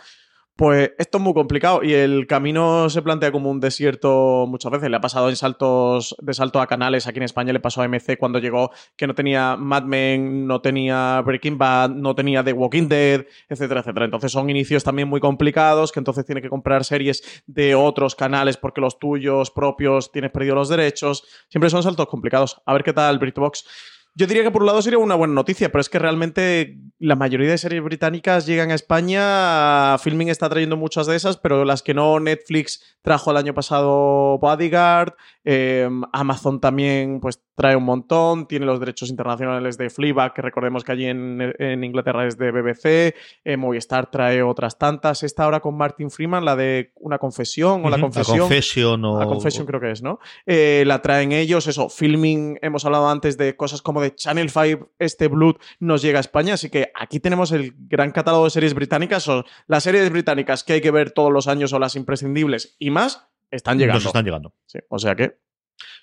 Pues 0.62 0.92
esto 1.00 1.18
es 1.18 1.24
muy 1.24 1.34
complicado 1.34 1.82
y 1.82 1.92
el 1.92 2.28
camino 2.28 2.88
se 2.88 3.02
plantea 3.02 3.32
como 3.32 3.50
un 3.50 3.60
desierto 3.60 4.46
muchas 4.48 4.72
veces. 4.72 4.92
Le 4.92 4.98
ha 4.98 5.02
pasado 5.02 5.28
en 5.30 5.36
saltos 5.36 6.16
de 6.20 6.36
salto 6.36 6.62
a 6.62 6.68
canales. 6.68 7.08
Aquí 7.08 7.18
en 7.18 7.24
España 7.24 7.52
le 7.52 7.60
pasó 7.60 7.82
a 7.82 7.88
MC 7.88 8.16
cuando 8.20 8.38
llegó 8.38 8.70
que 8.96 9.08
no 9.08 9.16
tenía 9.16 9.58
Mad 9.58 9.86
Men, 9.86 10.46
no 10.46 10.62
tenía 10.62 11.20
Breaking 11.22 11.58
Bad, 11.58 11.90
no 11.90 12.14
tenía 12.14 12.44
The 12.44 12.54
Walking 12.54 12.88
Dead, 12.88 13.26
etcétera, 13.50 13.80
etcétera. 13.80 14.06
Entonces 14.06 14.32
son 14.32 14.52
inicios 14.52 14.84
también 14.84 15.08
muy 15.08 15.20
complicados 15.20 15.92
que 15.92 16.00
entonces 16.00 16.28
tiene 16.28 16.44
que 16.44 16.50
comprar 16.50 16.86
series 16.86 17.44
de 17.48 17.74
otros 17.74 18.14
canales 18.14 18.56
porque 18.56 18.82
los 18.82 19.00
tuyos 19.00 19.50
propios 19.50 20.12
tienes 20.12 20.30
perdido 20.30 20.54
los 20.54 20.70
derechos. 20.70 21.24
Siempre 21.50 21.72
son 21.72 21.82
saltos 21.82 22.06
complicados. 22.06 22.62
A 22.68 22.74
ver 22.74 22.84
qué 22.84 22.94
tal 22.94 23.18
BritBox. 23.18 23.66
Yo 24.14 24.28
diría 24.28 24.44
que 24.44 24.52
por 24.52 24.62
un 24.62 24.68
lado 24.68 24.82
sería 24.82 25.00
una 25.00 25.16
buena 25.16 25.34
noticia, 25.34 25.72
pero 25.72 25.80
es 25.80 25.88
que 25.88 25.98
realmente 25.98 26.78
la 27.00 27.16
mayoría 27.16 27.50
de 27.50 27.58
series 27.58 27.82
británicas 27.82 28.46
llegan 28.46 28.70
a 28.70 28.76
España. 28.76 29.98
Filming 30.00 30.28
está 30.28 30.50
trayendo 30.50 30.76
muchas 30.76 31.08
de 31.08 31.16
esas, 31.16 31.38
pero 31.38 31.64
las 31.64 31.82
que 31.82 31.94
no, 31.94 32.20
Netflix 32.20 32.98
trajo 33.02 33.32
el 33.32 33.38
año 33.38 33.54
pasado 33.54 34.38
Bodyguard, 34.40 35.14
eh, 35.44 35.90
Amazon 36.14 36.60
también 36.60 37.20
pues 37.20 37.44
trae 37.56 37.76
un 37.76 37.84
montón, 37.84 38.48
tiene 38.48 38.66
los 38.66 38.80
derechos 38.80 39.10
internacionales 39.10 39.78
de 39.78 39.90
Fleabag, 39.90 40.34
que 40.34 40.42
recordemos 40.42 40.84
que 40.84 40.92
allí 40.94 41.06
en, 41.06 41.84
Inglaterra 41.84 42.26
es 42.26 42.38
de 42.38 42.52
BBC, 42.52 43.16
eh, 43.44 43.58
Movistar 43.58 44.10
trae 44.10 44.42
otras 44.42 44.78
tantas. 44.78 45.24
Esta 45.24 45.44
ahora 45.44 45.60
con 45.60 45.78
Martin 45.78 46.10
Freeman, 46.10 46.44
la 46.44 46.56
de 46.56 46.92
una 46.96 47.20
confesión 47.20 47.86
o 47.86 47.90
la 47.90 48.00
confesión. 48.00 48.38
La 48.38 48.44
confesión 48.44 49.06
o... 49.06 49.20
La 49.20 49.28
confesión 49.28 49.66
creo 49.66 49.80
que 49.80 49.92
es, 49.92 50.02
¿no? 50.02 50.20
Eh, 50.46 50.84
la 50.88 51.02
traen 51.02 51.32
ellos, 51.32 51.68
eso, 51.68 51.90
Filming, 51.90 52.58
hemos 52.62 52.86
hablado 52.86 53.10
antes 53.10 53.38
de 53.38 53.56
cosas 53.56 53.82
como 53.82 54.02
de 54.02 54.16
Channel 54.16 54.50
5, 54.50 54.90
este 54.98 55.28
Blood 55.28 55.58
nos 55.80 56.02
llega 56.02 56.20
a 56.20 56.22
España, 56.22 56.56
así 56.56 56.70
que 56.70 56.92
aquí 56.96 57.20
tenemos 57.20 57.52
el 57.52 57.74
gran 57.78 58.12
catálogo 58.12 58.46
de 58.46 58.50
series 58.52 58.74
británicas, 58.74 59.28
o 59.28 59.44
las 59.68 59.84
series 59.84 60.10
británicas 60.10 60.64
que 60.64 60.74
hay 60.74 60.82
que 60.82 60.92
ver 60.92 61.12
todos 61.12 61.32
los 61.32 61.48
años 61.48 61.74
o 61.74 61.80
las 61.80 61.96
imprescindibles 61.96 62.76
y 62.80 62.90
más, 62.90 63.31
están 63.52 63.78
llegando. 63.78 64.00
Nos 64.00 64.06
están 64.06 64.26
llegando. 64.26 64.54
Sí, 64.66 64.80
o 64.90 64.98
sea 64.98 65.16
que 65.16 65.38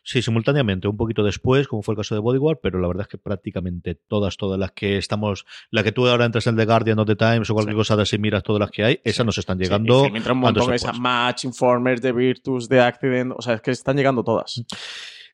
Sí, 0.02 0.22
simultáneamente, 0.22 0.88
un 0.88 0.96
poquito 0.96 1.22
después, 1.22 1.68
como 1.68 1.82
fue 1.82 1.92
el 1.92 1.98
caso 1.98 2.14
de 2.14 2.20
Bodyguard, 2.20 2.58
pero 2.62 2.80
la 2.80 2.88
verdad 2.88 3.02
es 3.02 3.08
que 3.08 3.18
prácticamente 3.18 3.94
todas, 3.94 4.36
todas 4.36 4.58
las 4.58 4.72
que 4.72 4.96
estamos, 4.96 5.44
la 5.70 5.82
que 5.82 5.92
tú 5.92 6.06
ahora 6.06 6.24
entras 6.24 6.46
en 6.46 6.56
The 6.56 6.64
Guardian 6.64 6.98
o 6.98 7.04
The 7.04 7.16
Times 7.16 7.50
o 7.50 7.54
cualquier 7.54 7.76
cosa 7.76 7.96
de 7.96 8.02
así 8.02 8.18
miras 8.18 8.42
todas 8.42 8.60
las 8.60 8.70
que 8.70 8.84
hay, 8.84 9.00
esas 9.04 9.26
nos 9.26 9.38
están 9.38 9.58
llegando. 9.58 10.04
Sí, 10.04 10.30
un 10.30 10.38
montón 10.38 10.72
esa 10.72 10.92
Match, 10.92 11.44
Informers, 11.44 12.00
The 12.00 12.12
Virtus, 12.12 12.68
The 12.68 12.80
Accident, 12.80 13.32
o 13.36 13.42
sea, 13.42 13.54
es 13.54 13.60
que 13.60 13.70
están 13.70 13.96
llegando 13.96 14.24
todas. 14.24 14.64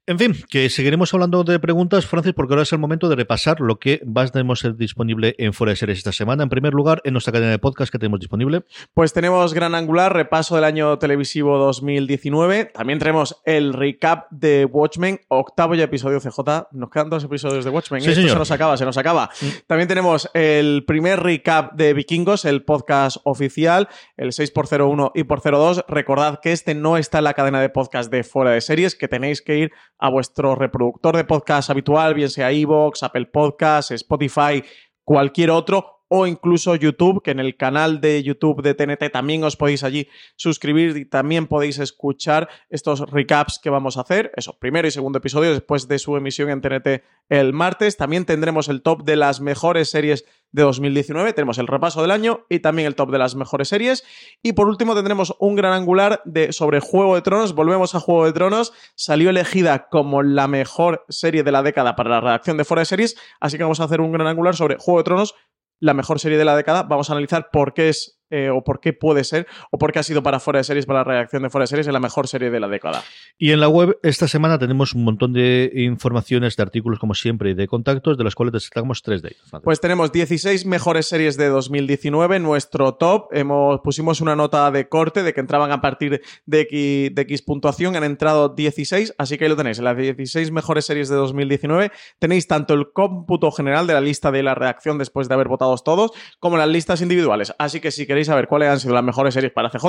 En 0.07 0.19
fin, 0.19 0.35
que 0.51 0.69
seguiremos 0.69 1.15
hablando 1.15 1.45
de 1.45 1.59
preguntas, 1.59 2.05
Francis, 2.05 2.35
porque 2.35 2.53
ahora 2.53 2.65
es 2.65 2.73
el 2.75 2.79
momento 2.79 3.09
de 3.09 3.17
repasar 3.17 3.63
lo 3.63 3.79
que 3.79 4.03
a 4.05 4.27
tener 4.27 4.77
disponible 4.77 5.35
en 5.39 5.55
Fuera 5.55 5.71
de 5.71 5.77
Series 5.77 5.97
esta 5.97 6.13
semana. 6.13 6.43
En 6.43 6.51
primer 6.51 6.75
lugar, 6.75 7.01
en 7.05 7.15
nuestra 7.15 7.33
cadena 7.33 7.53
de 7.53 7.59
podcast 7.59 7.91
que 7.91 7.99
tenemos 7.99 8.21
disponible. 8.21 8.65
Pues 8.93 9.15
tenemos 9.15 9.55
Gran 9.55 9.75
Angular, 9.75 10.13
repaso 10.13 10.57
del 10.57 10.65
año 10.65 10.99
televisivo 10.99 11.57
2019. 11.57 12.67
También 12.67 12.99
tenemos 12.99 13.41
el 13.47 13.73
recap 13.73 14.31
de 14.31 14.67
Watchmen, 14.67 15.21
octavo 15.29 15.75
ya 15.75 15.85
episodio 15.85 16.21
CJ. 16.21 16.69
Nos 16.73 16.91
quedan 16.91 17.09
dos 17.09 17.25
episodios 17.25 17.65
de 17.65 17.71
Watchmen. 17.71 18.03
Sí, 18.03 18.11
Esto 18.11 18.29
se 18.29 18.35
nos 18.35 18.51
acaba, 18.51 18.77
se 18.77 18.85
nos 18.85 18.99
acaba. 18.99 19.31
También 19.67 19.89
tenemos 19.89 20.29
el 20.35 20.85
primer 20.87 21.21
recap 21.21 21.73
de 21.73 21.95
Vikingos, 21.95 22.45
el 22.45 22.63
podcast 22.63 23.17
oficial, 23.25 23.89
el 24.19 24.33
6x01 24.33 25.13
y 25.15 25.25
por 25.25 25.41
02. 25.41 25.87
Recordad 25.89 26.41
que 26.43 26.53
este 26.53 26.75
no 26.75 26.99
está 26.99 27.19
en 27.19 27.25
la 27.25 27.33
cadena 27.33 27.63
de 27.63 27.71
podcast 27.71 28.11
de 28.11 28.23
Fuera 28.23 28.51
de 28.51 28.61
Series, 28.61 28.95
que 28.97 29.09
tenéis 29.09 29.41
que 29.41 29.57
ir 29.57 29.73
a 29.99 30.11
vuestro 30.11 30.55
reproductor 30.55 31.17
de 31.17 31.25
podcast 31.25 31.71
habitual, 31.71 32.15
bien 32.15 32.31
sea 32.31 32.53
iVoox, 32.53 33.03
Apple 33.03 33.27
Podcasts, 33.27 33.93
Spotify, 33.93 34.63
cualquier 35.05 35.51
otro, 35.51 35.94
o 36.17 36.29
incluso 36.29 36.77
YouTube, 36.77 37.25
que 37.25 37.33
en 37.33 37.41
el 37.41 37.57
canal 37.57 38.01
de 38.01 38.23
YouTube 38.23 38.63
de 38.63 38.75
TNT 38.75 39.11
también 39.13 39.43
os 39.43 39.57
podéis 39.57 39.83
allí 39.83 40.07
suscribir 40.37 40.97
y 40.97 41.07
también 41.07 41.49
podéis 41.49 41.81
escuchar 41.81 42.49
estos 42.69 43.01
recaps 43.11 43.59
que 43.61 43.69
vamos 43.69 43.97
a 43.97 44.03
hacer. 44.03 44.31
Eso, 44.37 44.57
primero 44.61 44.87
y 44.87 44.93
segundo 44.93 45.19
episodio 45.19 45.51
después 45.51 45.89
de 45.89 45.99
su 45.99 46.17
emisión 46.17 46.51
en 46.51 46.61
TNT 46.61 47.03
el 47.31 47.53
martes. 47.53 47.97
También 47.97 48.27
tendremos 48.27 48.69
el 48.69 48.83
top 48.83 49.03
de 49.03 49.17
las 49.17 49.41
mejores 49.41 49.91
series 49.91 50.25
de 50.53 50.63
2019. 50.63 51.33
Tenemos 51.33 51.59
el 51.59 51.67
repaso 51.67 52.01
del 52.01 52.13
año 52.13 52.47
y 52.49 52.61
también 52.61 52.87
el 52.87 52.95
top 52.95 53.11
de 53.11 53.19
las 53.19 53.35
mejores 53.35 53.67
series. 53.67 54.05
Y 54.41 54.53
por 54.53 54.69
último 54.69 54.95
tendremos 54.95 55.35
un 55.41 55.57
gran 55.57 55.73
angular 55.73 56.23
de, 56.25 56.53
sobre 56.53 56.79
Juego 56.79 57.17
de 57.17 57.23
Tronos. 57.23 57.57
Volvemos 57.57 57.97
a 57.97 58.01
Juego 58.01 58.25
de 58.25 58.33
Tronos. 58.33 58.73
Salió 58.95 59.31
elegida 59.31 59.89
como 59.89 60.23
la 60.23 60.47
mejor 60.47 61.05
serie 61.09 61.43
de 61.43 61.51
la 61.51 61.65
década 61.65 61.97
para 61.97 62.11
la 62.11 62.21
redacción 62.21 62.57
de 62.57 62.65
Fora 62.65 62.83
de 62.83 62.87
Series. 62.87 63.17
Así 63.41 63.57
que 63.57 63.65
vamos 63.65 63.81
a 63.81 63.85
hacer 63.85 64.01
un 64.01 64.13
gran 64.13 64.29
angular 64.29 64.55
sobre 64.55 64.77
Juego 64.79 65.01
de 65.01 65.05
Tronos 65.05 65.35
la 65.81 65.95
mejor 65.95 66.21
serie 66.21 66.39
de 66.39 66.45
la 66.45 66.57
década. 66.57 66.85
Vamos 66.85 67.11
a 67.11 67.13
analizar 67.13 67.49
por 67.53 67.75
qué 67.75 67.89
es 67.89 68.14
eh, 68.31 68.51
o 68.51 68.65
por 68.65 68.81
qué 68.81 68.93
puede 68.93 69.25
ser 69.25 69.47
o 69.71 69.79
por 69.79 69.93
qué 69.93 69.99
ha 69.99 70.03
sido 70.03 70.23
para 70.23 70.41
Fuera 70.41 70.59
de 70.59 70.65
Series, 70.65 70.87
para 70.87 71.01
la 71.01 71.05
reacción 71.05 71.43
de 71.43 71.51
Fuera 71.51 71.65
de 71.65 71.69
Series, 71.69 71.87
en 71.87 71.93
la 71.93 72.01
mejor 72.01 72.29
serie 72.29 72.51
de 72.51 72.61
la 72.61 72.69
década. 72.69 73.03
Y 73.39 73.53
en 73.53 73.61
la 73.61 73.69
web 73.69 73.99
esta 74.03 74.29
semana 74.29 74.59
tenemos 74.59 74.95
un 74.95 75.05
montón 75.05 75.33
de 75.33 75.71
informaciones, 75.75 76.57
de 76.57 76.63
artículos 76.63 76.99
como 76.99 77.15
siempre 77.15 77.51
y 77.51 77.55
de 77.55 77.67
contactos, 77.67 78.17
de 78.17 78.25
las 78.25 78.35
cuales 78.35 78.53
destacamos 78.53 79.03
tres 79.03 79.23
de 79.23 79.31
ellos. 79.31 79.63
Pues 79.63 79.81
tenemos 79.81 80.13
16 80.13 80.67
mejores 80.67 81.07
series 81.07 81.37
de 81.37 81.49
2019, 81.49 82.41
nuestro 82.41 82.95
top. 82.95 83.29
Hemos, 83.33 83.81
pusimos 83.81 84.21
una 84.21 84.37
nota 84.37 84.71
de 84.71 84.89
corte 84.89 85.23
de 85.23 85.33
que 85.33 85.41
entraban 85.41 85.73
a 85.73 85.81
partir 85.81 86.23
de 86.47 86.61
X, 86.61 87.15
de 87.15 87.23
X 87.23 87.43
puntuación, 87.43 87.97
han 87.97 88.05
entrado 88.05 88.49
16, 88.51 89.15
así 89.19 89.39
que 89.39 89.45
ahí 89.45 89.51
lo 89.51 89.57
tenéis. 89.57 89.79
En 89.79 89.85
las 89.85 89.97
16 89.97 90.51
mejores 90.51 90.87
series 90.87 91.09
de 91.09 91.17
2019 91.17 91.91
tenéis 92.19 92.47
tanto 92.47 92.75
el 92.75 92.93
cómputo 92.93 93.51
general 93.53 93.87
de 93.87 93.95
la 93.95 94.01
lista 94.01 94.31
de 94.31 94.43
la 94.43 94.55
reacción 94.55 94.99
después 94.99 95.29
de 95.29 95.35
haber 95.35 95.49
votado 95.49 95.75
todos, 95.79 96.13
como 96.39 96.57
las 96.57 96.69
listas 96.69 97.01
individuales. 97.03 97.53
Así 97.59 97.81
que 97.81 97.91
si 97.91 98.07
queréis 98.15 98.29
saber 98.29 98.47
cuáles 98.47 98.69
han 98.69 98.79
sido 98.79 98.95
las 98.95 99.03
mejores 99.03 99.35
series 99.35 99.53
para 99.53 99.71
CJ, 99.71 99.87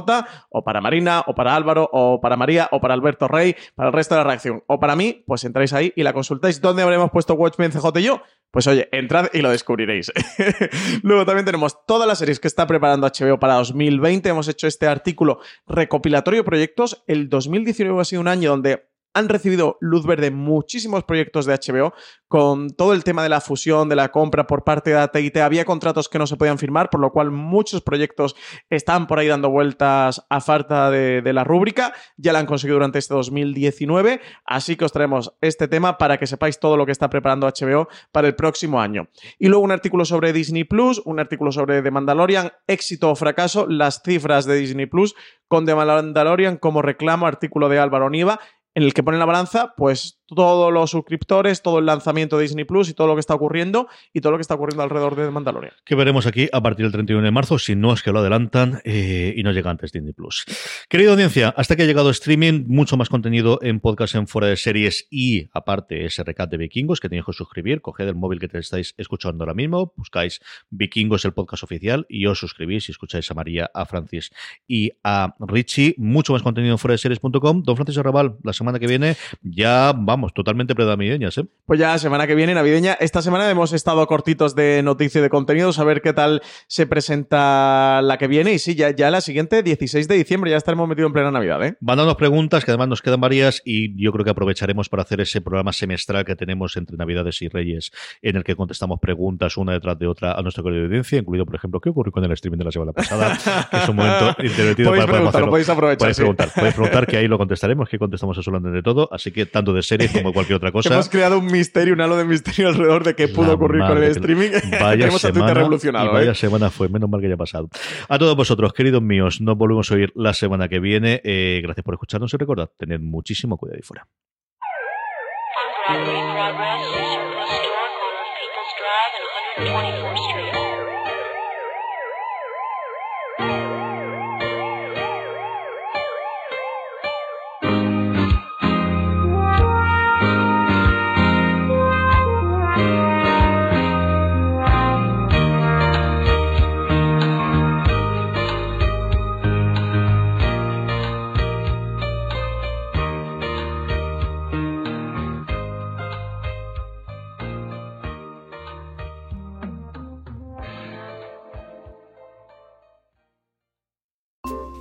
o 0.49 0.63
para 0.63 0.81
Marina, 0.81 1.23
o 1.27 1.35
para 1.35 1.55
Álvaro, 1.55 1.87
o 1.93 2.19
para 2.19 2.35
María, 2.35 2.67
o 2.71 2.81
para 2.81 2.95
Alberto 2.95 3.27
Rey, 3.27 3.55
para 3.75 3.89
el 3.89 3.93
resto 3.93 4.15
de 4.15 4.21
la 4.21 4.27
reacción, 4.27 4.63
o 4.65 4.79
para 4.79 4.95
mí, 4.95 5.23
pues 5.27 5.43
entráis 5.43 5.73
ahí 5.73 5.93
y 5.95 6.01
la 6.01 6.11
consultáis. 6.11 6.59
¿Dónde 6.59 6.81
habremos 6.81 7.11
puesto 7.11 7.35
Watchmen 7.35 7.71
CJ 7.71 7.99
y 7.99 8.03
yo? 8.03 8.23
Pues 8.49 8.65
oye, 8.65 8.89
entrad 8.91 9.27
y 9.31 9.41
lo 9.41 9.51
descubriréis. 9.51 10.11
Luego 11.03 11.25
también 11.25 11.45
tenemos 11.45 11.85
todas 11.85 12.07
las 12.07 12.17
series 12.17 12.39
que 12.39 12.47
está 12.47 12.65
preparando 12.65 13.07
HBO 13.07 13.39
para 13.39 13.55
2020. 13.55 14.29
Hemos 14.29 14.47
hecho 14.47 14.65
este 14.65 14.87
artículo 14.87 15.39
recopilatorio 15.67 16.39
de 16.39 16.45
proyectos. 16.45 17.03
El 17.05 17.29
2019 17.29 18.01
ha 18.01 18.05
sido 18.05 18.21
un 18.21 18.27
año 18.27 18.49
donde 18.49 18.87
han 19.15 19.29
recibido 19.29 19.77
luz 19.79 20.05
verde 20.05 20.29
muchísimos 20.29 21.05
proyectos 21.05 21.45
de 21.45 21.53
HBO 21.53 21.93
con 22.27 22.69
todo 22.71 22.93
el 22.93 23.05
tema 23.05 23.23
de 23.23 23.29
la 23.29 23.39
fusión, 23.39 23.87
de 23.87 23.95
la 23.95 24.09
compra 24.09 24.45
por 24.45 24.65
parte 24.65 24.89
de 24.89 24.97
AT&T. 24.97 25.41
Había 25.41 25.63
contratos 25.63 26.09
que 26.09 26.19
no 26.19 26.27
se 26.27 26.35
podían 26.35 26.57
firmar, 26.57 26.89
por 26.89 26.99
lo 26.99 27.11
cual 27.11 27.31
muchos 27.31 27.81
proyectos 27.81 28.35
están 28.69 29.07
por 29.07 29.17
ahí 29.17 29.27
dando 29.27 29.49
vueltas 29.49 30.25
a 30.29 30.41
falta 30.41 30.91
de, 30.91 31.21
la 31.33 31.45
rúbrica. 31.45 31.93
Ya 32.17 32.33
la 32.33 32.39
han 32.39 32.45
conseguido 32.45 32.75
durante 32.75 32.99
este 32.99 33.13
2019, 33.13 34.19
así 34.45 34.75
que 34.75 34.83
os 34.83 34.91
traemos 34.91 35.33
este 35.39 35.69
tema 35.69 35.97
para 35.97 36.17
que 36.17 36.27
sepáis 36.27 36.59
todo 36.59 36.75
lo 36.75 36.85
que 36.85 36.91
está 36.91 37.09
preparando 37.09 37.47
HBO 37.47 37.87
para 38.11 38.27
el 38.27 38.35
próximo 38.35 38.81
año. 38.81 39.07
Y 39.39 39.47
luego 39.47 39.63
un 39.63 39.71
artículo 39.71 40.03
sobre 40.03 40.33
Disney 40.33 40.65
Plus, 40.65 41.01
un 41.05 41.21
artículo 41.21 41.53
sobre 41.53 41.81
The 41.81 41.91
Mandalorian, 41.91 42.51
éxito 42.67 43.11
o 43.11 43.15
fracaso, 43.15 43.65
las 43.65 44.01
cifras 44.03 44.45
de 44.45 44.55
Disney 44.55 44.87
Plus 44.87 45.15
con 45.47 45.65
The 45.65 45.75
Mandalorian 45.75 46.57
como 46.57 46.81
reclamo, 46.81 47.27
artículo 47.27 47.69
de 47.69 47.79
Álvaro 47.79 48.09
Niva 48.09 48.39
en 48.75 48.83
el 48.83 48.93
que 48.93 49.03
pone 49.03 49.17
la 49.17 49.25
balanza, 49.25 49.73
pues 49.75 50.19
todos 50.27 50.73
los 50.73 50.91
suscriptores, 50.91 51.61
todo 51.61 51.79
el 51.79 51.85
lanzamiento 51.85 52.37
de 52.37 52.43
Disney 52.43 52.65
Plus 52.65 52.89
y 52.89 52.93
todo 52.93 53.07
lo 53.07 53.15
que 53.15 53.19
está 53.19 53.35
ocurriendo 53.35 53.87
y 54.13 54.21
todo 54.21 54.31
lo 54.31 54.37
que 54.37 54.41
está 54.41 54.55
ocurriendo 54.55 54.83
alrededor 54.83 55.15
de 55.15 55.29
Mandalorian. 55.29 55.73
Que 55.83 55.95
veremos 55.95 56.25
aquí 56.25 56.49
a 56.51 56.61
partir 56.61 56.85
del 56.85 56.93
31 56.93 57.23
de 57.23 57.31
marzo, 57.31 57.59
si 57.59 57.75
no 57.75 57.93
es 57.93 58.01
que 58.01 58.11
lo 58.11 58.19
adelantan 58.19 58.81
eh, 58.83 59.33
y 59.35 59.43
no 59.43 59.51
llega 59.51 59.69
antes 59.69 59.91
Disney 59.91 60.13
Plus. 60.13 60.45
Querida 60.89 61.11
audiencia, 61.11 61.53
hasta 61.55 61.75
que 61.75 61.83
ha 61.83 61.85
llegado 61.85 62.09
streaming, 62.09 62.65
mucho 62.67 62.97
más 62.97 63.09
contenido 63.09 63.59
en 63.61 63.79
podcast 63.79 64.15
en 64.15 64.27
fuera 64.27 64.47
de 64.47 64.57
series 64.57 65.07
y 65.09 65.49
aparte 65.53 66.05
ese 66.05 66.23
recap 66.23 66.49
de 66.49 66.57
Vikingos 66.57 66.99
que 66.99 67.09
tenéis 67.09 67.25
que 67.25 67.33
suscribir, 67.33 67.81
coged 67.81 68.07
el 68.07 68.15
móvil 68.15 68.39
que 68.39 68.47
te 68.47 68.57
estáis 68.57 68.93
escuchando 68.97 69.43
ahora 69.43 69.53
mismo, 69.53 69.93
buscáis 69.95 70.41
Vikingos 70.69 71.25
el 71.25 71.33
podcast 71.33 71.63
oficial 71.63 72.05
y 72.09 72.25
os 72.25 72.39
suscribís 72.39 72.89
y 72.89 72.91
escucháis 72.91 73.29
a 73.29 73.33
María, 73.33 73.69
a 73.73 73.85
Francis 73.85 74.31
y 74.67 74.91
a 75.03 75.35
Richie. 75.39 75.95
Mucho 75.97 76.33
más 76.33 76.41
contenido 76.41 76.73
en 76.73 76.79
fuera 76.79 76.93
de 76.93 76.97
series.com. 76.97 77.63
Don 77.63 77.75
Francis 77.75 77.97
Arrabal, 77.97 78.37
la 78.43 78.53
semana 78.53 78.79
que 78.79 78.87
viene 78.87 79.15
ya 79.41 79.93
vamos 79.95 80.14
totalmente 80.33 80.75
prenavideñas, 80.75 81.37
¿eh? 81.37 81.45
Pues 81.65 81.79
ya 81.79 81.97
semana 81.97 82.27
que 82.27 82.35
viene, 82.35 82.53
navideña. 82.53 82.93
Esta 82.93 83.21
semana 83.21 83.49
hemos 83.49 83.73
estado 83.73 84.05
cortitos 84.07 84.55
de 84.55 84.81
noticia 84.83 85.19
y 85.19 85.21
de 85.21 85.29
contenidos, 85.29 85.79
a 85.79 85.83
ver 85.83 86.01
qué 86.01 86.13
tal 86.13 86.41
se 86.67 86.87
presenta 86.87 88.01
la 88.01 88.17
que 88.17 88.27
viene. 88.27 88.53
Y 88.53 88.59
sí, 88.59 88.75
ya, 88.75 88.91
ya 88.91 89.09
la 89.11 89.21
siguiente, 89.21 89.63
16 89.63 90.07
de 90.07 90.15
diciembre, 90.15 90.51
ya 90.51 90.57
estaremos 90.57 90.87
metidos 90.87 91.09
en 91.09 91.13
plena 91.13 91.31
Navidad, 91.31 91.63
¿eh? 91.63 91.77
Mandando 91.81 92.15
preguntas, 92.17 92.65
que 92.65 92.71
además 92.71 92.87
nos 92.87 93.01
quedan 93.01 93.21
varias, 93.21 93.61
y 93.65 94.01
yo 94.01 94.11
creo 94.11 94.25
que 94.25 94.31
aprovecharemos 94.31 94.89
para 94.89 95.03
hacer 95.03 95.21
ese 95.21 95.41
programa 95.41 95.73
semestral 95.73 96.25
que 96.25 96.35
tenemos 96.35 96.77
entre 96.77 96.97
Navidades 96.97 97.41
y 97.41 97.47
Reyes, 97.47 97.91
en 98.21 98.35
el 98.35 98.43
que 98.43 98.55
contestamos 98.55 98.99
preguntas 98.99 99.57
una 99.57 99.73
detrás 99.73 99.97
de 99.99 100.07
otra 100.07 100.33
a 100.33 100.41
nuestra 100.41 100.63
audiencia, 100.63 101.19
incluido, 101.19 101.45
por 101.45 101.55
ejemplo, 101.55 101.79
qué 101.79 101.89
ocurrió 101.89 102.11
con 102.11 102.23
el 102.23 102.31
streaming 102.31 102.57
de 102.57 102.65
la 102.65 102.71
semana 102.71 102.93
pasada, 102.93 103.37
que 103.71 103.77
es 103.77 103.89
un 103.89 103.95
momento 103.95 104.35
divertido 104.41 104.91
para 104.91 105.45
podéis 105.47 105.69
aprovechar, 105.69 105.97
Podéis 105.97 106.17
preguntar, 106.17 106.49
podéis 106.53 106.73
preguntar, 106.73 107.07
que 107.07 107.17
ahí 107.17 107.27
lo 107.27 107.37
contestaremos, 107.45 107.89
que 107.89 107.99
contestamos 107.99 108.37
a 108.37 108.41
su 108.41 108.51
de 108.59 108.83
todo, 108.83 109.09
así 109.11 109.31
que 109.31 109.45
tanto 109.45 109.73
de 109.73 109.81
series 110.07 110.23
como 110.23 110.33
cualquier 110.33 110.57
otra 110.57 110.71
cosa. 110.71 110.93
Hemos 110.93 111.09
creado 111.09 111.39
un 111.39 111.47
misterio, 111.47 111.93
un 111.93 112.01
halo 112.01 112.17
de 112.17 112.25
misterio 112.25 112.69
alrededor 112.69 113.03
de 113.03 113.15
qué 113.15 113.27
pudo 113.27 113.47
La 113.47 113.53
ocurrir 113.53 113.81
con 113.81 113.97
el 113.97 114.03
que- 114.03 114.11
streaming. 114.11 114.49
Vaya 114.79 115.11
semana, 115.17 115.53
revolucionado. 115.53 116.09
y 116.11 116.13
vaya 116.13 116.31
¿eh? 116.31 116.35
semana 116.35 116.69
fue, 116.69 116.89
menos 116.89 117.09
mal 117.09 117.19
que 117.21 117.27
haya 117.27 117.37
pasado. 117.37 117.69
A 118.09 118.17
todos 118.19 118.35
vosotros, 118.35 118.73
queridos 118.73 119.01
míos, 119.01 119.41
nos 119.41 119.57
volvemos 119.57 119.91
a 119.91 119.95
oír 119.95 120.11
la 120.15 120.33
semana 120.33 120.67
que 120.67 120.79
viene. 120.79 121.21
Eh, 121.23 121.59
gracias 121.63 121.83
por 121.83 121.93
escucharnos 121.95 122.33
y 122.33 122.37
recordad, 122.37 122.69
tened 122.77 122.99
muchísimo 122.99 123.57
cuidado 123.57 123.77
ahí 123.77 123.81
fuera. 123.83 124.07